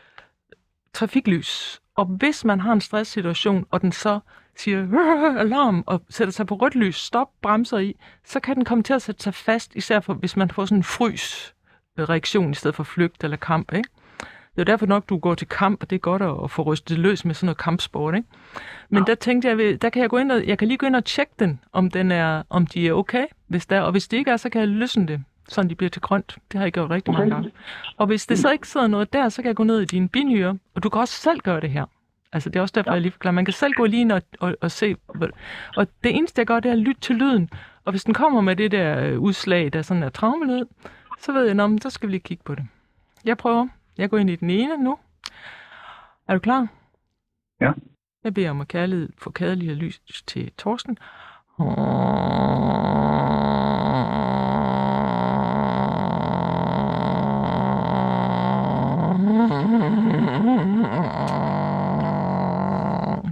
trafiklys. 0.94 1.82
Og 1.96 2.06
hvis 2.06 2.46
man 2.46 2.60
har 2.60 2.74
en 2.74 2.82
stresssituation, 2.82 3.66
og 3.72 3.82
den 3.82 3.92
så 3.92 4.20
siger 4.58 4.80
alarm 5.40 5.84
og 5.88 6.02
sætter 6.10 6.32
sig 6.32 6.48
på 6.48 6.56
rødt 6.56 6.76
lys, 6.76 6.96
stop, 6.96 7.30
bremser 7.42 7.78
i, 7.78 7.96
så 8.26 8.40
kan 8.40 8.56
den 8.56 8.66
komme 8.66 8.84
til 8.84 8.94
at 8.94 9.02
sætte 9.02 9.24
sig 9.24 9.34
fast, 9.34 9.76
især 9.76 10.00
for, 10.00 10.14
hvis 10.14 10.38
man 10.38 10.50
får 10.50 10.66
sådan 10.66 10.78
en 10.78 10.84
frys 10.84 11.56
reaktion 12.00 12.52
i 12.52 12.56
stedet 12.56 12.76
for 12.76 12.84
flygt 12.84 13.24
eller 13.24 13.38
kamp. 13.38 13.74
Ikke? 13.74 13.90
Det 14.56 14.62
er 14.62 14.66
derfor 14.66 14.86
nok, 14.86 15.10
du 15.10 15.18
går 15.18 15.36
til 15.36 15.48
kamp, 15.48 15.84
og 15.84 15.90
det 15.90 15.96
er 15.96 16.00
godt 16.00 16.22
at, 16.22 16.36
at 16.44 16.52
få 16.52 16.62
rystet 16.62 16.98
løs 17.00 17.26
med 17.26 17.36
sådan 17.36 17.46
noget 17.46 17.58
kampsport. 17.58 18.16
Ikke? 18.16 18.28
Men 18.90 19.04
der 19.08 19.16
tænkte 19.16 19.50
jeg, 19.50 19.82
der 19.82 19.90
kan 19.90 20.02
jeg 20.02 20.10
gå 20.10 20.18
ind 20.18 20.32
og, 20.32 20.48
jeg 20.48 20.58
kan 20.58 20.68
lige 20.68 20.78
gå 20.78 20.86
ind 20.86 20.96
og 20.96 21.06
tjekke 21.06 21.34
den, 21.40 21.60
om, 21.74 21.92
den 21.92 22.12
er, 22.12 22.44
om 22.50 22.68
de 22.68 22.88
er 22.88 22.94
okay, 22.94 23.26
hvis 23.48 23.66
der, 23.66 23.82
og 23.82 23.92
hvis 23.92 24.08
det 24.08 24.18
ikke 24.18 24.32
er, 24.32 24.38
så 24.38 24.50
kan 24.50 24.62
jeg 24.62 24.68
løsne 24.68 25.08
det 25.08 25.24
sådan 25.50 25.70
de 25.70 25.76
bliver 25.76 25.90
til 25.90 26.02
grønt. 26.02 26.38
Det 26.52 26.58
har 26.58 26.66
jeg 26.66 26.72
gjort 26.72 26.90
rigtig 26.90 27.10
Okay. 27.10 27.20
mange 27.20 27.36
gange. 27.36 27.52
Og 27.98 28.08
hvis 28.08 28.26
det 28.26 28.40
så 28.40 28.52
ikke 28.52 28.68
sidder 28.68 28.88
noget 28.88 29.14
der, 29.14 29.30
så 29.30 29.42
kan 29.42 29.48
jeg 29.48 29.56
gå 29.56 29.64
ned 29.64 29.82
i 29.82 29.86
dine 29.86 30.10
binyre, 30.10 30.58
og 30.76 30.84
du 30.84 30.90
kan 30.90 31.02
også 31.02 31.14
selv 31.14 31.40
gøre 31.40 31.62
det 31.62 31.70
her. 31.70 31.86
Altså, 32.34 32.50
det 32.50 32.56
er 32.56 32.62
også 32.62 32.74
derfor, 32.76 32.90
ja. 32.90 32.94
jeg 32.94 33.02
lige 33.02 33.12
forklarer. 33.12 33.34
Man 33.34 33.46
kan 33.46 33.54
selv 33.54 33.74
gå 33.74 33.86
lige 33.86 34.02
ind 34.02 34.12
og, 34.12 34.22
og, 34.40 34.56
og 34.62 34.72
se. 34.72 34.96
Og 35.76 35.88
det 36.04 36.16
eneste, 36.16 36.40
jeg 36.40 36.48
gør, 36.48 36.60
det 36.60 36.70
er 36.70 36.74
at 36.74 36.80
lytte 36.80 37.02
til 37.02 37.16
lyden. 37.16 37.50
Og 37.86 37.92
hvis 37.92 38.04
den 38.04 38.14
kommer 38.14 38.42
med 38.42 38.56
det 38.56 38.72
der 38.72 39.00
øh, 39.00 39.20
udslag, 39.20 39.74
der 39.74 39.82
sådan 39.82 40.04
er 40.04 40.10
traumelyd, 40.10 40.66
så 41.24 41.32
ved 41.32 41.46
jeg, 41.46 41.60
om 41.60 41.78
så 41.78 41.90
skal 41.90 42.08
vi 42.08 42.12
lige 42.12 42.22
kigge 42.22 42.44
på 42.44 42.56
det. 42.56 42.66
Jeg 43.26 43.38
prøver. 43.38 43.68
Jeg 43.98 44.10
går 44.10 44.18
ind 44.18 44.30
i 44.30 44.36
den 44.36 44.50
ene 44.50 44.78
nu. 44.78 44.98
Er 46.28 46.34
du 46.34 46.40
klar? 46.40 46.68
Ja. 47.62 47.72
Jeg 48.24 48.34
beder 48.34 48.50
om 48.50 48.62
at 48.62 48.68
kærlighed, 48.68 49.10
få 49.18 49.32
kærlighed 49.32 49.76
lys 49.76 50.02
til 50.28 50.52
Torsten. 50.52 50.98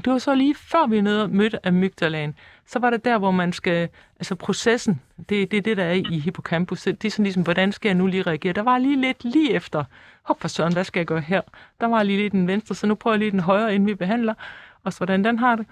Det 0.06 0.14
var 0.14 0.18
så 0.18 0.36
lige 0.36 0.56
før 0.56 0.88
vi 0.88 1.02
nede 1.02 1.28
mødte 1.28 1.68
amygdalaen. 1.68 2.36
Så 2.72 2.80
var 2.80 2.90
det 2.90 3.06
der, 3.06 3.18
hvor 3.18 3.32
man 3.32 3.54
skal... 3.54 3.90
Altså 4.20 4.36
processen, 4.36 5.02
det, 5.30 5.52
det 5.52 5.58
er 5.58 5.62
det, 5.62 5.78
der 5.78 5.84
er 5.84 5.94
i 5.94 6.20
hippocampus. 6.20 6.84
Det 6.84 7.06
er 7.06 7.10
sådan 7.10 7.24
ligesom, 7.24 7.44
hvordan 7.44 7.72
skal 7.72 7.90
jeg 7.90 7.96
nu 7.96 8.08
lige 8.08 8.24
reagere? 8.24 8.54
Der 8.54 8.64
var 8.64 8.78
lige 8.78 9.02
lidt 9.02 9.24
lige 9.24 9.54
efter. 9.54 9.84
Hop 10.24 10.42
for 10.42 10.48
søren, 10.48 10.74
hvad 10.74 10.84
skal 10.84 11.00
jeg 11.00 11.08
gøre 11.08 11.22
her? 11.22 11.42
Der 11.82 11.88
var 11.88 12.04
lige 12.04 12.18
lidt 12.18 12.34
den 12.34 12.48
venstre, 12.48 12.76
så 12.76 12.88
nu 12.88 12.96
prøver 12.96 13.14
jeg 13.14 13.20
lige 13.20 13.32
den 13.32 13.40
højre, 13.40 13.76
inden 13.76 13.88
vi 13.88 13.96
behandler. 13.96 14.34
Og 14.84 14.94
så 14.94 15.00
hvordan 15.00 15.24
den 15.24 15.40
har 15.40 15.56
det. 15.56 15.66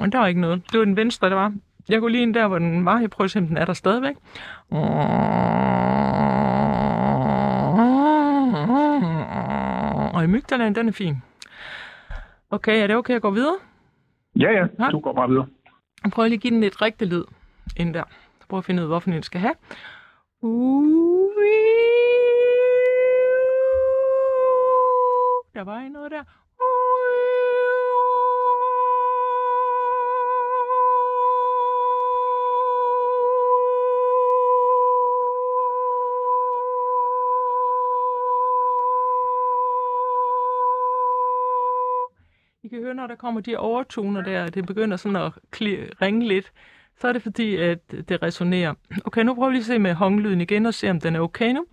Men 0.00 0.12
der 0.12 0.18
var 0.18 0.26
ikke 0.26 0.40
noget. 0.40 0.62
Det 0.72 0.78
var 0.78 0.84
den 0.84 0.96
venstre, 0.96 1.28
der 1.28 1.34
var. 1.34 1.52
Jeg 1.88 2.00
går 2.00 2.08
lige 2.08 2.22
ind 2.22 2.34
der, 2.34 2.48
hvor 2.48 2.58
den 2.58 2.84
var. 2.84 3.00
Jeg 3.00 3.10
prøver 3.10 3.24
at 3.24 3.30
se, 3.30 3.38
om 3.38 3.46
den 3.46 3.56
er 3.56 3.64
der 3.64 3.72
stadigvæk. 3.72 4.14
Og 10.24 10.28
i 10.28 10.32
mygdalaen, 10.32 10.74
den 10.74 10.88
er 10.88 10.92
fin. 10.92 11.16
Okay, 12.50 12.82
er 12.82 12.86
det 12.86 12.96
okay 12.96 13.14
at 13.14 13.22
gå 13.22 13.30
videre? 13.30 13.56
Ja, 14.36 14.50
ja, 14.52 14.66
Ja. 14.78 14.90
du 14.90 15.00
går 15.00 15.12
bare 15.12 15.28
videre. 15.28 15.46
Jeg 16.04 16.12
prøver 16.12 16.28
lige 16.28 16.36
at 16.36 16.42
give 16.42 16.50
den 16.54 16.60
lidt 16.60 16.82
rigtig 16.82 17.08
lyd 17.08 17.24
ind 17.76 17.94
der. 17.94 18.02
Så 18.40 18.46
prøver 18.48 18.58
at 18.58 18.64
finde 18.64 18.80
ud 18.80 18.84
af, 18.84 18.88
hvorfor 18.88 19.10
den 19.10 19.22
skal 19.22 19.40
have. 19.40 19.54
Ui. 20.42 21.44
Der 25.54 25.64
var 25.64 25.88
noget 25.88 26.10
der. 26.10 26.22
I 42.74 42.76
kan 42.76 42.84
høre, 42.84 42.94
når 42.94 43.06
der 43.06 43.14
kommer 43.14 43.40
de 43.40 43.56
overtoner 43.56 44.22
der, 44.22 44.42
og 44.44 44.54
det 44.54 44.66
begynder 44.66 44.96
sådan 44.96 45.16
at 45.16 45.32
kli- 45.56 45.90
ringe 46.02 46.28
lidt, 46.28 46.52
så 47.00 47.08
er 47.08 47.12
det 47.12 47.22
fordi, 47.22 47.56
at 47.56 47.78
det 48.08 48.22
resonerer. 48.22 48.74
Okay, 49.04 49.22
nu 49.22 49.34
prøver 49.34 49.48
vi 49.48 49.54
lige 49.54 49.60
at 49.60 49.66
se 49.66 49.78
med 49.78 49.94
honglyden 49.94 50.40
igen 50.40 50.66
og 50.66 50.74
se, 50.74 50.90
om 50.90 51.00
den 51.00 51.16
er 51.16 51.20
okay 51.20 51.52
nu. 51.52 51.64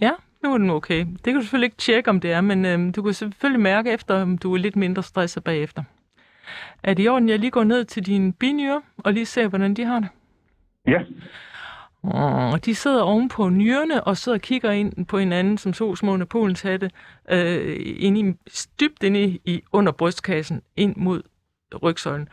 Ja, 0.00 0.10
nu 0.42 0.54
er 0.54 0.58
den 0.58 0.70
okay. 0.70 1.06
Det 1.06 1.24
kan 1.24 1.34
du 1.34 1.40
selvfølgelig 1.40 1.66
ikke 1.66 1.76
tjekke, 1.76 2.10
om 2.10 2.20
det 2.20 2.32
er, 2.32 2.40
men 2.40 2.64
øhm, 2.64 2.92
du 2.92 3.02
kan 3.02 3.14
selvfølgelig 3.14 3.60
mærke 3.62 3.90
efter, 3.90 4.22
om 4.22 4.38
du 4.38 4.54
er 4.54 4.58
lidt 4.58 4.76
mindre 4.76 5.02
stresset 5.02 5.44
bagefter. 5.44 5.82
Er 6.82 6.94
det 6.94 7.04
i 7.04 7.08
orden, 7.08 7.28
jeg 7.28 7.38
lige 7.38 7.50
går 7.50 7.64
ned 7.64 7.84
til 7.84 8.06
dine 8.06 8.32
binyrer 8.32 8.80
og 8.98 9.12
lige 9.12 9.26
ser, 9.26 9.48
hvordan 9.48 9.74
de 9.74 9.84
har 9.84 10.00
det? 10.00 10.08
Ja, 10.86 11.00
og 12.02 12.64
de 12.64 12.74
sidder 12.74 13.02
oven 13.02 13.28
på 13.28 13.48
nyrene 13.48 14.04
og 14.04 14.16
sidder 14.16 14.38
og 14.38 14.42
kigger 14.42 14.70
ind 14.70 15.06
på 15.06 15.18
hinanden 15.18 15.58
som 15.58 15.72
to 15.72 15.96
små 15.96 16.16
Napolens 16.16 16.62
hatte, 16.62 16.90
øh, 17.30 17.76
ind 17.98 18.18
i, 18.18 18.32
dybt 18.80 19.02
inde 19.02 19.22
i, 19.22 19.40
i 19.44 19.62
under 19.72 19.92
brystkassen, 19.92 20.62
ind 20.76 20.96
mod 20.96 21.22
rygsøjlen. 21.82 22.28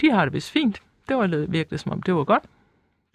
De 0.00 0.10
har 0.10 0.24
det 0.24 0.32
vist 0.32 0.50
fint. 0.50 0.82
Det 1.08 1.16
var 1.16 1.46
virkelig 1.48 1.80
som 1.80 1.92
om, 1.92 2.02
det 2.02 2.14
var 2.14 2.24
godt. 2.24 2.42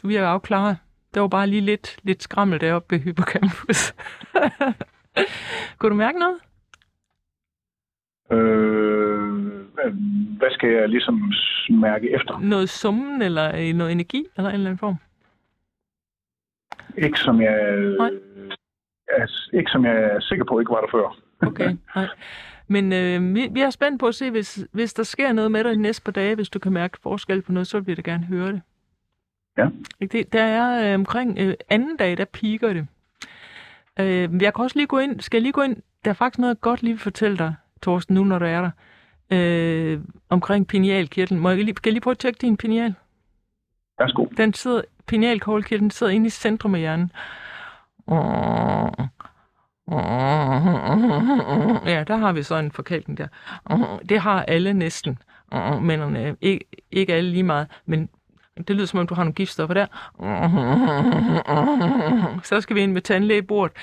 Du 0.01 0.07
virker 0.07 0.27
afklaret. 0.27 0.77
Det 1.13 1.21
var 1.21 1.27
bare 1.27 1.47
lige 1.47 1.61
lidt, 1.61 1.97
lidt 2.03 2.23
skrammel 2.23 2.61
deroppe 2.61 2.95
ved 2.95 3.03
hippocampus. 3.03 3.93
Kunne 5.77 5.89
du 5.89 5.95
mærke 5.95 6.19
noget? 6.19 6.37
Øh, 8.31 9.59
hvad 10.37 10.51
skal 10.51 10.69
jeg 10.69 10.89
ligesom 10.89 11.31
mærke 11.69 12.11
efter? 12.11 12.39
Noget 12.39 12.69
summen 12.69 13.21
eller 13.21 13.55
øh, 13.55 13.73
noget 13.75 13.91
energi 13.91 14.25
eller 14.37 14.49
en 14.49 14.53
eller 14.53 14.69
anden 14.69 14.77
form? 14.77 14.95
Ikke 16.97 17.19
som 17.19 17.41
jeg, 17.41 17.75
Nej. 17.97 18.09
er, 19.07 19.27
ikke 19.53 19.71
som 19.71 19.85
jeg 19.85 19.95
er 19.95 20.19
sikker 20.19 20.45
på 20.45 20.59
ikke 20.59 20.71
var 20.71 20.81
der 20.81 20.87
før. 20.91 21.17
Okay, 21.41 21.75
nej. 21.95 22.07
Men 22.67 22.93
øh, 22.93 23.35
vi, 23.35 23.47
vi 23.51 23.61
er 23.61 23.69
spændt 23.69 23.99
på 23.99 24.07
at 24.07 24.15
se, 24.15 24.31
hvis, 24.31 24.67
hvis 24.71 24.93
der 24.93 25.03
sker 25.03 25.33
noget 25.33 25.51
med 25.51 25.63
dig 25.63 25.71
de 25.71 25.81
næste 25.81 26.03
par 26.03 26.11
dage, 26.11 26.35
hvis 26.35 26.49
du 26.49 26.59
kan 26.59 26.73
mærke 26.73 26.97
forskel 27.03 27.41
på 27.41 27.51
noget, 27.51 27.67
så 27.67 27.79
vil 27.79 27.87
vi 27.87 27.95
da 27.95 28.11
gerne 28.11 28.25
høre 28.25 28.51
det. 28.51 28.61
Ja. 29.57 29.69
Det, 30.07 30.33
der 30.33 30.43
er 30.43 30.89
øh, 30.89 30.95
omkring 30.95 31.39
øh, 31.39 31.53
anden 31.69 31.97
dag, 31.97 32.17
der 32.17 32.25
piker 32.25 32.73
det. 32.73 32.87
Øh, 33.99 34.41
jeg 34.41 34.53
kan 34.53 34.63
også 34.63 34.77
lige 34.77 34.87
gå 34.87 34.99
ind, 34.99 35.19
skal 35.19 35.37
jeg 35.37 35.41
lige 35.41 35.53
gå 35.53 35.61
ind, 35.61 35.75
der 36.05 36.09
er 36.11 36.15
faktisk 36.15 36.39
noget, 36.39 36.61
godt 36.61 36.83
lige 36.83 36.93
vil 36.93 36.99
fortælle 37.01 37.37
dig, 37.37 37.55
Torsten, 37.81 38.15
nu 38.15 38.23
når 38.23 38.39
du 38.39 38.45
er 38.45 38.61
der, 38.61 38.71
øh, 39.31 39.99
omkring 40.29 40.67
pinealkirtlen. 40.67 41.39
Må 41.39 41.49
jeg 41.49 41.57
lige, 41.57 41.75
skal 41.77 41.89
jeg 41.89 41.93
lige 41.93 42.01
prøve 42.01 42.11
at 42.11 42.17
tjekke 42.17 42.37
din 42.41 42.57
pineal? 42.57 42.93
Værsgo. 43.99 44.25
Den 44.37 44.53
sidder, 44.53 44.81
pinealkoglekirtlen 45.07 45.91
sidder 45.91 46.13
inde 46.13 46.27
i 46.27 46.29
centrum 46.29 46.75
af 46.75 46.79
hjernen. 46.79 47.11
Ja, 51.85 52.03
der 52.03 52.17
har 52.17 52.31
vi 52.31 52.43
så 52.43 52.55
en 52.55 52.71
forkælkning 52.71 53.17
der. 53.17 53.27
Det 54.09 54.19
har 54.19 54.43
alle 54.43 54.73
næsten. 54.73 55.17
Men 55.81 56.15
øh, 56.15 56.35
ikke, 56.41 56.65
ikke 56.91 57.13
alle 57.13 57.31
lige 57.31 57.43
meget. 57.43 57.67
Men 57.85 58.09
det 58.67 58.75
lyder 58.75 58.85
som 58.85 58.99
om, 58.99 59.07
du 59.07 59.15
har 59.15 59.23
nogle 59.23 59.33
giftstoffer 59.33 59.73
der. 59.73 59.85
Så 62.43 62.61
skal 62.61 62.75
vi 62.75 62.81
ind 62.81 62.91
med 62.91 63.01
tandlægebordet. 63.01 63.77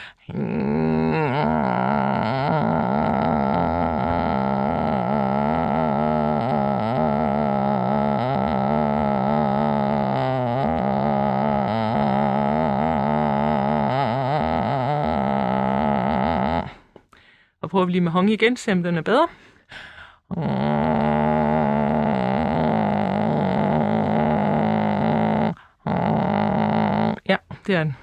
Prøver 17.77 17.87
vi 17.87 17.93
lige 17.93 18.01
med 18.01 18.13
hong 18.13 18.31
igen, 18.31 18.57
se 18.57 18.73
om 18.73 18.83
den 18.83 18.97
er 18.97 19.03
bedre. 19.03 19.29
Ja, 27.29 27.37
det 27.67 27.75
er 27.75 27.85
den. 27.85 27.97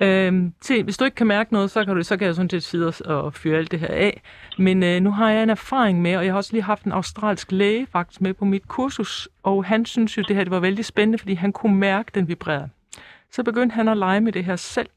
Øhm, 0.00 0.52
se, 0.62 0.82
hvis 0.82 0.96
du 0.96 1.04
ikke 1.04 1.14
kan 1.14 1.26
mærke 1.26 1.52
noget, 1.52 1.70
så 1.70 1.84
kan, 1.84 1.96
du, 1.96 2.02
så 2.02 2.16
kan 2.16 2.26
jeg 2.26 2.34
sådan 2.34 2.50
set 2.50 2.62
sidde 2.62 2.92
og 3.04 3.34
fyre 3.34 3.58
alt 3.58 3.70
det 3.70 3.80
her 3.80 3.88
af. 3.88 4.22
Men 4.58 4.82
øh, 4.82 5.00
nu 5.00 5.10
har 5.10 5.30
jeg 5.30 5.42
en 5.42 5.50
erfaring 5.50 6.02
med, 6.02 6.16
og 6.16 6.24
jeg 6.24 6.32
har 6.32 6.36
også 6.36 6.52
lige 6.52 6.62
haft 6.62 6.84
en 6.84 6.92
australsk 6.92 7.52
læge 7.52 7.86
faktisk 7.92 8.20
med 8.20 8.34
på 8.34 8.44
mit 8.44 8.68
kursus, 8.68 9.28
og 9.42 9.64
han 9.64 9.86
synes 9.86 10.16
jo, 10.16 10.22
det 10.28 10.36
her 10.36 10.44
det 10.44 10.50
var 10.50 10.60
vældig 10.60 10.84
spændende, 10.84 11.18
fordi 11.18 11.34
han 11.34 11.52
kunne 11.52 11.76
mærke, 11.76 12.10
den 12.14 12.28
vibrerede. 12.28 12.68
Så 13.32 13.42
begyndte 13.42 13.74
han 13.74 13.88
at 13.88 13.96
lege 13.96 14.20
med 14.20 14.32
det 14.32 14.44
her 14.44 14.56
selv. 14.56 14.88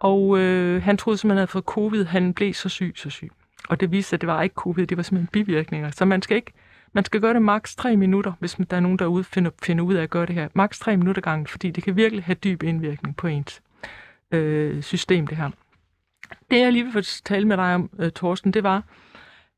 Og 0.00 0.38
øh, 0.38 0.82
han 0.82 0.96
troede 0.96 1.18
simpelthen, 1.18 1.36
han 1.36 1.38
havde 1.38 1.50
fået 1.50 1.64
covid. 1.64 2.04
Han 2.04 2.34
blev 2.34 2.54
så 2.54 2.68
syg, 2.68 2.92
så 2.96 3.10
syg. 3.10 3.30
Og 3.68 3.80
det 3.80 3.92
viste 3.92 4.08
sig, 4.08 4.16
at 4.16 4.20
det 4.20 4.26
var 4.26 4.42
ikke 4.42 4.54
covid, 4.54 4.86
det 4.86 4.96
var 4.96 5.02
simpelthen 5.02 5.28
bivirkninger. 5.32 5.90
Så 5.90 6.04
man 6.04 6.22
skal 6.22 6.36
ikke, 6.36 6.52
man 6.92 7.04
skal 7.04 7.20
gøre 7.20 7.34
det 7.34 7.42
maks 7.42 7.76
3 7.76 7.96
minutter, 7.96 8.32
hvis 8.38 8.58
der 8.70 8.76
er 8.76 8.80
nogen 8.80 8.98
derude, 8.98 9.24
finder, 9.24 9.50
finder 9.62 9.84
ud 9.84 9.94
af 9.94 10.02
at 10.02 10.10
gøre 10.10 10.26
det 10.26 10.34
her. 10.34 10.48
Maks 10.54 10.78
3 10.78 10.96
minutter 10.96 11.22
gangen, 11.22 11.46
fordi 11.46 11.70
det 11.70 11.84
kan 11.84 11.96
virkelig 11.96 12.24
have 12.24 12.34
dyb 12.34 12.62
indvirkning 12.62 13.16
på 13.16 13.26
ens 13.26 13.62
øh, 14.30 14.82
system, 14.82 15.26
det 15.26 15.36
her. 15.36 15.50
Det, 16.50 16.60
jeg 16.60 16.72
lige 16.72 16.92
vil 16.92 17.06
tale 17.24 17.48
med 17.48 17.56
dig 17.56 17.74
om, 17.74 17.90
øh, 17.98 18.12
Thorsten, 18.12 18.52
det 18.52 18.62
var, 18.62 18.82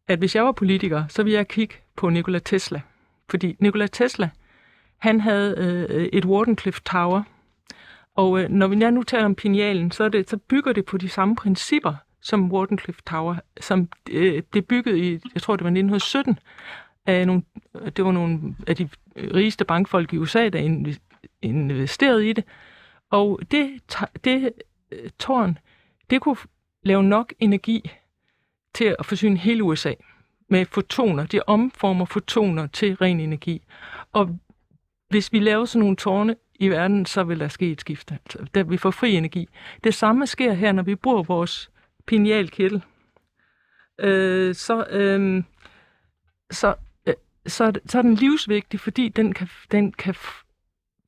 at 0.09 0.18
hvis 0.18 0.34
jeg 0.34 0.45
var 0.45 0.53
politiker, 0.53 1.05
så 1.09 1.22
ville 1.22 1.36
jeg 1.36 1.49
kigge 1.49 1.74
på 1.97 2.09
Nikola 2.09 2.38
Tesla. 2.38 2.80
Fordi 3.30 3.57
Nikola 3.61 3.86
Tesla, 3.86 4.30
han 4.99 5.20
havde 5.20 5.55
øh, 5.59 6.05
et 6.12 6.24
Wardenclyffe 6.24 6.80
Tower, 6.82 7.22
og 8.17 8.41
øh, 8.41 8.49
når 8.49 8.67
vi 8.67 8.77
nu 8.77 9.03
taler 9.03 9.25
om 9.25 9.35
pinealen, 9.35 9.91
så, 9.91 10.05
er 10.05 10.09
det, 10.09 10.31
så 10.31 10.37
bygger 10.37 10.73
det 10.73 10.85
på 10.85 10.99
de 10.99 11.09
samme 11.09 11.37
principper 11.37 11.95
som 12.21 12.53
Wardenclyffe 12.53 13.03
Tower, 13.11 13.37
som 13.61 13.89
øh, 14.11 14.43
blev 14.43 14.63
bygget 14.63 14.97
i, 14.97 15.21
jeg 15.35 15.43
tror 15.43 15.57
det 15.57 15.65
var 15.65 15.71
1917, 15.71 16.39
af 17.07 17.27
nogle, 17.27 17.43
det 17.97 18.05
var 18.05 18.13
nogle 18.13 18.57
af 18.67 18.77
de 18.77 18.89
rigeste 19.17 19.65
bankfolk 19.65 20.13
i 20.13 20.17
USA, 20.17 20.49
der 20.49 20.89
investerede 21.43 22.29
i 22.29 22.33
det. 22.33 22.45
Og 23.11 23.41
det, 23.51 23.81
det 24.25 24.53
øh, 24.93 25.11
tårn, 25.19 25.59
det 26.11 26.21
kunne 26.21 26.37
lave 26.83 27.03
nok 27.03 27.33
energi 27.39 27.91
til 28.75 28.97
at 28.99 29.07
forsyne 29.07 29.37
hele 29.37 29.63
USA 29.63 29.95
med 30.49 30.67
fotoner. 30.67 31.27
De 31.27 31.41
omformer 31.47 32.05
fotoner 32.05 32.67
til 32.67 32.95
ren 32.95 33.21
energi. 33.21 33.63
Og 34.13 34.39
hvis 35.13 35.33
vi 35.33 35.39
laver 35.39 35.65
sådan 35.65 35.81
nogle 35.81 35.97
tårne 35.97 36.37
i 36.55 36.69
verden, 36.69 37.07
så 37.07 37.25
vil 37.25 37.41
der 37.41 37.49
ske 37.49 37.71
et 37.71 37.81
skifte. 37.81 38.19
Altså, 38.25 38.39
der 38.55 38.63
vi 38.63 38.77
får 38.77 38.91
fri 38.91 39.15
energi. 39.15 39.49
Det 39.85 39.95
samme 39.95 40.27
sker 40.27 40.53
her, 40.53 40.73
når 40.73 40.83
vi 40.83 40.95
bruger 40.95 41.23
vores 41.23 41.71
pinealkættel. 42.07 42.83
Øh, 44.01 44.55
så, 44.55 44.87
øh, 44.91 45.43
så, 46.51 46.75
øh, 47.07 47.15
så, 47.47 47.65
er 47.65 47.73
så 47.87 47.99
er 47.99 48.03
den 48.03 48.15
livsvigtig, 48.15 48.81
fordi 48.81 49.09
den 49.09 49.33
kan, 49.33 49.49
den 49.71 49.93
kan 49.93 50.15
f- 50.15 50.45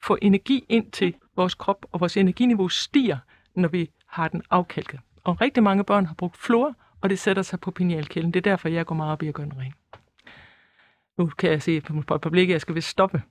få 0.03 0.19
energi 0.23 0.65
ind 0.69 0.91
til 0.91 1.15
vores 1.37 1.55
krop, 1.55 1.87
og 1.93 2.01
vores 2.01 2.17
energiniveau 2.17 2.69
stiger, 2.69 3.19
når 3.55 3.69
vi 3.69 3.91
har 4.07 4.29
den 4.29 4.43
afkalket. 4.51 5.01
Og 5.25 5.41
rigtig 5.41 5.63
mange 5.63 5.85
børn 5.85 6.07
har 6.07 6.15
brugt 6.15 6.37
fluor, 6.37 6.75
og 7.01 7.11
det 7.11 7.19
sætter 7.19 7.43
sig 7.43 7.61
på 7.61 7.71
pinealkælden. 7.71 8.33
Det 8.35 8.47
er 8.47 8.51
derfor, 8.51 8.69
jeg 8.69 8.87
går 8.87 8.95
meget 8.95 9.13
op 9.13 9.23
i 9.23 9.29
at 9.29 9.35
gøre 9.35 9.47
den 9.47 9.59
ren. 9.59 9.75
Nu 11.19 11.27
kan 11.39 11.51
jeg 11.51 11.63
se 11.63 11.81
på 11.81 11.93
på 12.09 12.15
et 12.15 12.21
par 12.21 12.31
blikke, 12.31 12.51
at 12.51 12.55
jeg 12.55 12.61
skal 12.61 12.75
vist 12.75 12.89
stoppe. 12.89 13.23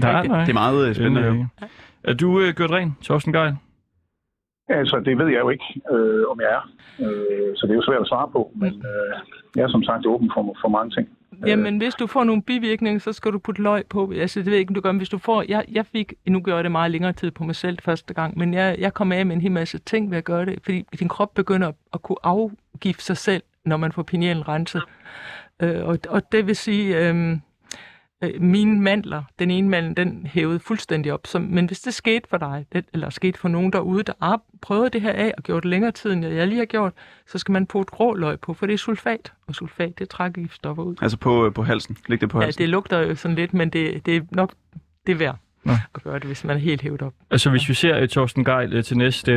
Nej, 0.00 0.26
nej. 0.26 0.40
Det 0.40 0.48
er 0.48 0.52
meget 0.54 0.88
øh, 0.88 0.94
spændende 0.94 1.20
at 1.20 1.32
høre. 1.32 1.48
Øh, 1.62 1.68
Er 2.04 2.14
du 2.14 2.40
øh, 2.40 2.54
gjort 2.54 2.70
ren, 2.70 2.96
Torsten 3.02 3.32
Geil? 3.32 3.56
Altså, 4.68 5.02
det 5.04 5.18
ved 5.18 5.26
jeg 5.26 5.38
jo 5.40 5.48
ikke, 5.48 5.64
øh, 5.92 6.24
om 6.30 6.40
jeg 6.40 6.50
er. 6.58 6.70
Øh, 7.00 7.56
så 7.56 7.66
det 7.66 7.72
er 7.72 7.76
jo 7.76 7.82
svært 7.82 8.00
at 8.00 8.06
svare 8.08 8.28
på. 8.32 8.52
Men 8.54 8.68
øh, 8.68 9.18
jeg 9.56 9.62
er 9.62 9.68
som 9.68 9.82
sagt 9.82 10.06
åben 10.06 10.30
for, 10.34 10.56
for 10.60 10.68
mange 10.68 10.90
ting. 10.90 11.08
Jamen, 11.46 11.78
hvis 11.78 11.94
du 11.94 12.06
får 12.06 12.24
nogle 12.24 12.42
bivirkninger, 12.42 13.00
så 13.00 13.12
skal 13.12 13.32
du 13.32 13.38
putte 13.38 13.62
løg 13.62 13.84
på. 13.90 14.12
Altså, 14.16 14.40
det 14.40 14.46
ved 14.46 14.52
jeg 14.52 14.60
ikke, 14.60 14.70
om 14.70 14.74
du 14.74 14.80
gør, 14.80 14.92
men 14.92 14.98
hvis 14.98 15.08
du 15.08 15.18
får... 15.18 15.44
Jeg, 15.48 15.64
jeg 15.72 15.86
fik... 15.86 16.14
Nu 16.26 16.40
gør 16.40 16.54
jeg 16.54 16.64
det 16.64 16.72
meget 16.72 16.90
længere 16.90 17.12
tid 17.12 17.30
på 17.30 17.44
mig 17.44 17.56
selv 17.56 17.78
første 17.82 18.14
gang, 18.14 18.38
men 18.38 18.54
jeg, 18.54 18.76
jeg 18.78 18.94
kom 18.94 19.12
af 19.12 19.26
med 19.26 19.36
en 19.36 19.42
hel 19.42 19.52
masse 19.52 19.78
ting 19.78 20.10
ved 20.10 20.18
at 20.18 20.24
gøre 20.24 20.44
det, 20.46 20.58
fordi 20.62 20.84
din 21.00 21.08
krop 21.08 21.34
begynder 21.34 21.72
at 21.94 22.02
kunne 22.02 22.16
afgive 22.22 22.94
sig 22.98 23.16
selv, 23.16 23.42
når 23.64 23.76
man 23.76 23.92
får 23.92 24.02
pinealen 24.02 24.48
renset. 24.48 24.82
Øh, 25.62 25.84
og, 25.86 25.98
og 26.08 26.22
det 26.32 26.46
vil 26.46 26.56
sige... 26.56 27.08
Øh, 27.08 27.36
øh, 28.24 28.30
mine 28.42 28.80
mandler, 28.80 29.22
den 29.38 29.50
ene 29.50 29.68
mandel, 29.68 29.96
den 29.96 30.26
hævede 30.26 30.58
fuldstændig 30.60 31.12
op. 31.12 31.20
Så, 31.26 31.38
men 31.38 31.66
hvis 31.66 31.80
det 31.80 31.94
skete 31.94 32.28
for 32.30 32.36
dig, 32.36 32.66
det, 32.72 32.84
eller 32.92 33.10
skete 33.10 33.38
for 33.38 33.48
nogen 33.48 33.72
derude, 33.72 34.02
der 34.02 34.12
har 34.22 34.40
prøvet 34.62 34.92
det 34.92 35.00
her 35.02 35.12
af 35.12 35.34
og 35.36 35.42
gjort 35.42 35.62
det 35.62 35.70
længere 35.70 35.92
tid, 35.92 36.12
end 36.12 36.26
jeg 36.26 36.46
lige 36.48 36.58
har 36.58 36.64
gjort, 36.64 36.92
så 37.26 37.38
skal 37.38 37.52
man 37.52 37.66
putte 37.66 37.90
grå 37.90 38.14
løg 38.14 38.40
på, 38.40 38.54
for 38.54 38.66
det 38.66 38.72
er 38.72 38.78
sulfat, 38.78 39.32
og 39.46 39.54
sulfat, 39.54 39.98
det 39.98 40.08
trækker 40.08 40.42
giftstoffer 40.42 40.82
ud. 40.82 40.94
Altså 41.02 41.16
på, 41.18 41.46
øh, 41.46 41.52
på 41.52 41.62
halsen. 41.62 41.96
Læg 42.08 42.20
det 42.20 42.28
på 42.30 42.38
Ja, 42.40 42.44
halsen. 42.44 42.60
det 42.62 42.68
lugter 42.68 42.98
jo 42.98 43.14
sådan 43.14 43.34
lidt, 43.34 43.54
men 43.54 43.70
det, 43.70 44.06
det 44.06 44.16
er 44.16 44.20
nok 44.30 44.52
det 45.06 45.12
er 45.12 45.16
værd 45.16 45.36
Nå. 45.64 45.72
at 45.94 46.02
gøre 46.02 46.14
det, 46.18 46.24
hvis 46.24 46.44
man 46.44 46.56
er 46.56 46.60
helt 46.60 46.82
hævet 46.82 47.02
op. 47.02 47.12
Altså, 47.30 47.50
hvis 47.50 47.68
vi 47.68 47.74
ser 47.74 48.02
uh, 48.02 48.08
Torsten 48.08 48.44
Geil 48.44 48.76
uh, 48.76 48.82
til 48.84 48.98
næste 48.98 49.32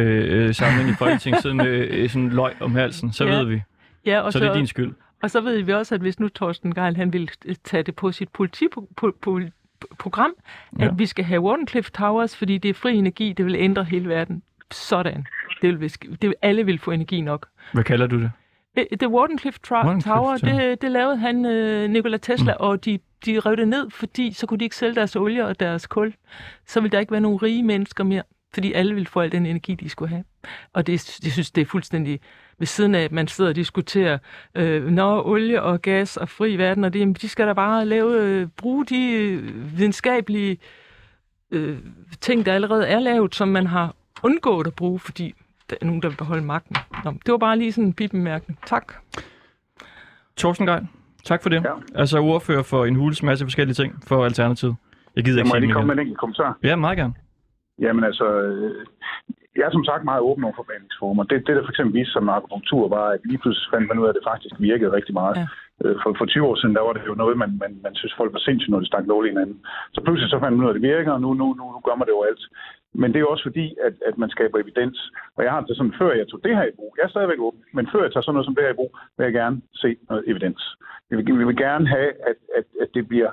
uh, 0.47 0.53
samling 0.55 0.89
i 0.89 0.93
Folketinget, 0.93 1.41
sådan, 1.43 1.59
uh, 2.03 2.09
sådan 2.09 2.29
løg 2.29 2.53
om 2.61 2.75
halsen, 2.75 3.11
så 3.13 3.25
Ja. 3.25 3.37
ved 3.37 3.45
vi. 3.45 3.61
Ja, 4.05 4.19
og 4.21 4.33
Så 4.33 4.39
det 4.39 4.47
er 4.47 4.53
din 4.53 4.67
skyld. 4.67 4.93
Og 5.21 5.31
så 5.31 5.41
ved 5.41 5.61
vi 5.61 5.73
også, 5.73 5.95
at 5.95 6.01
hvis 6.01 6.19
nu 6.19 6.29
Torsten 6.29 6.75
Geil, 6.75 6.95
han 6.95 7.13
vil 7.13 7.29
tage 7.63 7.83
det 7.83 7.95
på 7.95 8.11
sit 8.11 8.29
politiprogram, 8.29 10.33
Ja. 10.79 10.85
at 10.85 10.99
vi 10.99 11.05
skal 11.05 11.25
have 11.25 11.41
Wardenclyffe 11.41 11.91
Towers, 11.91 12.35
fordi 12.35 12.57
det 12.57 12.69
er 12.69 12.73
fri 12.73 12.95
energi, 12.95 13.33
det 13.33 13.45
vil 13.45 13.55
ændre 13.55 13.83
hele 13.83 14.09
verden. 14.09 14.43
Sådan. 14.71 15.25
Det 15.61 15.79
vil, 15.79 15.89
det 15.91 16.21
vil, 16.29 16.33
alle 16.41 16.65
vil 16.65 16.79
få 16.79 16.91
energi 16.91 17.21
nok. 17.21 17.47
Hvad 17.73 17.83
kalder 17.83 18.07
du 18.07 18.19
det? 18.21 18.31
Øh, 18.77 18.85
Det 18.99 19.07
Wardenclyffe 19.07 19.59
Tower. 19.59 20.37
det, 20.37 20.81
det 20.81 20.91
lavede 20.91 21.17
han, 21.17 21.45
øh, 21.45 21.89
Nikola 21.89 22.17
Tesla, 22.17 22.53
mm. 22.53 22.57
og 22.59 22.85
de, 22.85 22.99
de 23.25 23.39
rev 23.39 23.57
det 23.57 23.67
ned, 23.67 23.89
fordi 23.89 24.33
så 24.33 24.47
kunne 24.47 24.57
de 24.59 24.63
ikke 24.63 24.75
sælge 24.75 24.95
deres 24.95 25.15
olie 25.15 25.45
og 25.47 25.59
deres 25.59 25.87
kul. 25.87 26.13
Så 26.67 26.81
ville 26.81 26.91
der 26.91 26.99
ikke 26.99 27.11
være 27.11 27.21
nogen 27.21 27.43
rige 27.43 27.63
mennesker 27.63 28.03
mere, 28.03 28.23
fordi 28.53 28.73
alle 28.73 28.93
ville 28.93 29.07
få 29.07 29.19
al 29.19 29.31
den 29.31 29.45
energi, 29.45 29.75
de 29.75 29.89
skulle 29.89 30.09
have. 30.09 30.23
Og 30.73 30.87
det, 30.87 31.19
jeg 31.23 31.31
synes, 31.31 31.51
det 31.51 31.61
er 31.61 31.65
fuldstændig 31.65 32.19
ved 32.59 32.67
siden 32.67 32.95
af, 32.95 33.01
at 33.03 33.11
man 33.11 33.27
sidder 33.27 33.49
og 33.49 33.55
diskuterer, 33.55 34.17
øh, 34.55 34.85
når 34.87 35.27
olie 35.27 35.61
og 35.61 35.81
gas 35.81 36.17
og 36.17 36.29
fri 36.29 36.55
verden, 36.55 36.83
og 36.83 36.93
det, 36.93 36.99
jamen, 36.99 37.13
de 37.13 37.29
skal 37.29 37.47
da 37.47 37.53
bare 37.53 37.85
lave, 37.85 38.21
øh, 38.21 38.47
bruge 38.57 38.85
de 38.85 39.11
øh, 39.13 39.77
videnskabelige 39.77 40.57
øh, 41.51 41.77
ting, 42.21 42.45
der 42.45 42.53
allerede 42.53 42.87
er 42.87 42.99
lavet, 42.99 43.35
som 43.35 43.47
man 43.47 43.67
har 43.67 43.95
undgået 44.23 44.67
at 44.67 44.73
bruge, 44.75 44.99
fordi 44.99 45.33
der 45.69 45.75
er 45.81 45.85
nogen, 45.85 46.01
der 46.01 46.09
vil 46.09 46.15
beholde 46.15 46.43
magten. 46.43 46.75
Nå, 47.03 47.11
det 47.25 47.31
var 47.31 47.37
bare 47.37 47.57
lige 47.57 47.71
sådan 47.71 47.83
en 47.87 47.93
bibemærkning. 47.93 48.59
Tak. 48.65 48.93
Torsten 50.37 50.65
Geil, 50.67 50.87
tak 51.23 51.41
for 51.43 51.49
det. 51.49 51.63
Ja. 51.63 51.73
Altså 51.95 52.19
ordfører 52.19 52.63
for 52.63 52.85
en 52.85 52.95
hulens 52.95 53.23
masse 53.23 53.45
forskellige 53.45 53.73
ting 53.75 54.03
for 54.07 54.25
Alternativet. 54.25 54.75
Jeg 55.15 55.23
gider 55.23 55.37
Jeg 55.37 55.45
ikke 55.45 55.51
sige 55.51 55.59
lige 55.59 55.73
komme 55.73 55.87
mere. 55.87 55.95
med 55.95 56.01
en 56.03 56.07
enkelt 56.07 56.19
kommentar. 56.19 56.57
Ja, 56.63 56.75
meget 56.75 56.97
gerne. 56.97 57.13
Jamen 57.83 58.03
altså, 58.09 58.25
øh, 58.41 58.85
jeg 59.57 59.65
er 59.67 59.71
som 59.77 59.85
sagt 59.89 60.03
meget 60.03 60.21
åben 60.29 60.43
over 60.43 60.55
for 60.57 60.63
behandlingsformer. 60.69 61.23
Det, 61.23 61.47
det 61.47 61.55
der 61.55 61.63
for 61.65 61.73
eksempel 61.73 61.93
viste 61.99 62.13
sig 62.13 62.23
med 62.23 62.33
akupunktur, 62.33 62.83
var, 62.97 63.05
at 63.15 63.21
lige 63.29 63.41
pludselig 63.43 63.69
fandt 63.73 63.87
man 63.87 63.99
ud 63.99 64.05
af, 64.07 64.09
at 64.11 64.17
det 64.19 64.29
faktisk 64.31 64.55
virkede 64.69 64.91
rigtig 64.97 65.13
meget. 65.21 65.35
Ja. 65.37 65.45
Øh, 65.83 65.95
For, 66.03 66.09
for 66.19 66.25
20 66.25 66.47
år 66.49 66.55
siden, 66.55 66.75
der 66.77 66.83
var 66.87 66.93
det 66.93 67.03
jo 67.11 67.15
noget, 67.21 67.35
man, 67.43 67.51
man, 67.63 67.71
man 67.85 67.93
synes, 67.99 68.13
folk 68.19 68.31
var 68.33 68.43
sindssygt, 68.47 68.71
når 68.71 68.79
de 68.83 68.91
stak 68.91 69.05
lovligt 69.07 69.33
hinanden. 69.33 69.57
Så 69.95 69.99
pludselig 70.05 70.29
så 70.29 70.39
fandt 70.39 70.53
man 70.57 70.63
ud 70.63 70.69
af, 70.69 70.73
at 70.73 70.79
det 70.81 70.89
virker, 70.93 71.11
og 71.17 71.21
nu, 71.25 71.29
nu, 71.41 71.47
nu, 71.59 71.63
nu 71.75 71.79
gør 71.87 71.95
man 71.97 72.07
det 72.07 72.15
overalt. 72.19 72.43
Men 73.01 73.07
det 73.09 73.17
er 73.17 73.25
jo 73.25 73.33
også 73.33 73.45
fordi, 73.49 73.65
at, 73.87 73.93
at 74.09 74.15
man 74.21 74.29
skaber 74.35 74.57
evidens. 74.63 74.97
Og 75.37 75.41
jeg 75.43 75.51
har 75.51 75.61
det 75.61 75.77
sådan, 75.77 75.97
før 76.01 76.11
jeg 76.19 76.27
tog 76.27 76.39
det 76.45 76.55
her 76.57 76.65
i 76.67 76.75
brug, 76.77 76.91
jeg 76.97 77.03
er 77.05 77.13
stadigvæk 77.15 77.39
åben, 77.47 77.61
men 77.77 77.85
før 77.91 78.01
jeg 78.03 78.11
tager 78.11 78.23
sådan 78.25 78.33
noget 78.35 78.47
som 78.47 78.55
det 78.55 78.63
her 78.65 78.73
i 78.75 78.79
brug, 78.79 78.91
vil 79.17 79.23
jeg 79.23 79.33
gerne 79.41 79.57
se 79.83 79.89
noget 80.09 80.23
evidens. 80.31 80.61
Vi 81.09 81.15
vil, 81.15 81.39
vi 81.41 81.45
vil 81.49 81.57
gerne 81.67 81.87
have, 81.95 82.09
at, 82.29 82.37
at, 82.57 82.65
at 82.83 82.89
det 82.93 83.07
bliver 83.07 83.31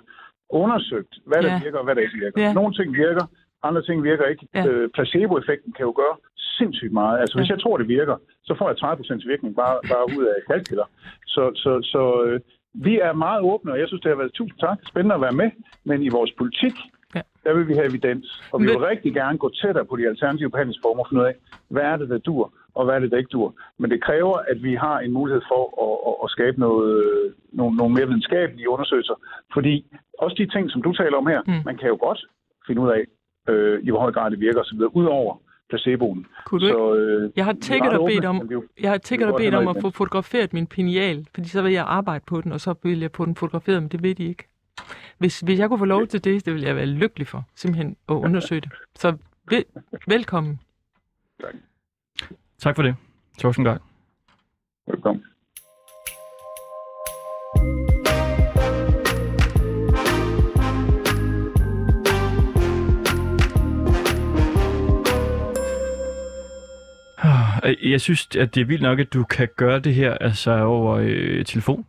undersøgt, 0.51 1.13
hvad 1.29 1.43
der 1.43 1.53
Ja. 1.53 1.61
virker 1.65 1.79
og 1.79 1.85
hvad 1.85 1.95
der 1.95 2.03
ikke 2.07 2.19
virker. 2.25 2.43
Ja. 2.43 2.53
Nogle 2.53 2.75
ting 2.79 2.89
virker, 3.05 3.25
andre 3.63 3.83
ting 3.83 4.03
virker 4.05 4.25
ikke. 4.25 4.49
Ja. 4.55 4.67
Øh, 4.67 4.91
placeboeffekten 4.95 5.73
kan 5.73 5.85
jo 5.87 5.93
gøre 5.97 6.17
sindssygt 6.37 6.93
meget. 6.93 7.21
Altså, 7.21 7.39
hvis 7.39 7.49
Ja. 7.49 7.55
jeg 7.55 7.63
tror, 7.63 7.77
det 7.77 7.89
virker, 7.89 8.17
så 8.45 8.55
får 8.59 8.69
jeg 8.69 8.77
30% 8.79 9.29
virkning 9.29 9.57
bare, 9.57 9.77
bare 9.93 10.19
ud 10.19 10.25
af 10.25 10.35
kalkiller. 10.53 10.85
Så, 11.27 11.51
så, 11.55 11.73
så 11.83 12.23
øh, 12.27 12.41
vi 12.75 12.99
er 12.99 13.13
meget 13.13 13.41
åbne, 13.43 13.73
og 13.73 13.79
jeg 13.79 13.89
synes, 13.89 14.01
det 14.03 14.11
har 14.11 14.17
været 14.17 14.33
tusind 14.33 14.59
tak. 14.61 14.79
Spændende 14.89 15.15
at 15.15 15.21
være 15.21 15.33
med, 15.43 15.51
men 15.85 16.03
i 16.03 16.09
vores 16.09 16.33
politik, 16.39 16.75
Ja. 17.15 17.21
der 17.45 17.55
vil 17.55 17.69
vi 17.69 17.75
have 17.75 17.87
evidens. 17.87 18.43
Og 18.53 18.61
vi 18.61 18.67
Men- 18.67 18.75
vil 18.75 18.87
rigtig 18.93 19.15
gerne 19.15 19.39
gå 19.39 19.49
tættere 19.63 19.85
på 19.85 19.97
de 19.97 20.07
alternative 20.09 20.51
behandlingsformer 20.51 21.03
og 21.03 21.09
finde 21.09 21.23
ud 21.23 21.27
af, 21.27 21.35
hvad 21.69 21.83
er 21.83 21.97
det, 21.97 22.09
der 22.09 22.19
dur, 22.19 22.53
og 22.75 22.85
hvad 22.85 22.95
er 22.95 22.99
det, 22.99 23.11
der 23.11 23.17
ikke 23.19 23.29
dur. 23.37 23.55
Men 23.79 23.91
det 23.91 24.03
kræver, 24.03 24.37
at 24.53 24.63
vi 24.63 24.75
har 24.75 24.99
en 25.01 25.13
mulighed 25.13 25.43
for 25.53 25.63
at, 25.87 25.95
at, 26.09 26.15
at 26.25 26.31
skabe 26.31 26.61
noget, 26.61 27.35
nogle, 27.53 27.77
nogle 27.77 27.95
mere 27.95 28.07
videnskabelige 28.07 28.71
undersøgelser. 28.71 29.15
Fordi 29.53 29.87
også 30.19 30.35
de 30.39 30.47
ting, 30.47 30.71
som 30.71 30.83
du 30.83 30.93
taler 30.93 31.17
om 31.17 31.27
her, 31.27 31.41
Mm. 31.47 31.53
man 31.65 31.77
kan 31.77 31.89
jo 31.89 31.97
godt 32.01 32.21
finde 32.67 32.81
ud 32.83 32.91
af, 32.91 33.03
øh, 33.49 33.83
i 33.85 33.91
hvor 33.91 34.01
høj 34.01 34.13
grad 34.13 34.31
det 34.31 34.41
virker 34.41 34.61
osv., 34.61 34.81
udover 34.93 35.37
placeboen. 35.71 36.27
Kunne 36.47 36.61
du 36.61 36.67
ikke? 36.67 36.75
Så, 36.79 36.95
øh, 36.95 37.31
Jeg 37.37 37.45
har 37.45 37.53
tækket 37.53 37.93
og 37.99 38.07
bedt 38.07 38.25
om, 38.25 38.49
jo- 38.53 38.65
jeg 38.81 38.91
har 38.91 38.99
tækket 38.99 39.29
og 39.29 39.37
bedt 39.39 39.55
om 39.55 39.69
at 39.69 39.77
få 39.81 39.91
fotograferet 39.91 40.53
min 40.53 40.67
pineal, 40.67 41.27
fordi 41.35 41.49
så 41.49 41.63
vil 41.63 41.73
jeg 41.73 41.85
arbejde 41.89 42.25
på 42.27 42.41
den, 42.41 42.53
og 42.53 42.61
så 42.61 42.75
vil 42.83 43.01
jeg 43.01 43.11
få 43.15 43.25
den 43.27 43.35
fotograferet, 43.35 43.83
men 43.83 43.89
det 43.89 44.03
ved 44.03 44.15
de 44.15 44.25
ikke. 44.25 44.45
Hvis, 45.19 45.41
hvis 45.41 45.59
jeg 45.59 45.69
kunne 45.69 45.79
få 45.79 45.85
lov 45.85 46.07
til 46.07 46.25
det, 46.25 46.45
det 46.47 46.53
ville 46.55 46.67
jeg 46.67 46.77
være 46.77 46.87
lykkelig 46.87 47.27
for, 47.27 47.45
simpelthen 47.55 47.97
at 48.09 48.15
undersøge 48.15 48.61
det. 48.61 48.71
Så 48.95 49.17
vel, 49.51 49.65
velkommen. 50.07 50.61
Tak 52.59 52.77
for 52.77 52.83
det, 52.83 52.97
Torsten 53.39 53.65
Geil. 53.65 53.79
Velkommen. 54.87 55.25
Jeg 67.83 68.01
synes, 68.01 68.29
at 68.39 68.55
det 68.55 68.61
er 68.61 68.65
vildt 68.65 68.83
nok, 68.83 68.99
at 68.99 69.13
du 69.13 69.25
kan 69.25 69.49
gøre 69.57 69.81
det 69.81 69.95
her 69.95 70.15
altså 70.15 70.65
over 70.65 70.97
øh, 71.03 71.45
telefon. 71.45 71.87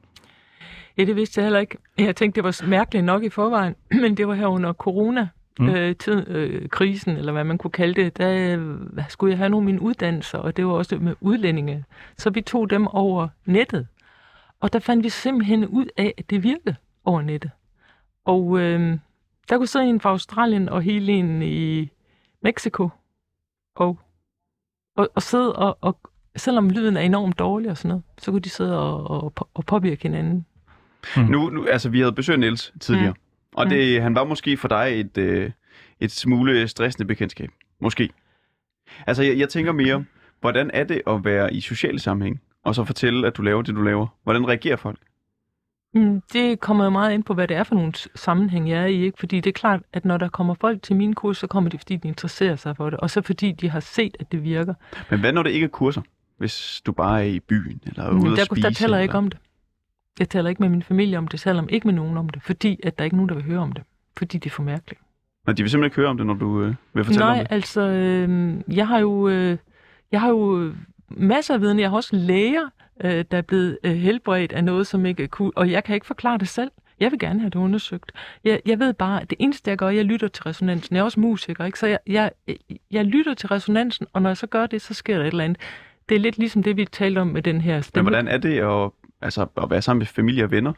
Ja, 0.97 1.03
det 1.03 1.15
vidste 1.15 1.39
jeg 1.39 1.45
heller 1.45 1.59
ikke. 1.59 1.78
Jeg 1.97 2.15
tænkte, 2.15 2.36
det 2.36 2.43
var 2.43 2.67
mærkeligt 2.67 3.05
nok 3.05 3.24
i 3.24 3.30
forvejen, 3.30 3.76
men 4.01 4.17
det 4.17 4.28
var 4.28 4.34
her 4.34 4.47
under 4.47 4.74
corona. 4.74 5.28
Mm. 5.59 5.65
Mm. 5.65 5.76
Øh, 5.76 5.95
tid, 5.95 6.28
øh, 6.28 6.70
krisen, 6.70 7.17
eller 7.17 7.32
hvad 7.32 7.43
man 7.43 7.57
kunne 7.57 7.72
kalde 7.72 8.03
det, 8.03 8.17
der 8.17 8.57
øh, 8.57 8.78
skulle 9.09 9.32
jeg 9.32 9.38
have 9.38 9.49
nogle 9.49 9.63
af 9.63 9.65
mine 9.65 9.82
uddannelser, 9.82 10.38
og 10.38 10.57
det 10.57 10.65
var 10.65 10.72
også 10.72 10.97
med 10.97 11.15
udlændinge. 11.22 11.84
Så 12.17 12.30
vi 12.30 12.41
tog 12.41 12.70
dem 12.70 12.88
over 12.88 13.28
nettet. 13.45 13.88
Og 14.59 14.74
der 14.74 14.80
fandt 14.80 15.03
vi 15.03 15.09
simpelthen 15.09 15.65
ud 15.67 15.86
af, 15.97 16.13
at 16.17 16.30
det 16.30 16.43
virkede 16.43 16.76
over 17.05 17.22
nettet. 17.22 17.51
Og 18.26 18.59
øh, 18.59 18.97
der 19.49 19.57
kunne 19.57 19.67
sidde 19.67 19.86
en 19.86 20.01
fra 20.01 20.09
Australien 20.09 20.70
og 20.70 20.82
hele 20.82 21.11
en 21.11 21.41
i 21.41 21.89
Mexico. 22.41 22.89
Og, 23.76 23.99
og, 25.00 25.10
og 25.16 25.22
sidde 25.22 25.56
og, 25.56 25.78
og, 25.82 26.00
selvom 26.36 26.70
lyden 26.70 26.97
er 26.97 27.02
enormt 27.02 27.39
dårlig 27.39 27.72
og 27.72 27.78
sådan 27.78 27.89
noget, 27.89 28.04
så 28.18 28.32
kunne 28.32 28.41
de 28.41 28.50
sidde 28.50 28.80
og, 28.80 29.10
og, 29.10 29.34
og 29.54 29.66
påvirke 29.66 30.04
hinanden. 30.04 30.45
Nu, 31.30 31.50
nu, 31.50 31.66
altså, 31.66 31.89
vi 31.89 32.00
havde 32.00 32.12
besøgt 32.12 32.39
Niels 32.39 32.74
tidligere, 32.80 33.12
mm. 33.12 33.20
og 33.56 33.70
det, 33.70 34.02
han 34.02 34.16
var 34.16 34.24
måske 34.24 34.58
for 34.58 34.68
dig 34.68 35.00
et, 35.00 35.18
øh, 35.18 35.52
et 36.00 36.12
smule 36.12 36.68
stressende 36.68 37.08
bekendtskab. 37.08 37.50
Måske. 37.82 38.10
Altså, 39.08 39.24
jeg, 39.24 39.38
jeg 39.38 39.50
tænker 39.50 39.72
mere, 39.72 40.06
hvordan 40.41 40.72
er 40.74 40.84
det 40.84 41.02
at 41.08 41.26
være 41.26 41.54
i 41.54 41.62
sociale 41.62 42.00
sammenhæng, 42.00 42.41
og 42.64 42.76
så 42.76 42.84
fortælle, 42.84 43.28
at 43.28 43.38
du 43.38 43.41
laver 43.41 43.62
det, 43.62 43.76
du 43.76 43.82
laver? 43.82 44.08
Hvordan 44.24 44.47
reagerer 44.47 44.76
folk? 44.76 45.00
Mm, 45.94 46.22
Det 46.34 46.60
kommer 46.60 46.84
jo 46.84 46.90
meget 46.90 47.14
ind 47.14 47.24
på, 47.24 47.34
hvad 47.34 47.48
det 47.48 47.58
er 47.58 47.64
for 47.64 47.76
nogle 47.76 47.94
sammenhæng, 48.16 48.70
jeg 48.70 48.82
er 48.82 48.86
i. 48.86 49.02
Ikke? 49.04 49.18
Fordi 49.20 49.36
det 49.40 49.50
er 49.50 49.54
klart, 49.54 49.82
at 49.94 50.06
når 50.06 50.18
der 50.18 50.30
kommer 50.30 50.54
folk 50.54 50.82
til 50.82 50.96
mine 50.96 51.16
kurser, 51.16 51.40
så 51.40 51.48
kommer 51.48 51.70
de, 51.70 51.78
fordi 51.78 51.96
de 51.96 52.08
interesserer 52.08 52.56
sig 52.56 52.78
for 52.78 52.90
det. 52.90 53.00
Og 53.00 53.10
så 53.10 53.22
fordi 53.22 53.52
de 53.52 53.70
har 53.70 53.80
set, 53.80 54.18
at 54.20 54.32
det 54.32 54.44
virker. 54.44 54.74
Men 55.10 55.20
hvad 55.20 55.32
når 55.32 55.44
det 55.44 55.50
ikke 55.52 55.64
er 55.64 55.68
kurser? 55.70 56.02
Hvis 56.38 56.82
du 56.86 56.92
bare 56.92 57.20
er 57.22 57.26
i 57.28 57.40
byen, 57.40 57.82
eller 57.86 58.04
er 58.04 58.10
ude 58.12 58.20
Men 58.24 58.32
at 58.32 58.38
der, 58.38 58.44
spise? 58.46 58.62
der 58.68 58.74
taler 58.74 58.98
jeg 58.98 59.04
ikke 59.04 59.18
om 59.18 59.30
det. 59.30 59.40
Jeg 60.20 60.30
taler 60.30 60.50
ikke 60.50 60.62
med 60.64 60.70
min 60.70 60.84
familie 60.84 61.18
om 61.18 61.28
det. 61.28 61.34
Jeg 61.34 61.40
taler 61.40 61.64
ikke 61.70 61.88
med 61.88 61.94
nogen 61.96 62.18
om 62.18 62.30
det. 62.30 62.44
Fordi 62.44 62.80
at 62.84 62.98
der 62.98 63.04
er 63.04 63.06
ikke 63.06 63.16
nogen, 63.16 63.30
der 63.30 63.36
vil 63.36 63.44
høre 63.44 63.60
om 63.60 63.72
det. 63.72 63.84
Fordi 64.18 64.38
det 64.38 64.46
er 64.50 64.54
for 64.54 64.64
mærkeligt. 64.64 65.02
Nå, 65.48 65.54
de 65.54 65.64
vil 65.64 65.70
simpelthen 65.70 65.86
ikke 65.88 65.96
høre 65.96 66.08
om 66.10 66.18
det, 66.18 66.26
når 66.26 66.34
du 66.34 66.62
øh, 66.62 66.76
vil 66.94 67.04
fortælle 67.06 67.26
Nej, 67.26 67.40
om 67.40 67.46
det. 67.46 67.48
altså, 67.52 67.82
øh, 67.82 68.58
jeg 68.78 68.88
har 68.88 69.00
jo, 69.00 69.30
øh, 69.30 69.58
jeg 70.12 70.22
har 70.22 70.30
jo 70.30 70.74
masser 71.12 71.53
af 71.53 71.62
viden. 71.62 71.80
Jeg 71.80 71.89
har 71.89 71.95
også 71.95 72.16
læger, 72.16 72.70
øh, 73.03 73.26
der 73.32 73.38
er 73.38 73.41
blevet 73.41 73.78
øh, 73.84 73.91
helbredt 73.95 74.51
af 74.51 74.64
noget, 74.64 74.88
som 74.88 75.05
ikke 75.05 75.24
er 75.24 75.28
cool, 75.28 75.53
og 75.55 75.72
jeg 75.72 75.84
kan 75.84 75.95
ikke 75.95 76.07
forklare 76.07 76.38
det 76.38 76.47
selv. 76.47 76.72
Jeg 76.99 77.12
vil 77.12 77.20
gerne 77.20 77.39
have 77.39 77.49
det 77.49 77.55
undersøgt. 77.60 78.12
Jeg, 78.43 78.62
jeg 78.66 78.80
ved 78.80 78.93
bare, 78.93 79.22
at 79.22 79.30
det 79.30 79.36
eneste, 79.39 79.70
jeg 79.70 79.78
gør, 79.78 79.89
jeg 79.89 80.05
lytter 80.05 80.28
til 80.28 80.43
resonansen. 80.43 80.95
Jeg 80.95 81.01
er 81.01 81.05
også 81.05 81.20
musiker, 81.20 81.66
ikke? 81.66 81.80
så 81.80 81.88
jeg, 81.88 81.99
jeg, 82.07 82.32
jeg 82.91 83.05
lytter 83.05 83.34
til 83.34 83.47
resonansen, 83.49 84.07
og 84.14 84.22
når 84.22 84.30
jeg 84.30 84.38
så 84.38 84.47
gør 84.47 84.66
det, 84.66 84.82
så 84.82 84.93
sker 84.93 85.18
der 85.18 85.24
et 85.24 85.28
eller 85.28 85.43
andet. 85.43 85.57
Det 86.10 86.16
er 86.16 86.20
lidt 86.20 86.38
ligesom 86.38 86.64
det, 86.64 86.78
vi 86.78 86.86
talte 86.86 87.20
om 87.20 87.28
med 87.28 87.41
den 87.41 87.62
her 87.62 87.74
Men 87.76 87.84
stemme. 87.84 88.10
hvordan 88.10 88.28
er 88.28 88.38
det 88.38 88.60
at, 88.60 88.91
altså, 89.22 89.45
at 89.64 89.70
være 89.70 89.82
sammen 89.82 89.99
med 89.99 90.05
familie 90.07 90.43
og 90.43 90.51
venner? 90.51 90.74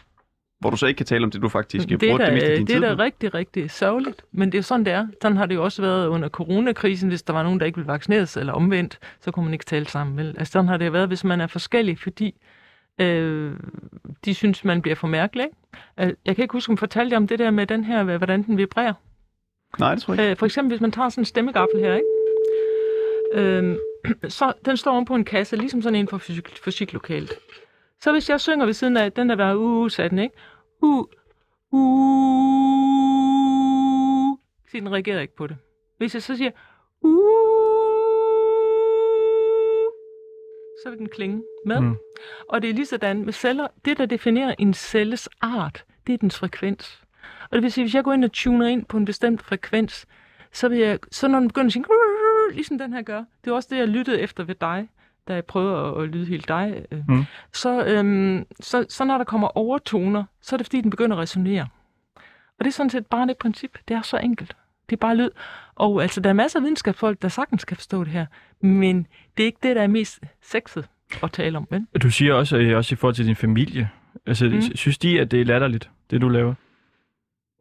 Hvor 0.62 0.70
du 0.70 0.78
så 0.78 0.86
ikke 0.88 0.97
kan 0.97 1.05
tale 1.05 1.24
om 1.24 1.32
det, 1.32 1.41
du 1.41 1.49
faktisk 1.49 1.89
det 1.89 1.99
bruger 1.99 2.20
er, 2.20 2.26
det 2.26 2.34
meste 2.34 2.49
af 2.49 2.57
din 2.57 2.68
det 2.68 2.76
er 2.76 2.80
da 2.95 3.03
rigtig, 3.03 3.34
rigtig 3.34 3.72
sørgeligt. 3.72 4.22
Men 4.32 4.51
det 4.51 4.57
er 4.57 4.62
sådan, 4.62 4.86
det 4.86 4.93
er. 4.93 5.07
Sådan 5.22 5.38
har 5.38 5.45
det 5.45 5.55
jo 5.55 5.64
også 5.64 5.82
været 5.82 6.07
under 6.07 6.30
coronakrisen, 6.30 7.09
hvis 7.09 7.24
der 7.24 7.34
var 7.34 7.43
nogen, 7.43 7.59
der 7.59 7.66
ikke 7.66 7.76
ville 7.78 7.88
vaccineres, 7.88 8.38
eller 8.38 8.53
omvendt, 8.53 8.99
så 9.22 9.32
kunne 9.32 9.45
man 9.45 9.53
ikke 9.53 9.66
tale 9.66 9.88
sammen. 9.88 10.18
Vel? 10.18 10.28
Altså 10.28 10.51
sådan 10.51 10.68
har 10.68 10.78
det 10.78 10.93
været, 10.93 11.07
hvis 11.07 11.24
man 11.24 11.41
er 11.41 11.47
forskellig, 11.47 11.99
fordi 11.99 12.36
øh, 13.01 13.53
de 14.26 14.34
synes, 14.34 14.64
man 14.64 14.82
bliver 14.82 14.95
for 14.95 15.07
mærkelig. 15.07 15.45
Ikke? 15.45 16.12
Øh, 16.12 16.14
Jeg 16.26 16.36
kan 16.36 16.43
ikke 16.43 16.53
huske, 16.53 16.70
om 16.70 16.74
jeg 16.74 16.80
fortalte 16.80 17.16
om 17.18 17.28
det 17.28 17.39
der 17.39 17.51
med 17.51 17.68
den 17.68 17.84
her, 17.84 18.18
hvordan 18.18 18.43
den 18.43 18.57
vibrerer. 18.57 18.93
Nej, 19.80 19.93
det 19.95 20.03
tror 20.03 20.14
jeg 20.14 20.24
ikke. 20.24 20.32
Øh, 20.32 20.38
for 20.38 20.45
eksempel, 20.45 20.70
hvis 20.70 20.82
man 20.82 20.91
tager 20.91 21.09
sådan 21.09 21.22
en 21.22 21.26
stemmegaffel 21.26 21.80
her, 21.80 21.93
ikke? 21.93 22.07
Øh, 23.34 23.78
så 24.38 24.53
den 24.66 24.78
står 24.78 24.91
oven 24.91 25.05
på 25.05 25.16
en 25.16 25.26
kasse, 25.26 25.55
ligesom 25.55 25.82
sådan 25.82 25.99
en 25.99 26.07
for 26.07 26.18
fysik, 26.18 26.49
fysiklokalet. 26.64 27.34
Så 28.01 28.12
hvis 28.12 28.30
jeg 28.30 28.41
synger 28.41 28.66
ved 28.66 28.74
siden 28.74 28.97
af, 28.97 29.12
den 29.12 29.30
der 29.30 29.36
var 29.36 29.55
uh, 29.55 29.89
sagde 29.89 30.09
den, 30.09 30.20
ikke? 30.20 30.36
Uh, 30.82 31.05
uh, 31.71 32.38
så 34.69 34.77
den 34.77 34.91
reagerer 34.91 35.21
ikke 35.21 35.36
på 35.36 35.47
det. 35.47 35.57
Hvis 35.97 36.13
jeg 36.13 36.23
så 36.23 36.38
siger, 36.38 36.51
uh, 37.01 37.13
så 40.84 40.89
vil 40.89 40.99
den 40.99 41.09
klinge 41.09 41.43
med. 41.65 41.79
Mm. 41.79 41.95
Og 42.49 42.61
det 42.61 42.69
er 42.69 42.73
lige 42.73 42.86
sådan 42.86 43.25
med 43.25 43.34
celler. 43.34 43.67
Det, 43.86 43.97
der 43.97 44.05
definerer 44.05 44.55
en 44.59 44.73
celles 44.73 45.29
art, 45.41 45.86
det 46.07 46.13
er 46.13 46.17
dens 46.17 46.39
frekvens. 46.39 47.03
Og 47.43 47.51
det 47.51 47.63
vil 47.63 47.71
sige, 47.71 47.84
hvis 47.84 47.95
jeg 47.95 48.03
går 48.03 48.13
ind 48.13 48.25
og 48.25 48.32
tuner 48.32 48.67
ind 48.67 48.86
på 48.86 48.97
en 48.97 49.05
bestemt 49.05 49.41
frekvens, 49.41 50.07
så 50.51 50.69
vil 50.69 50.77
jeg, 50.77 50.99
så 51.11 51.27
når 51.27 51.39
den 51.39 51.47
begynder 51.47 51.67
at 51.67 51.73
sige, 51.73 51.86
ligesom 52.51 52.77
den 52.77 52.93
her 52.93 53.01
gør, 53.01 53.23
det 53.43 53.51
er 53.51 53.55
også 53.55 53.69
det, 53.71 53.77
jeg 53.77 53.88
lyttede 53.88 54.19
efter 54.19 54.43
ved 54.43 54.55
dig, 54.55 54.89
da 55.32 55.36
jeg 55.36 55.45
prøvede 55.45 55.77
at, 55.97 56.03
at 56.03 56.09
lyde 56.09 56.25
helt 56.25 56.47
dig, 56.47 56.86
øh, 56.91 56.99
Mm. 57.07 57.23
så, 57.53 57.86
øhm, 57.86 58.45
så, 58.59 58.86
så 58.89 59.05
når 59.05 59.17
der 59.17 59.25
kommer 59.25 59.57
overtoner, 59.57 60.23
så 60.41 60.55
er 60.55 60.57
det 60.57 60.67
fordi, 60.67 60.82
den 60.82 60.89
begynder 60.89 61.15
at 61.15 61.21
resonere. 61.21 61.67
Og 62.59 62.65
det 62.65 62.67
er 62.67 62.71
sådan 62.71 62.89
set 62.89 63.05
bare 63.05 63.27
det 63.27 63.38
princip. 63.38 63.77
Det 63.88 63.95
er 63.95 64.01
så 64.01 64.17
enkelt. 64.17 64.55
Det 64.89 64.95
er 64.95 64.99
bare 64.99 65.15
lyd. 65.15 65.29
Og 65.75 66.01
altså, 66.01 66.21
der 66.21 66.29
er 66.29 66.34
masser 66.34 66.59
af 66.59 66.63
videnskabsfolk, 66.63 67.21
der 67.21 67.27
sagtens 67.27 67.65
kan 67.65 67.77
forstå 67.77 68.03
det 68.03 68.13
her. 68.13 68.25
Men 68.61 69.07
det 69.38 69.43
er 69.43 69.45
ikke 69.47 69.59
det, 69.63 69.75
der 69.75 69.82
er 69.82 69.88
mest 69.88 70.19
sexet 70.41 70.88
at 71.23 71.32
tale 71.32 71.57
om, 71.57 71.67
vel? 71.71 71.86
Du 72.03 72.09
siger 72.09 72.34
også, 72.34 72.57
øh, 72.57 72.77
også 72.77 72.93
i 72.93 72.95
forhold 72.95 73.15
til 73.15 73.25
din 73.25 73.36
familie. 73.36 73.89
Altså. 74.25 74.45
Mm. 74.45 74.61
synes 74.61 74.97
de, 74.97 75.19
at 75.19 75.32
det 75.32 75.41
er 75.41 75.45
latterligt, 75.45 75.89
det 76.09 76.21
du 76.21 76.29
laver? 76.29 76.53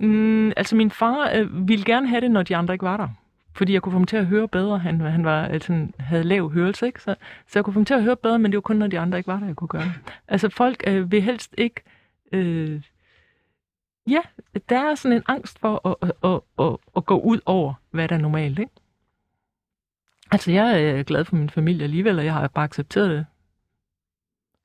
Mm, 0.01 0.49
altså, 0.57 0.77
min 0.77 0.91
far 0.91 1.31
øh, 1.35 1.69
ville 1.69 1.85
gerne 1.85 2.09
have 2.09 2.21
det, 2.21 2.31
når 2.31 2.43
de 2.43 2.57
andre 2.57 2.75
ikke 2.75 2.85
var 2.85 2.97
der. 2.97 3.09
Fordi 3.53 3.73
jeg 3.73 3.83
kunne 3.83 3.93
få 3.93 3.99
ham 3.99 4.07
til 4.07 4.17
at 4.17 4.27
høre 4.27 4.49
bedre. 4.49 4.79
Han, 4.79 5.01
han 5.01 5.25
var, 5.25 5.45
altså, 5.45 5.73
han 5.73 5.95
havde 5.99 6.25
lav 6.25 6.51
hørelse, 6.51 6.87
ikke? 6.87 7.03
Så, 7.03 7.15
så 7.47 7.59
jeg 7.59 7.65
kunne 7.65 7.75
få 7.75 7.81
ham 7.81 7.85
til 7.85 7.95
at 7.95 8.03
høre 8.03 8.17
bedre, 8.17 8.39
men 8.39 8.53
det 8.53 8.57
var 8.57 8.61
kun, 8.61 8.77
når 8.77 8.87
de 8.87 8.99
andre 8.99 9.19
ikke 9.19 9.29
var 9.29 9.39
der, 9.39 9.47
jeg 9.47 9.57
kunne 9.57 9.69
gøre 9.69 9.83
det. 9.83 9.93
Altså, 10.29 10.49
folk 10.49 10.85
øh, 10.87 11.13
vil 11.13 11.23
helst 11.23 11.55
ikke... 11.59 11.81
Øh, 12.33 12.83
ja, 14.09 14.21
der 14.69 14.91
er 14.91 14.95
sådan 14.95 15.17
en 15.17 15.23
angst 15.29 15.59
for 15.59 15.89
at, 15.89 15.97
at, 16.03 16.31
at, 16.31 16.67
at, 16.67 16.77
at 16.97 17.07
gå 17.07 17.21
ud 17.21 17.41
over, 17.47 17.75
hvad 17.91 18.09
der 18.09 18.15
er 18.17 18.21
normalt, 18.21 18.59
ikke? 18.59 18.73
Altså, 20.33 20.53
jeg 20.53 20.83
er 20.85 21.03
glad 21.03 21.25
for 21.25 21.37
min 21.37 21.51
familie 21.51 21.85
alligevel, 21.85 22.19
og 22.19 22.25
jeg 22.25 22.33
har 22.33 22.49
bare 22.49 22.65
accepteret 22.65 23.11
det. 23.11 23.27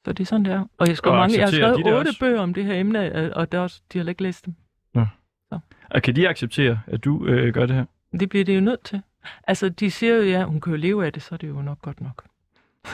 Så 0.06 0.14
det 0.14 0.20
er 0.20 0.26
sådan, 0.26 0.46
det 0.46 0.54
er. 0.54 0.66
Og 0.78 0.88
jeg, 0.88 0.98
skrev 0.98 1.14
Og 1.14 1.20
mange, 1.20 1.38
jeg 1.38 1.46
har 1.46 1.52
skrevet 1.52 1.86
de 1.86 1.94
otte 1.94 2.08
også? 2.08 2.20
bøger 2.20 2.42
om 2.42 2.54
det 2.54 2.66
her 2.66 2.80
emne, 2.80 3.18
øh, 3.20 3.32
og 3.36 3.52
der 3.52 3.58
er 3.58 3.62
også, 3.62 3.82
de 3.94 3.98
har 3.98 4.10
ikke 4.10 4.24
læst 4.24 4.46
dem. 4.46 4.56
Og 5.90 6.02
kan 6.02 6.16
de 6.16 6.30
acceptere, 6.30 6.80
at 6.88 7.04
du 7.04 7.26
øh, 7.26 7.54
gør 7.54 7.66
det 7.66 7.76
her? 7.76 7.86
Det 8.20 8.30
bliver 8.30 8.46
det 8.46 8.56
jo 8.56 8.62
nødt 8.62 8.84
til. 8.84 9.02
Altså, 9.48 9.70
de 9.70 9.92
siger 9.92 10.16
jo, 10.16 10.24
ja, 10.24 10.44
hun 10.44 10.62
kan 10.62 10.72
jo 10.72 10.78
leve 10.78 11.06
af 11.06 11.14
det, 11.14 11.24
så 11.24 11.36
er 11.36 11.38
det 11.38 11.48
jo 11.48 11.62
nok 11.62 11.82
godt 11.82 12.02
nok. 12.02 12.24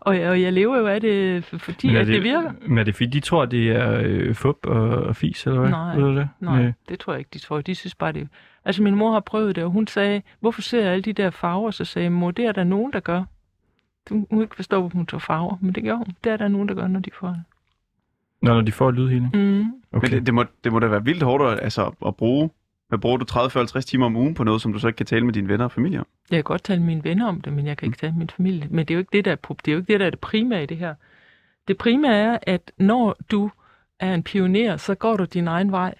og, 0.00 0.16
jeg, 0.16 0.30
og 0.30 0.42
jeg 0.42 0.52
lever 0.52 0.78
jo 0.78 0.86
af 0.86 1.00
det, 1.00 1.44
fordi 1.44 1.86
Men 1.86 1.96
er 1.96 2.00
at 2.00 2.06
det, 2.06 2.14
det 2.14 2.22
virker. 2.22 2.52
Men 2.66 2.78
er 2.78 2.82
det 2.82 2.94
fordi, 2.94 3.06
de 3.06 3.20
tror, 3.20 3.44
det 3.44 3.70
er 3.70 4.00
øh, 4.04 4.34
fup 4.34 4.66
og, 4.66 4.88
og 4.88 5.16
fis, 5.16 5.46
eller 5.46 5.60
hvad? 5.60 5.70
Nej, 5.70 5.96
Ved 5.96 6.04
du 6.04 6.16
det? 6.16 6.28
Nej, 6.40 6.72
det 6.88 7.00
tror 7.00 7.12
jeg 7.12 7.18
ikke, 7.18 7.30
de 7.34 7.38
tror. 7.38 7.60
De 7.60 7.74
synes 7.74 7.94
bare, 7.94 8.12
det 8.12 8.28
Altså, 8.64 8.82
min 8.82 8.94
mor 8.94 9.12
har 9.12 9.20
prøvet 9.20 9.56
det, 9.56 9.64
og 9.64 9.70
hun 9.70 9.86
sagde, 9.86 10.22
hvorfor 10.40 10.62
ser 10.62 10.82
jeg 10.82 10.92
alle 10.92 11.02
de 11.02 11.12
der 11.12 11.30
farver? 11.30 11.70
Så 11.70 11.84
sagde 11.84 12.10
mor, 12.10 12.30
det 12.30 12.44
er 12.44 12.52
der 12.52 12.64
nogen, 12.64 12.92
der 12.92 13.00
gør. 13.00 13.24
Hun 14.10 14.26
kunne 14.26 14.42
ikke 14.42 14.56
forstå, 14.56 14.80
hvorfor 14.80 14.96
hun 14.96 15.06
tog 15.06 15.22
farver, 15.22 15.56
men 15.60 15.74
det 15.74 15.82
gør 15.82 15.94
hun. 15.94 16.06
Det 16.24 16.32
er 16.32 16.36
der 16.36 16.48
nogen, 16.48 16.68
der 16.68 16.74
gør, 16.74 16.86
når 16.86 17.00
de 17.00 17.10
får 17.20 17.28
det. 17.28 17.42
Nå, 18.42 18.54
når 18.54 18.60
de 18.60 18.72
får 18.72 18.90
lydhealing? 18.90 19.36
Mm. 19.36 19.60
Okay. 19.92 20.08
Men 20.08 20.18
det, 20.18 20.26
det, 20.26 20.34
må, 20.34 20.44
det 20.64 20.72
må 20.72 20.78
da 20.78 20.86
være 20.86 21.04
vildt 21.04 21.22
hårdt 21.22 21.52
at, 21.52 21.58
altså, 21.62 21.92
at 22.06 22.16
bruge. 22.16 22.50
Hvad 22.94 23.00
bruger 23.00 23.16
du 23.16 23.26
30-50 23.78 23.80
timer 23.80 24.06
om 24.06 24.16
ugen 24.16 24.34
på 24.34 24.44
noget, 24.44 24.62
som 24.62 24.72
du 24.72 24.78
så 24.78 24.86
ikke 24.86 24.96
kan 24.96 25.06
tale 25.06 25.24
med 25.24 25.32
dine 25.32 25.48
venner 25.48 25.64
og 25.64 25.72
familie 25.72 26.00
om? 26.00 26.06
Jeg 26.30 26.36
kan 26.36 26.44
godt 26.44 26.64
tale 26.64 26.80
med 26.80 26.86
mine 26.86 27.04
venner 27.04 27.26
om 27.26 27.40
det, 27.40 27.52
men 27.52 27.66
jeg 27.66 27.76
kan 27.76 27.86
ikke 27.86 27.98
tale 27.98 28.12
med 28.12 28.18
min 28.18 28.30
familie. 28.36 28.68
Men 28.70 28.86
det 28.86 28.90
er 28.90 28.94
jo 28.94 28.98
ikke 28.98 29.10
det, 29.12 29.24
der 29.24 29.32
er, 29.32 29.36
det 29.36 29.68
er, 29.68 29.72
jo 29.72 29.78
ikke 29.78 29.92
det, 29.92 30.00
der 30.00 30.06
er 30.06 30.10
det 30.10 30.20
primære 30.20 30.62
i 30.62 30.66
det 30.66 30.76
her. 30.76 30.94
Det 31.68 31.78
primære 31.78 32.14
er, 32.14 32.38
at 32.42 32.72
når 32.78 33.16
du 33.30 33.50
er 34.00 34.14
en 34.14 34.22
pioner, 34.22 34.76
så 34.76 34.94
går 34.94 35.16
du 35.16 35.24
din 35.24 35.48
egen 35.48 35.72
vej. 35.72 35.94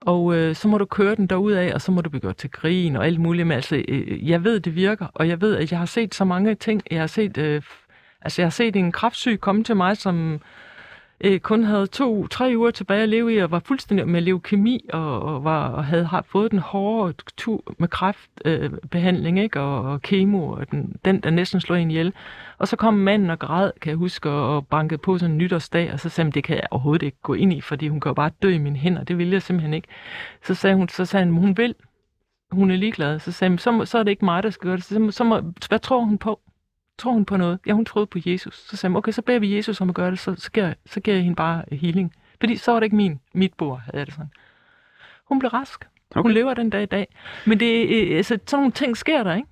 Og 0.00 0.36
øh, 0.36 0.54
så 0.54 0.68
må 0.68 0.78
du 0.78 0.84
køre 0.84 1.14
den 1.14 1.30
af, 1.30 1.74
og 1.74 1.80
så 1.80 1.92
må 1.92 2.00
du 2.00 2.10
begå 2.10 2.32
til 2.32 2.50
grin 2.50 2.96
og 2.96 3.06
alt 3.06 3.20
muligt. 3.20 3.46
Men 3.46 3.54
altså, 3.54 3.82
øh, 3.88 4.28
jeg 4.28 4.44
ved, 4.44 4.60
det 4.60 4.74
virker, 4.74 5.06
og 5.14 5.28
jeg 5.28 5.40
ved, 5.40 5.56
at 5.56 5.70
jeg 5.70 5.78
har 5.78 5.86
set 5.86 6.14
så 6.14 6.24
mange 6.24 6.54
ting. 6.54 6.82
Jeg 6.90 7.00
har 7.00 7.06
set, 7.06 7.38
øh, 7.38 7.62
altså, 8.20 8.42
jeg 8.42 8.46
har 8.46 8.50
set 8.50 8.76
en 8.76 8.92
kraftsyg 8.92 9.40
komme 9.40 9.64
til 9.64 9.76
mig, 9.76 9.96
som 9.96 10.40
øh, 11.20 11.40
kun 11.40 11.64
havde 11.64 11.86
to-tre 11.86 12.52
uger 12.56 12.70
tilbage 12.70 13.02
at 13.02 13.08
leve 13.08 13.34
i, 13.34 13.38
og 13.38 13.50
var 13.50 13.58
fuldstændig 13.58 14.08
med 14.08 14.20
leukemi, 14.20 14.84
og, 14.92 15.22
og, 15.22 15.44
var, 15.44 15.68
og 15.68 15.84
havde 15.84 16.04
har 16.04 16.24
fået 16.28 16.50
den 16.50 16.58
hårde 16.58 17.14
tur 17.36 17.74
med 17.78 17.88
kræftbehandling, 17.88 19.38
øh, 19.38 19.44
ikke? 19.44 19.60
Og, 19.60 19.92
og 19.92 20.02
kemo, 20.02 20.48
og 20.48 20.70
den, 20.70 20.96
den, 21.04 21.20
der 21.20 21.30
næsten 21.30 21.60
slog 21.60 21.80
en 21.80 21.90
ihjel. 21.90 22.12
Og 22.58 22.68
så 22.68 22.76
kom 22.76 22.94
manden 22.94 23.30
og 23.30 23.38
græd, 23.38 23.70
kan 23.80 23.90
jeg 23.90 23.96
huske, 23.96 24.30
og, 24.30 24.56
og 24.56 24.66
bankede 24.66 24.98
på 24.98 25.18
sådan 25.18 25.32
en 25.32 25.38
nytårsdag, 25.38 25.92
og 25.92 26.00
så 26.00 26.08
sagde 26.08 26.26
han, 26.26 26.32
det 26.32 26.44
kan 26.44 26.56
jeg 26.56 26.66
overhovedet 26.70 27.06
ikke 27.06 27.18
gå 27.22 27.34
ind 27.34 27.52
i, 27.52 27.60
fordi 27.60 27.88
hun 27.88 28.00
kan 28.00 28.10
jo 28.10 28.14
bare 28.14 28.30
dø 28.42 28.48
i 28.48 28.58
mine 28.58 28.76
hænder, 28.76 29.04
det 29.04 29.18
vil 29.18 29.30
jeg 29.30 29.42
simpelthen 29.42 29.74
ikke. 29.74 29.88
Så 30.42 30.54
sagde 30.54 30.76
hun, 30.76 30.88
så 30.88 31.04
sagde 31.04 31.24
han, 31.24 31.34
hun 31.34 31.56
vil, 31.56 31.74
hun 32.50 32.70
er 32.70 32.76
ligeglad. 32.76 33.18
Så 33.18 33.32
sagde 33.32 33.50
han, 33.50 33.58
så, 33.58 33.84
så 33.84 33.98
er 33.98 34.02
det 34.02 34.10
ikke 34.10 34.24
mig, 34.24 34.42
der 34.42 34.50
skal 34.50 34.68
gøre 34.68 34.76
det. 34.76 34.84
Så, 34.84 35.08
så 35.10 35.24
må, 35.24 35.40
hvad 35.68 35.78
tror 35.78 36.00
hun 36.00 36.18
på? 36.18 36.40
Tror 36.98 37.12
hun 37.12 37.24
på 37.24 37.36
noget? 37.36 37.58
Ja, 37.66 37.72
hun 37.72 37.84
troede 37.84 38.06
på 38.06 38.18
Jesus. 38.26 38.54
Så 38.68 38.76
sagde 38.76 38.92
han, 38.92 38.96
okay, 38.96 39.12
så 39.12 39.22
beder 39.22 39.38
vi 39.38 39.56
Jesus 39.56 39.80
om 39.80 39.88
at 39.88 39.94
gøre 39.94 40.10
det, 40.10 40.18
så, 40.18 40.34
så, 40.38 40.50
giver, 40.50 40.72
så 40.86 41.00
giver 41.00 41.16
jeg 41.16 41.24
hende 41.24 41.36
bare 41.36 41.64
healing. 41.72 42.12
Fordi 42.40 42.56
så 42.56 42.72
var 42.72 42.80
det 42.80 42.84
ikke 42.84 42.96
min, 42.96 43.20
mit 43.34 43.54
bord, 43.54 43.80
havde 43.84 43.98
jeg 43.98 44.06
det 44.06 44.14
sådan. 44.14 44.30
Hun 45.28 45.38
blev 45.38 45.48
rask. 45.50 45.84
Okay. 46.10 46.22
Hun 46.22 46.32
lever 46.32 46.54
den 46.54 46.70
dag 46.70 46.82
i 46.82 46.86
dag. 46.86 47.06
Men 47.46 47.60
det, 47.60 47.88
øh, 47.88 48.16
altså, 48.16 48.38
sådan 48.46 48.58
nogle 48.62 48.72
ting 48.72 48.96
sker 48.96 49.22
der, 49.22 49.34
ikke? 49.34 49.48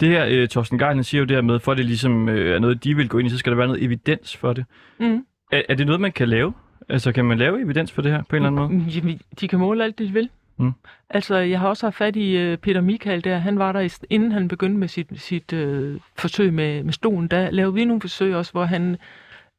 Det 0.00 0.08
her, 0.08 0.26
øh, 0.28 0.48
Torsten 0.48 0.78
Geil, 0.78 1.04
siger 1.04 1.18
jo 1.18 1.24
det 1.24 1.36
her 1.36 1.42
med, 1.42 1.60
for 1.60 1.72
at 1.72 1.78
det 1.78 1.86
ligesom 1.86 2.28
øh, 2.28 2.54
er 2.54 2.58
noget, 2.58 2.84
de 2.84 2.96
vil 2.96 3.08
gå 3.08 3.18
ind 3.18 3.26
i, 3.26 3.30
så 3.30 3.38
skal 3.38 3.50
der 3.52 3.56
være 3.56 3.66
noget 3.66 3.82
evidens 3.84 4.36
for 4.36 4.52
det. 4.52 4.64
Mm. 4.98 5.26
Er, 5.52 5.62
er 5.68 5.74
det 5.74 5.86
noget, 5.86 6.00
man 6.00 6.12
kan 6.12 6.28
lave? 6.28 6.52
Altså, 6.88 7.12
kan 7.12 7.24
man 7.24 7.38
lave 7.38 7.60
evidens 7.62 7.92
for 7.92 8.02
det 8.02 8.12
her 8.12 8.22
på 8.22 8.36
en 8.36 8.44
eller 8.46 8.62
anden 8.62 8.78
måde? 8.78 8.90
Jamen, 8.90 9.20
De 9.40 9.48
kan 9.48 9.58
måle 9.58 9.84
alt 9.84 9.98
det, 9.98 10.08
de 10.08 10.12
vil. 10.12 10.28
Mm. 10.56 10.72
Altså, 11.10 11.36
jeg 11.36 11.60
har 11.60 11.68
også 11.68 11.86
haft 11.86 11.96
fat 11.96 12.16
i 12.16 12.52
uh, 12.52 12.58
Peter 12.58 12.80
Michael 12.80 13.24
der. 13.24 13.38
Han 13.38 13.58
var 13.58 13.72
der, 13.72 13.98
inden 14.10 14.32
han 14.32 14.48
begyndte 14.48 14.78
med 14.78 14.88
sit, 14.88 15.06
sit 15.16 15.52
uh, 15.52 16.00
forsøg 16.18 16.52
med, 16.52 16.82
med 16.82 16.92
stolen. 16.92 17.28
Der 17.28 17.50
lavede 17.50 17.74
vi 17.74 17.84
nogle 17.84 18.00
forsøg 18.00 18.34
også, 18.36 18.52
hvor 18.52 18.64
han 18.64 18.96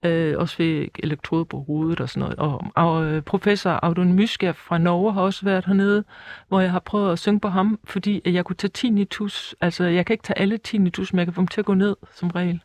uh, 0.06 0.34
også 0.38 0.56
fik 0.56 1.00
elektrode 1.04 1.46
på 1.46 1.64
hovedet 1.68 2.00
og 2.00 2.10
sådan 2.10 2.20
noget. 2.20 2.36
Og, 2.36 2.64
og 2.76 3.16
uh, 3.16 3.22
professor 3.22 3.70
Audun 3.70 4.14
Myskær 4.14 4.52
fra 4.52 4.78
Norge 4.78 5.14
har 5.14 5.22
også 5.22 5.46
været 5.46 5.66
hernede, 5.66 6.04
hvor 6.48 6.60
jeg 6.60 6.72
har 6.72 6.80
prøvet 6.80 7.12
at 7.12 7.20
synge 7.20 7.40
på 7.40 7.48
ham, 7.48 7.80
fordi 7.84 8.22
at 8.26 8.34
jeg 8.34 8.46
kunne 8.46 8.56
tage 8.56 8.72
tinnitus. 8.72 9.56
Altså, 9.62 9.84
jeg 9.84 10.06
kan 10.06 10.14
ikke 10.14 10.24
tage 10.24 10.40
alle 10.40 10.58
tinnitus, 10.58 11.14
men 11.14 11.18
jeg 11.20 11.26
kan 11.26 11.34
få 11.34 11.42
dem 11.42 11.48
til 11.48 11.62
at 11.62 11.66
gå 11.66 11.74
ned 11.74 11.96
som 12.14 12.30
regel. 12.30 12.62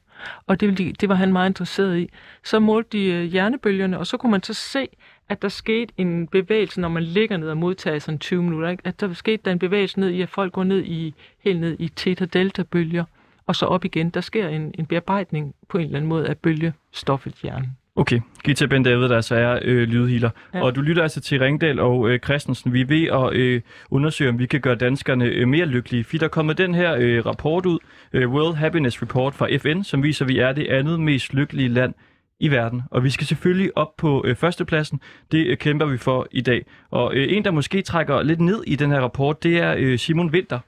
Og 0.46 0.60
det, 0.60 1.00
det 1.00 1.08
var 1.08 1.14
han 1.14 1.32
meget 1.32 1.50
interesseret 1.50 1.98
i. 1.98 2.10
Så 2.44 2.58
målte 2.58 2.98
de 2.98 3.04
øh, 3.04 3.24
hjernebølgerne, 3.24 3.98
og 3.98 4.06
så 4.06 4.16
kunne 4.16 4.30
man 4.32 4.42
så 4.42 4.54
se, 4.54 4.88
at 5.30 5.42
der 5.42 5.48
skete 5.48 5.92
en 5.96 6.26
bevægelse, 6.26 6.80
når 6.80 6.88
man 6.88 7.02
ligger 7.02 7.36
ned 7.36 7.48
og 7.48 7.56
modtager 7.56 7.98
sådan 7.98 8.18
20 8.18 8.42
minutter. 8.42 8.68
Ikke? 8.68 8.82
At 8.86 9.00
der 9.00 9.12
skete 9.12 9.42
der 9.44 9.52
en 9.52 9.58
bevægelse 9.58 10.00
ned 10.00 10.10
i, 10.10 10.22
at 10.22 10.28
folk 10.28 10.52
går 10.52 10.64
ned 10.64 10.84
i, 10.84 11.14
helt 11.44 11.60
ned 11.60 11.76
i 11.78 11.92
theta-delta-bølger, 11.96 13.04
og 13.46 13.56
så 13.56 13.66
op 13.66 13.84
igen. 13.84 14.10
Der 14.10 14.20
sker 14.20 14.48
en, 14.48 14.74
en 14.78 14.86
bearbejdning 14.86 15.54
på 15.68 15.78
en 15.78 15.84
eller 15.84 15.96
anden 15.96 16.08
måde 16.08 16.28
af 16.28 16.38
bølgestoffet 16.38 17.34
i 17.34 17.38
hjernen. 17.42 17.76
Okay, 17.96 18.20
Gita 18.44 18.66
Ben 18.66 18.82
David, 18.82 19.08
der 19.08 19.16
altså 19.16 19.34
er 19.34 19.58
øh, 19.62 19.88
lydhealer. 19.88 20.30
Ja. 20.54 20.62
Og 20.62 20.76
du 20.76 20.80
lytter 20.80 21.02
altså 21.02 21.20
til 21.20 21.40
Ringdal 21.40 21.80
og 21.80 22.08
øh, 22.08 22.18
Christensen. 22.18 22.72
Vi 22.72 22.80
er 22.80 22.86
ved 22.86 23.04
at 23.04 23.36
øh, 23.36 23.60
undersøge, 23.90 24.30
om 24.30 24.38
vi 24.38 24.46
kan 24.46 24.60
gøre 24.60 24.74
danskerne 24.74 25.24
øh, 25.24 25.48
mere 25.48 25.66
lykkelige. 25.66 26.04
For 26.04 26.16
der 26.16 26.24
er 26.24 26.28
kommet 26.28 26.58
den 26.58 26.74
her 26.74 26.96
øh, 26.98 27.26
rapport 27.26 27.66
ud, 27.66 27.78
øh, 28.12 28.30
World 28.30 28.56
Happiness 28.56 29.02
Report 29.02 29.34
fra 29.34 29.56
FN, 29.56 29.82
som 29.82 30.02
viser, 30.02 30.24
at 30.24 30.28
vi 30.28 30.38
er 30.38 30.52
det 30.52 30.66
andet 30.66 31.00
mest 31.00 31.34
lykkelige 31.34 31.68
land 31.68 31.94
i 32.40 32.50
verden. 32.50 32.82
Og 32.90 33.04
vi 33.04 33.10
skal 33.10 33.26
selvfølgelig 33.26 33.76
op 33.76 33.96
på 33.96 34.24
øh, 34.26 34.36
førstepladsen. 34.36 35.00
Det 35.32 35.46
øh, 35.46 35.56
kæmper 35.56 35.86
vi 35.86 35.98
for 35.98 36.26
i 36.30 36.40
dag. 36.40 36.66
Og 36.90 37.14
øh, 37.14 37.36
en, 37.36 37.44
der 37.44 37.50
måske 37.50 37.82
trækker 37.82 38.22
lidt 38.22 38.40
ned 38.40 38.62
i 38.66 38.76
den 38.76 38.90
her 38.90 39.00
rapport, 39.00 39.42
det 39.42 39.58
er 39.58 39.74
øh, 39.78 39.98
Simon 39.98 40.30
Winter. 40.30 40.58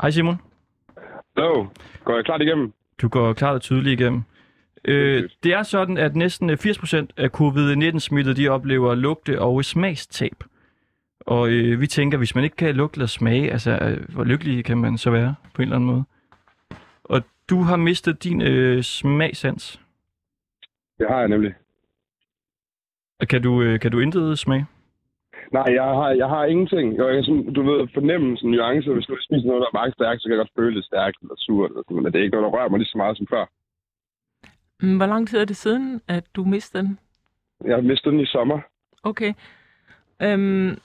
Hej 0.00 0.10
Simon. 0.10 0.36
Hallo, 1.36 1.66
går 2.04 2.14
jeg 2.14 2.24
klart 2.24 2.42
igennem? 2.42 2.72
Du 3.02 3.08
går 3.08 3.32
klart 3.32 3.54
og 3.54 3.60
tydeligt 3.60 4.00
igennem. 4.00 4.22
Øh, 4.84 5.28
det 5.42 5.52
er 5.52 5.62
sådan, 5.62 5.98
at 5.98 6.16
næsten 6.16 6.50
øh, 6.50 6.58
80% 6.60 7.06
af 7.16 7.28
covid-19-smittede, 7.28 8.36
de 8.36 8.48
oplever 8.48 8.94
lugte- 8.94 9.40
og 9.40 9.64
smagstab. 9.64 10.44
Og 11.20 11.48
øh, 11.48 11.80
vi 11.80 11.86
tænker, 11.86 12.18
hvis 12.18 12.34
man 12.34 12.44
ikke 12.44 12.56
kan 12.56 12.74
lugte 12.74 12.96
eller 12.96 13.06
smage, 13.06 13.52
altså 13.52 13.70
øh, 13.70 14.08
hvor 14.08 14.24
lykkelig 14.24 14.64
kan 14.64 14.78
man 14.78 14.98
så 14.98 15.10
være 15.10 15.34
på 15.54 15.62
en 15.62 15.68
eller 15.68 15.76
anden 15.76 15.90
måde? 15.90 16.04
Og 17.04 17.22
du 17.50 17.62
har 17.62 17.76
mistet 17.76 18.24
din 18.24 18.42
øh, 18.42 18.82
smagsans. 18.82 19.80
Det 20.98 21.06
har 21.10 21.18
jeg 21.18 21.28
nemlig. 21.28 21.54
Og 23.20 23.28
Kan 23.28 23.42
du, 23.42 23.62
øh, 23.62 23.80
kan 23.80 23.90
du 23.90 23.98
intet 24.00 24.38
smage? 24.38 24.66
Nej, 25.52 25.68
jeg 25.74 25.82
har, 25.84 26.10
jeg 26.10 26.28
har 26.28 26.44
ingenting. 26.44 26.96
Jeg 26.96 27.14
kan 27.14 27.24
sådan, 27.24 27.52
du 27.52 27.62
ved, 27.62 27.88
fornemme 27.94 28.36
sådan 28.36 28.50
nuancer. 28.50 28.92
Hvis 28.92 29.06
du 29.06 29.16
spiser 29.20 29.46
noget, 29.46 29.60
der 29.60 29.66
er 29.66 29.78
meget 29.80 29.94
stærkt, 29.94 30.22
så 30.22 30.28
kan 30.28 30.36
jeg 30.36 30.38
godt 30.44 30.56
føle 30.58 30.76
det 30.76 30.84
stærkt 30.84 31.16
eller 31.22 31.34
surt. 31.38 31.70
Eller 31.70 31.82
sådan, 31.82 32.02
men 32.02 32.12
det 32.12 32.18
er 32.18 32.22
ikke 32.22 32.36
noget, 32.36 32.44
der 32.52 32.58
rører 32.58 32.68
mig 32.68 32.78
lige 32.78 32.88
så 32.88 32.98
meget 32.98 33.16
som 33.16 33.26
før. 33.30 33.44
Mm, 34.82 34.96
Hvor 34.96 35.06
lang 35.06 35.28
tid 35.28 35.38
er 35.38 35.44
det 35.44 35.56
siden, 35.56 36.00
at 36.08 36.24
du 36.36 36.44
mistede 36.44 36.82
den? 36.82 36.98
Jeg 37.64 37.74
har 37.76 37.82
mistet 37.82 38.12
den 38.12 38.20
i 38.20 38.26
sommer. 38.26 38.60
Okay. 39.02 39.32
Øhm, 40.22 40.78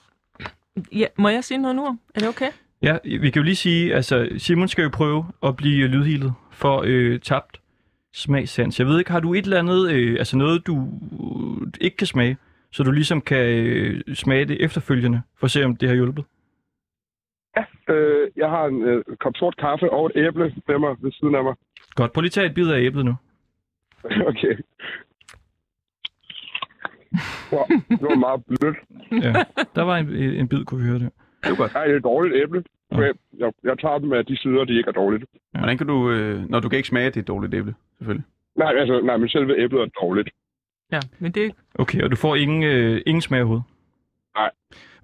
ja, 0.92 1.06
må 1.18 1.28
jeg 1.28 1.44
sige 1.44 1.58
noget 1.58 1.76
nu? 1.76 1.84
Er 2.14 2.20
det 2.20 2.28
okay? 2.28 2.50
Ja, 2.82 2.96
vi 3.04 3.30
kan 3.30 3.40
jo 3.40 3.42
lige 3.42 3.56
sige, 3.56 3.94
altså 3.94 4.28
Simon 4.38 4.68
skal 4.68 4.82
jo 4.82 4.90
prøve 4.94 5.24
at 5.42 5.56
blive 5.56 5.86
lydhilet 5.88 6.32
for 6.50 6.82
øh, 6.86 7.20
tabt 7.20 7.60
smagssans. 8.12 8.78
Jeg 8.78 8.86
ved 8.86 8.98
ikke, 8.98 9.10
har 9.10 9.20
du 9.20 9.34
et 9.34 9.44
eller 9.44 9.58
andet, 9.58 9.92
øh, 9.92 10.18
altså 10.18 10.36
noget 10.36 10.66
du 10.66 10.74
øh, 10.76 11.72
ikke 11.80 11.96
kan 11.96 12.06
smage, 12.06 12.36
så 12.72 12.82
du 12.82 12.90
ligesom 12.90 13.20
kan 13.20 13.46
øh, 13.46 14.00
smage 14.14 14.44
det 14.44 14.64
efterfølgende, 14.64 15.22
for 15.38 15.44
at 15.44 15.50
se 15.50 15.64
om 15.64 15.76
det 15.76 15.88
har 15.88 15.96
hjulpet? 15.96 16.24
Øh, 17.88 18.30
jeg 18.36 18.48
har 18.50 18.64
en 18.66 18.82
øh, 18.82 19.04
kop 19.20 19.32
sort 19.36 19.56
kaffe 19.56 19.90
og 19.90 20.06
et 20.06 20.12
æble 20.16 20.54
med 20.68 20.78
mig 20.78 20.96
ved 21.00 21.12
siden 21.12 21.34
af 21.34 21.44
mig. 21.44 21.54
Godt, 21.94 22.12
prøv 22.12 22.20
lige 22.20 22.28
at 22.28 22.32
tage 22.32 22.46
et 22.46 22.54
bid 22.54 22.70
af 22.70 22.80
æblet 22.80 23.04
nu. 23.04 23.14
okay. 24.30 24.54
Wow, 27.52 27.64
det 27.88 28.02
var 28.02 28.14
meget 28.14 28.44
blødt. 28.46 28.76
Ja, 29.24 29.32
der 29.74 29.82
var 29.82 29.96
en, 29.96 30.08
en 30.14 30.48
bid, 30.48 30.64
kunne 30.64 30.80
vi 30.80 30.88
høre 30.88 30.98
det. 30.98 31.10
Det 31.42 31.50
er 31.50 31.56
godt. 31.56 31.74
Nej, 31.74 31.84
det 31.84 31.92
er 31.92 31.96
et 31.96 32.04
dårligt 32.04 32.34
æble. 32.42 32.64
Ja. 32.92 33.00
Jeg, 33.00 33.12
jeg, 33.38 33.52
jeg 33.64 33.78
tager 33.78 33.98
dem 33.98 34.12
af 34.12 34.26
de 34.26 34.36
sider, 34.36 34.64
de 34.64 34.76
ikke 34.78 34.88
er 34.88 34.92
dårligt. 34.92 35.24
Hvordan 35.58 35.78
kan 35.78 35.86
du, 35.86 36.10
øh, 36.10 36.50
når 36.50 36.60
du 36.60 36.68
kan 36.68 36.76
ikke 36.76 36.88
smage, 36.88 37.06
at 37.06 37.14
det 37.14 37.20
er 37.20 37.24
et 37.24 37.28
dårligt 37.28 37.54
æble, 37.54 37.74
selvfølgelig. 37.98 38.26
Nej, 38.56 38.72
altså, 38.76 39.00
nej, 39.00 39.16
men 39.16 39.28
selve 39.28 39.62
æblet 39.62 39.80
er 39.82 39.86
dårligt. 39.86 40.30
Ja, 40.92 41.00
men 41.18 41.32
det... 41.32 41.52
Okay, 41.74 42.02
og 42.02 42.10
du 42.10 42.16
får 42.16 42.36
ingen, 42.36 42.62
øh, 42.62 43.02
ingen 43.06 43.22
smag 43.22 43.38
overhovedet? 43.40 43.64
Nej. 44.36 44.50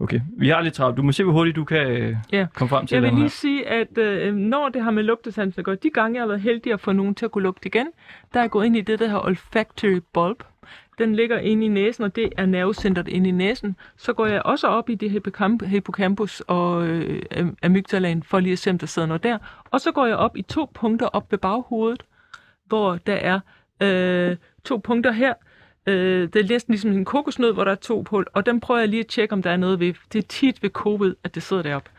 Okay, 0.01 0.20
vi 0.39 0.49
har 0.49 0.61
lidt 0.61 0.74
travlt. 0.74 0.97
Du 0.97 1.03
må 1.03 1.12
se, 1.12 1.24
hvor 1.24 1.32
hurtigt 1.32 1.57
du 1.57 1.64
kan 1.64 1.87
øh, 1.91 2.16
Ja. 2.32 2.47
komme 2.55 2.68
frem 2.68 2.87
til 2.87 2.95
Jeg 2.97 3.03
vil 3.03 3.09
den 3.11 3.16
her. 3.16 3.22
lige 3.22 3.30
sige, 3.30 3.68
at 3.68 3.99
øh, 3.99 4.34
når 4.34 4.68
det 4.68 4.82
har 4.82 4.91
med 4.91 5.03
lugtesansen 5.03 5.61
at 5.61 5.64
gøre, 5.64 5.74
de 5.74 5.91
gange 5.91 6.14
jeg 6.16 6.22
har 6.22 6.28
været 6.28 6.41
heldig 6.41 6.72
at 6.72 6.80
få 6.80 6.93
nogen 6.93 7.14
til 7.14 7.24
at 7.24 7.30
kunne 7.30 7.43
lugte 7.45 7.66
igen, 7.66 7.87
der 8.32 8.39
er 8.41 8.43
jeg 8.45 8.51
gået 8.51 8.66
ind 8.66 8.76
i 8.76 8.80
det, 8.80 8.99
der 8.99 9.07
hedder 9.07 9.24
olfactory 9.26 10.01
bulb. 10.12 10.43
Den 10.99 11.15
ligger 11.15 11.39
inde 11.39 11.67
i 11.67 11.69
næsen, 11.69 12.05
og 12.05 12.17
det 12.17 12.33
er 12.37 12.47
nervecentret 12.47 13.09
inde 13.09 13.29
i 13.29 13.33
næsen. 13.33 13.77
Så 13.97 14.13
går 14.13 14.27
jeg 14.27 14.43
også 14.43 14.67
op 14.67 14.91
i 14.91 14.95
det 14.95 15.11
hippocamp- 15.11 15.67
hippocampus 15.67 16.41
og 16.41 16.87
øh, 16.87 17.23
am- 17.35 17.55
amygdalaen, 17.63 18.23
for 18.23 18.41
lige 18.41 18.53
at 18.53 18.59
se, 18.59 18.71
om 18.71 18.79
der 18.79 18.87
sidder 18.87 19.09
noget 19.09 19.23
der. 19.23 19.39
Og 19.71 19.81
så 19.81 19.93
går 19.93 20.07
jeg 20.07 20.17
op 20.17 20.37
i 20.37 20.43
to 20.43 20.71
punkter 20.75 21.07
op 21.07 21.31
ved 21.33 21.39
baghovedet, 21.39 22.03
hvor 22.67 22.97
der 22.97 23.15
er 23.15 23.41
øh, 23.83 24.37
to 24.65 24.77
punkter 24.77 25.13
her. 25.13 25.35
Øh, 25.87 26.29
det 26.33 26.37
er 26.37 26.49
næsten 26.49 26.73
ligesom 26.73 26.93
en 26.93 27.05
kokosnød, 27.05 27.53
hvor 27.53 27.65
der 27.65 27.71
er 27.71 27.75
to 27.75 28.01
på, 28.03 28.25
og 28.35 28.47
den 28.47 28.61
prøver 28.61 28.81
jeg 28.81 28.89
lige 28.89 29.01
at 29.01 29.07
tjekke, 29.07 29.33
om 29.33 29.43
der 29.43 29.51
er 29.51 29.57
noget 29.57 29.81
ved. 29.81 29.95
Det 30.13 30.19
er 30.19 30.27
tit 30.29 30.63
ved 30.63 30.71
covid, 30.71 31.15
at 31.25 31.35
det 31.35 31.43
sidder 31.43 31.63
deroppe. 31.63 31.91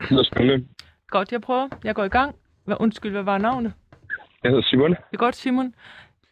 Det 0.00 0.18
er 0.18 0.22
spændende. 0.22 0.66
Godt, 1.08 1.32
jeg 1.32 1.40
prøver. 1.40 1.68
Jeg 1.84 1.94
går 1.94 2.04
i 2.04 2.08
gang. 2.08 2.34
Hvad, 2.64 2.76
undskyld, 2.80 3.12
hvad 3.12 3.22
var 3.22 3.38
navnet? 3.38 3.72
Jeg 4.44 4.50
hedder 4.50 4.62
Simon. 4.64 4.90
Det 4.90 4.98
er 5.12 5.16
godt, 5.16 5.36
Simon. 5.36 5.74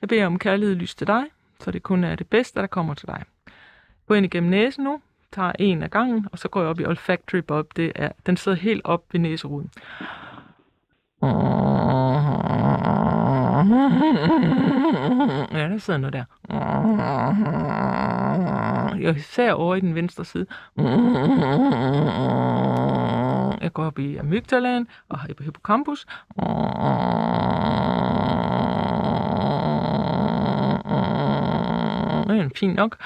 Jeg 0.00 0.08
beder 0.08 0.26
om 0.26 0.38
kærlighed 0.38 0.74
lys 0.76 0.94
til 0.94 1.06
dig, 1.06 1.24
så 1.60 1.70
det 1.70 1.82
kun 1.82 2.04
er 2.04 2.16
det 2.16 2.26
bedste, 2.26 2.60
der 2.60 2.66
kommer 2.66 2.94
til 2.94 3.08
dig. 3.08 3.22
Gå 4.06 4.14
ind 4.14 4.26
igennem 4.26 4.50
næsen 4.50 4.84
nu, 4.84 5.00
tager 5.32 5.52
en 5.58 5.82
af 5.82 5.90
gangen, 5.90 6.28
og 6.32 6.38
så 6.38 6.48
går 6.48 6.60
jeg 6.60 6.70
op 6.70 6.80
i 6.80 6.84
olfactory 6.84 7.38
bulb. 7.40 7.76
Det 7.76 7.92
er, 7.94 8.12
den 8.26 8.36
sidder 8.36 8.58
helt 8.58 8.84
op 8.84 9.04
ved 9.12 9.20
næseruden. 9.20 9.70
Ja, 15.52 15.68
der 15.68 15.78
sidder 15.78 15.98
noget 15.98 16.12
der. 16.12 16.24
Jeg 19.00 19.16
især 19.16 19.52
over 19.52 19.74
i 19.74 19.80
den 19.80 19.94
venstre 19.94 20.24
side. 20.24 20.46
Jeg 23.60 23.72
går 23.72 23.84
op 23.84 23.98
i 23.98 24.16
amygdalaen 24.16 24.88
og 25.08 25.20
hippocampus. 25.20 26.06
Det 32.48 32.58
fint 32.58 32.74
nok. 32.76 32.96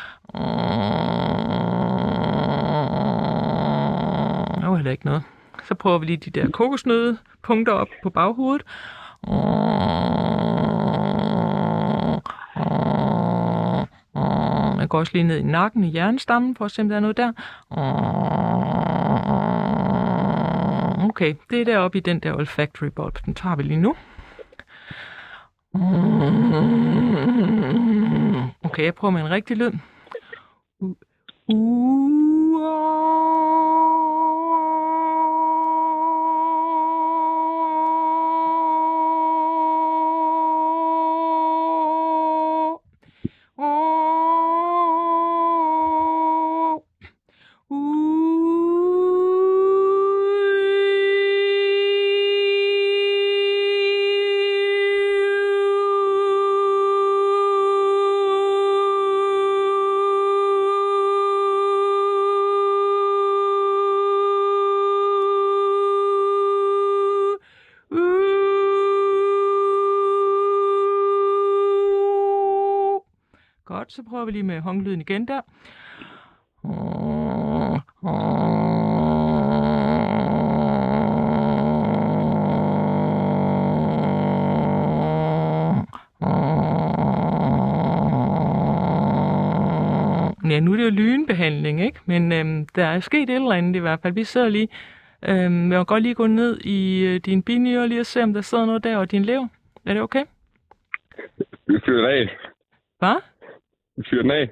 Der 4.60 4.68
var 4.68 4.76
heller 4.76 4.90
ikke 4.90 5.04
noget. 5.04 5.22
Så 5.64 5.74
prøver 5.74 5.98
vi 5.98 6.06
lige 6.06 6.16
de 6.16 6.30
der 6.30 6.50
kokosnøde 6.50 7.18
punkter 7.42 7.72
op 7.72 7.88
på 8.02 8.10
baghovedet. 8.10 8.62
Jeg 14.80 14.88
går 14.88 14.98
også 14.98 15.12
lige 15.14 15.24
ned 15.24 15.38
i 15.38 15.42
nakken 15.42 15.84
i 15.84 15.88
hjernestammen, 15.88 16.56
for 16.56 16.64
at 16.64 16.70
se, 16.70 16.82
om 16.82 16.88
der 16.88 16.96
er 16.96 17.00
noget 17.00 17.16
der. 17.16 17.32
Okay, 21.04 21.34
det 21.50 21.60
er 21.60 21.64
deroppe 21.64 21.98
i 21.98 22.00
den 22.00 22.20
der 22.20 22.34
olfactory 22.34 22.88
bulb. 22.88 23.18
Den 23.26 23.34
tager 23.34 23.56
vi 23.56 23.62
lige 23.62 23.80
nu. 23.80 23.94
Okay, 28.82 29.10
med 29.10 29.20
en 29.20 29.30
rigtig 29.30 29.56
lyd. 29.56 29.72
Håndlyden 74.62 75.00
igen 75.00 75.28
der. 75.28 75.40
Ja, 90.50 90.60
nu 90.60 90.72
er 90.72 90.76
det 90.76 90.84
jo 90.84 90.90
lynbehandling, 90.90 91.80
ikke? 91.80 92.00
Men 92.06 92.32
øhm, 92.32 92.66
der 92.66 92.84
er 92.84 93.00
sket 93.00 93.30
et 93.30 93.34
eller 93.34 93.52
andet 93.52 93.76
i 93.76 93.78
hvert 93.78 94.00
fald. 94.02 94.14
Vi 94.14 94.24
sidder 94.24 94.48
lige... 94.48 94.68
Øhm, 95.22 95.72
jeg 95.72 95.78
vil 95.78 95.86
godt 95.86 96.02
lige 96.02 96.14
gå 96.14 96.26
ned 96.26 96.60
i 96.60 97.04
øh, 97.04 97.20
din 97.20 97.42
binyre 97.42 97.88
lige 97.88 98.00
og 98.00 98.06
se, 98.06 98.22
om 98.22 98.34
der 98.34 98.40
sidder 98.40 98.66
noget 98.66 98.84
der, 98.84 98.96
og 98.96 99.10
din 99.10 99.22
lever. 99.22 99.48
Er 99.86 99.92
det 99.92 100.02
okay? 100.02 100.24
Vi 101.66 101.78
den 101.86 102.04
af. 102.04 102.28
Hvad? 102.98 103.16
Vi 103.96 104.18
den 104.22 104.30
af. 104.30 104.50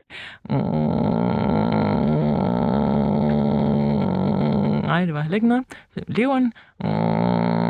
Nej, 4.83 5.05
det 5.05 5.15
var 5.15 5.21
heller 5.21 5.35
ikke 5.35 5.49
noget. 5.49 5.65
Leveren. 6.09 6.53
Mm. 6.81 7.61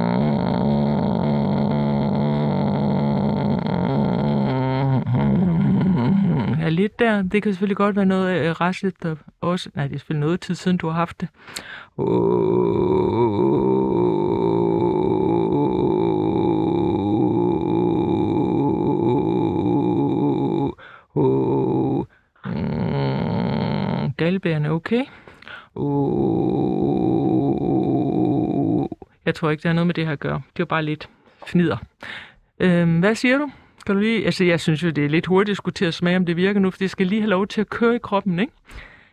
er 6.70 6.74
lidt 6.74 6.98
der. 6.98 7.22
Det 7.22 7.42
kan 7.42 7.52
selvfølgelig 7.52 7.76
godt 7.76 7.96
være 7.96 8.06
noget 8.06 8.40
øh, 8.40 8.50
restligt, 8.50 9.02
der 9.02 9.16
også... 9.40 9.70
Nej, 9.74 9.86
det 9.86 9.94
er 9.94 9.98
selvfølgelig 9.98 10.26
noget 10.26 10.40
tid 10.40 10.54
siden, 10.54 10.76
du 10.76 10.88
har 10.88 10.94
haft 10.94 11.20
det. 11.20 11.28
Oh, 11.96 13.69
mm, 24.20 24.24
galbæren 24.24 24.64
er 24.64 24.70
okay. 24.70 25.04
Oh, 28.00 28.86
jeg 29.26 29.34
tror 29.34 29.50
ikke, 29.50 29.62
der 29.62 29.68
er 29.68 29.72
noget 29.72 29.86
med 29.86 29.94
det 29.94 30.04
her 30.06 30.12
at 30.12 30.20
gøre. 30.20 30.42
Det 30.56 30.62
er 30.62 30.66
bare 30.66 30.82
lidt 30.82 31.08
fnider. 31.46 31.76
Øhm, 32.60 32.98
hvad 32.98 33.14
siger 33.14 33.38
du? 33.38 33.50
Kan 33.86 33.94
du 33.94 34.00
lige... 34.00 34.24
Altså, 34.24 34.44
jeg 34.44 34.60
synes 34.60 34.82
jo, 34.82 34.90
det 34.90 35.04
er 35.04 35.08
lidt 35.08 35.26
hurtigt 35.26 35.50
at 35.50 35.56
skulle 35.56 35.74
til 35.74 35.84
at 35.84 35.94
smage, 35.94 36.16
om 36.16 36.26
det 36.26 36.36
virker 36.36 36.60
nu, 36.60 36.70
for 36.70 36.78
det 36.78 36.90
skal 36.90 37.06
lige 37.06 37.20
have 37.20 37.30
lov 37.30 37.46
til 37.46 37.60
at 37.60 37.70
køre 37.70 37.96
i 37.96 37.98
kroppen, 38.02 38.38
ikke? 38.38 38.52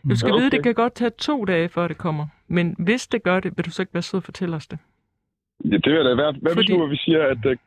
Du 0.10 0.16
skal 0.16 0.32
Okay. 0.32 0.42
vide, 0.42 0.52
det 0.52 0.64
kan 0.64 0.74
godt 0.74 0.96
tage 0.96 1.12
to 1.18 1.46
dage, 1.46 1.70
før 1.70 1.88
det 1.88 1.98
kommer. 1.98 2.26
Men 2.48 2.76
hvis 2.80 3.08
det 3.08 3.24
gør 3.24 3.40
det, 3.40 3.54
vil 3.58 3.66
du 3.66 3.72
så 3.72 3.82
ikke 3.82 3.94
være 3.94 4.04
sød 4.04 4.18
og 4.18 4.24
fortælle 4.24 4.56
os 4.56 4.68
det? 4.68 4.80
Ja, 5.72 5.78
det 5.84 5.86
vil 5.92 5.94
jeg 6.02 6.06
da 6.06 6.16
være. 6.24 6.32
Hvad 6.42 6.52
Fordi- 6.54 6.72
hvis 6.72 6.78
nu, 6.78 6.84
at 6.86 6.92
vi 6.92 6.98
siger, 7.06 7.22
at, 7.34 7.40
at, 7.54 7.60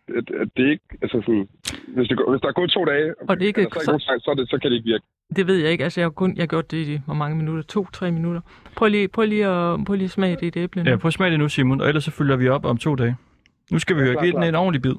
at, 0.42 0.48
det 0.56 0.64
ikke... 0.72 0.84
Altså 1.02 1.16
sådan, 1.26 1.48
hvis, 1.94 2.08
det, 2.08 2.16
går- 2.18 2.30
hvis 2.30 2.40
der 2.40 2.48
er 2.48 2.52
gået 2.52 2.70
to 2.70 2.84
dage, 2.84 3.14
Og 3.28 3.40
det 3.40 3.46
ikke- 3.46 3.66
og 3.66 3.72
så, 3.72 3.92
ikke, 3.92 4.04
så, 4.04 4.20
så, 4.24 4.30
er 4.30 4.34
det, 4.34 4.50
så 4.50 4.58
kan 4.62 4.70
det 4.70 4.76
ikke 4.76 4.90
virke. 4.92 5.04
Det 5.36 5.46
ved 5.46 5.56
jeg 5.56 5.70
ikke. 5.72 5.84
Altså, 5.84 6.00
jeg 6.00 6.04
har 6.04 6.10
kun 6.10 6.36
jeg 6.36 6.42
har 6.42 6.46
gjort 6.46 6.70
det 6.70 6.76
i 6.88 7.00
hvor 7.06 7.14
mange 7.14 7.36
minutter? 7.36 7.62
To-tre 7.62 8.10
minutter. 8.12 8.40
Prøv 8.76 8.88
lige, 8.88 9.08
prøv 9.08 9.24
lige, 9.26 9.46
at, 9.46 9.84
prøv 9.86 9.94
lige 9.94 10.04
at 10.04 10.10
smage 10.10 10.36
det 10.36 10.42
i 10.42 10.50
det 10.50 10.60
æble. 10.60 10.82
nu. 10.84 10.90
Ja, 10.90 10.96
prøv 10.96 11.08
at 11.08 11.12
smage 11.12 11.30
det 11.30 11.38
nu, 11.38 11.48
Simon, 11.48 11.80
og 11.80 11.88
ellers 11.88 12.04
så 12.04 12.10
følger 12.10 12.36
vi 12.36 12.48
op 12.48 12.64
om 12.64 12.76
to 12.78 12.94
dage. 12.94 13.16
Nu 13.72 13.78
skal 13.78 13.96
vi 13.96 14.00
jo 14.02 14.20
give 14.20 14.32
den 14.32 14.42
en 14.42 14.54
ordentlig 14.54 14.82
bid. 14.82 14.94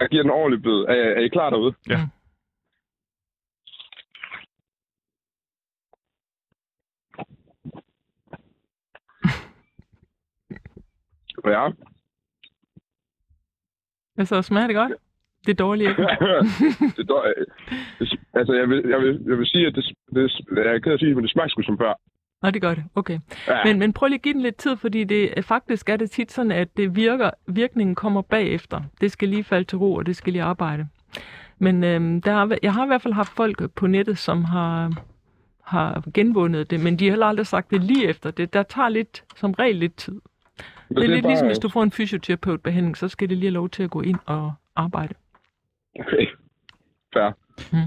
Jeg 0.00 0.08
giver 0.08 0.22
den 0.22 0.30
ordentlig 0.30 0.62
bid. 0.62 0.72
Er, 0.72 0.94
er 0.94 1.20
I 1.20 1.28
klar 1.28 1.50
derude? 1.50 1.74
Ja. 1.88 1.96
Mm. 1.96 2.08
Ja. 11.46 11.68
Altså, 14.18 14.42
smager 14.42 14.66
det 14.66 14.76
godt? 14.76 14.92
Det 15.46 15.50
er 15.52 15.56
dårligt 15.56 15.90
ikke? 15.90 16.02
det, 16.96 17.10
er 17.10 17.22
øh, 17.38 17.46
det, 17.98 18.20
altså, 18.34 18.52
jeg 18.54 18.68
vil, 18.68 18.82
jeg, 18.88 18.98
vil, 19.00 19.22
jeg 19.28 19.38
vil 19.38 19.46
sige, 19.46 19.66
at 19.66 19.74
det, 19.74 19.84
det, 20.14 20.30
jeg 20.56 20.74
er 20.74 20.78
ked 20.78 20.92
at 20.92 20.98
sige, 20.98 21.08
det, 21.08 21.16
men 21.16 21.22
det 21.22 21.32
smager 21.32 21.48
sgu 21.48 21.62
som 21.62 21.78
før. 21.78 21.92
Nå, 22.42 22.50
det 22.50 22.62
gør 22.62 22.74
det. 22.74 22.84
Okay. 22.94 23.18
Ja. 23.48 23.64
Men, 23.64 23.78
men 23.78 23.92
prøv 23.92 24.06
lige 24.06 24.18
at 24.18 24.22
give 24.22 24.34
den 24.34 24.42
lidt 24.42 24.56
tid, 24.56 24.76
fordi 24.76 25.04
det, 25.04 25.38
er- 25.38 25.42
faktisk 25.42 25.88
er 25.88 25.96
det 25.96 26.10
tit 26.10 26.32
sådan, 26.32 26.52
at 26.52 26.76
det 26.76 26.96
virker, 26.96 27.30
virkningen 27.46 27.94
kommer 27.94 28.22
bagefter. 28.22 28.80
Det 29.00 29.12
skal 29.12 29.28
lige 29.28 29.44
falde 29.44 29.64
til 29.64 29.78
ro, 29.78 29.94
og 29.94 30.06
det 30.06 30.16
skal 30.16 30.32
lige 30.32 30.42
arbejde. 30.42 30.86
Men 31.58 31.84
øhm, 31.84 32.22
der 32.22 32.32
har, 32.32 32.56
jeg 32.62 32.72
har 32.74 32.84
i 32.84 32.86
hvert 32.86 33.02
fald 33.02 33.14
haft 33.14 33.32
folk 33.36 33.70
på 33.74 33.86
nettet, 33.86 34.18
som 34.18 34.44
har, 34.44 34.92
har 35.64 36.02
genvundet 36.14 36.70
det, 36.70 36.80
men 36.80 36.98
de 36.98 37.04
har 37.04 37.12
heller 37.12 37.26
aldrig 37.26 37.46
sagt 37.46 37.70
det 37.70 37.84
lige 37.84 38.06
efter. 38.08 38.30
Det, 38.30 38.52
der 38.52 38.62
tager 38.62 38.88
lidt, 38.88 39.24
som 39.36 39.52
regel 39.52 39.76
lidt 39.76 39.96
tid. 39.96 40.20
Men 40.88 40.96
Det 40.96 41.04
er 41.04 41.08
lidt 41.14 41.22
bare- 41.22 41.30
ligesom, 41.30 41.46
hvis 41.48 41.58
du 41.58 41.68
får 41.68 41.82
en 41.82 41.90
fysioterapeutbehandling, 41.90 42.96
så 42.96 43.08
skal 43.08 43.28
det 43.28 43.36
lige 43.38 43.46
have 43.46 43.54
lov 43.54 43.68
til 43.68 43.82
at 43.82 43.90
gå 43.90 44.00
ind 44.00 44.18
og 44.26 44.52
arbejde. 44.76 45.14
Okay. 46.00 46.26
Fair. 47.12 47.32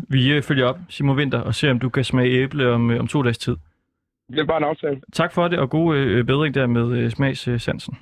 Vi 0.10 0.34
øh, 0.34 0.42
følger 0.44 0.66
op, 0.66 0.80
Simon 0.90 1.18
Winter, 1.18 1.40
og 1.40 1.56
ser, 1.56 1.72
om 1.72 1.80
du 1.80 1.90
kan 1.90 2.04
smage 2.04 2.30
æble 2.32 2.70
om, 2.72 2.92
øh, 2.92 3.00
om 3.00 3.08
to 3.08 3.22
dages 3.22 3.38
tid. 3.38 3.56
Det 4.30 4.40
er 4.40 4.46
bare 4.46 4.58
en 4.58 4.64
aftale. 4.64 5.02
Tak 5.14 5.32
for 5.34 5.48
det, 5.48 5.60
og 5.60 5.70
god 5.70 5.96
øh, 5.98 6.24
bedring 6.26 6.56
der 6.56 6.68
med 6.68 6.98
øh, 6.98 7.10
smagssansen. 7.12 7.98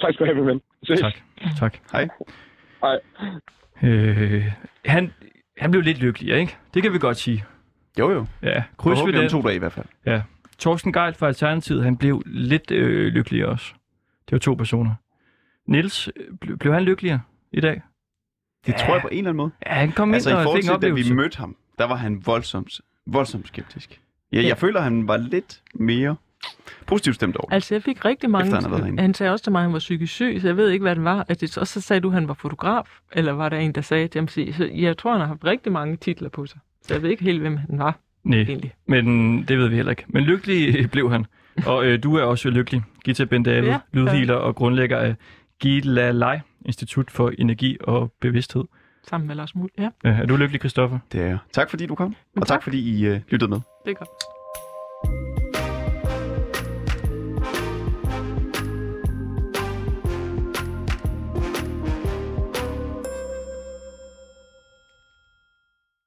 Tak 0.00 0.14
skal 0.14 0.18
du 0.18 0.24
have, 0.24 0.34
min 0.34 0.46
ven. 0.46 0.60
Ses. 0.84 1.00
Tak. 1.00 1.12
Tak. 1.58 1.76
Hej. 1.92 2.08
Hej. 2.80 2.98
Øh, 3.82 4.44
han, 4.84 5.12
han 5.58 5.70
blev 5.70 5.82
lidt 5.82 5.98
lykkelig, 6.00 6.36
ikke? 6.36 6.56
Det 6.74 6.82
kan 6.82 6.92
vi 6.92 6.98
godt 6.98 7.16
sige. 7.16 7.44
Jo, 7.98 8.10
jo. 8.10 8.26
Ja, 8.42 8.62
kryds 8.76 8.98
ved 9.06 9.12
den. 9.12 9.28
to 9.28 9.42
dage 9.42 9.56
i 9.56 9.58
hvert 9.58 9.72
fald. 9.72 10.20
Torsten 10.58 10.92
Geil 10.92 11.14
fra 11.14 11.26
Alternativet, 11.26 11.84
han 11.84 11.96
blev 11.96 12.22
lidt 12.26 12.70
øh, 12.70 13.06
lykkelig 13.12 13.46
også. 13.46 13.74
Det 14.28 14.32
var 14.32 14.38
to 14.38 14.54
personer. 14.54 14.94
Nils 15.66 16.10
ble, 16.40 16.56
blev 16.56 16.72
han 16.72 16.82
lykkeligere 16.82 17.20
i 17.52 17.60
dag? 17.60 17.82
Det 18.66 18.74
tror 18.76 18.92
jeg 18.94 19.02
på 19.02 19.08
en 19.08 19.18
eller 19.18 19.30
anden 19.30 19.36
måde. 19.36 19.50
Ja, 19.66 19.72
han 19.72 19.92
kom 19.92 20.14
Altså 20.14 20.28
i 20.28 20.32
ind 20.32 20.36
og 20.38 20.42
forhold 20.42 20.62
fik 20.62 20.70
en 20.70 20.80
til, 20.80 20.88
da 20.88 20.94
vi 21.10 21.14
mødte 21.14 21.38
ham, 21.38 21.56
der 21.78 21.84
var 21.84 21.94
han 21.96 22.22
voldsomt, 22.26 22.80
voldsomt 23.06 23.48
skeptisk. 23.48 24.00
Ja, 24.32 24.40
Ja. 24.40 24.48
jeg 24.48 24.58
føler, 24.58 24.80
han 24.80 25.08
var 25.08 25.16
lidt 25.16 25.62
mere 25.74 26.16
positivt 26.86 27.14
stemt 27.16 27.36
over. 27.36 27.52
Altså, 27.52 27.74
jeg 27.74 27.82
fik 27.82 28.04
rigtig 28.04 28.30
mange... 28.30 28.56
Efter 28.56 28.84
han 28.84 28.98
han 28.98 29.14
sagde 29.14 29.32
også 29.32 29.42
til 29.42 29.52
mig, 29.52 29.58
at 29.58 29.62
han 29.64 29.72
var 29.72 29.78
psykisk 29.78 30.12
syg, 30.12 30.38
så 30.40 30.46
jeg 30.48 30.56
ved 30.56 30.70
ikke, 30.70 30.82
hvad 30.82 30.96
det 30.96 31.04
var. 31.04 31.26
Altså, 31.28 31.60
og 31.60 31.66
så 31.66 31.80
sagde 31.80 32.00
du, 32.00 32.08
at 32.08 32.14
han 32.14 32.28
var 32.28 32.34
fotograf, 32.34 32.98
eller 33.12 33.32
var 33.32 33.48
der 33.48 33.56
en, 33.58 33.72
der 33.72 33.80
sagde 33.80 34.08
til 34.08 34.18
ham, 34.18 34.28
så 34.28 34.68
jeg 34.74 34.98
tror, 34.98 35.10
han 35.12 35.20
har 35.20 35.26
haft 35.28 35.44
rigtig 35.44 35.72
mange 35.72 35.96
titler 35.96 36.28
på 36.28 36.46
sig. 36.46 36.60
Så 36.82 36.94
jeg 36.94 37.02
ved 37.02 37.10
ikke 37.10 37.24
helt, 37.24 37.40
hvem 37.40 37.56
han 37.56 37.78
var 37.78 37.98
Nej, 38.24 38.38
egentlig. 38.38 38.74
men 38.86 39.06
det 39.42 39.58
ved 39.58 39.68
vi 39.68 39.76
heller 39.76 39.90
ikke. 39.90 40.04
Men 40.08 40.22
lykkelig 40.24 40.74
blev 40.92 41.10
han. 41.10 41.26
Og 41.72 41.86
øh, 41.86 42.02
du 42.02 42.16
er 42.16 42.22
også 42.22 42.50
lykkelig. 42.50 42.82
Gita 43.04 43.24
Ben 43.24 43.42
David, 43.42 43.68
Ja, 43.68 43.72
ja, 43.72 43.78
lydhealer 43.92 44.34
og 44.34 44.54
grundlægger 44.56 44.98
af 44.98 45.14
Gilalai 45.60 46.38
Institut 46.66 47.10
for 47.10 47.32
Energi 47.38 47.76
og 47.80 48.12
Bevidsthed. 48.20 48.64
Sammen 49.08 49.26
med 49.28 49.36
Lars 49.36 49.54
Muhl. 49.54 49.70
Ja, 49.78 49.88
Øh, 50.04 50.18
er 50.20 50.26
du 50.26 50.36
lykkelig, 50.36 50.60
Christoffer? 50.60 50.98
Det 51.12 51.20
er 51.20 51.26
jeg. 51.26 51.38
Tak 51.52 51.70
fordi 51.70 51.86
du 51.86 51.94
kom, 51.94 52.08
Men 52.34 52.42
og 52.42 52.46
tak 52.46 52.54
tak. 52.58 52.62
fordi 52.62 52.98
I 52.98 53.10
uh, 53.10 53.16
lyttede 53.28 53.50
med. 53.50 53.60
det 53.84 53.90
er 53.90 53.94
godt. 53.94 54.08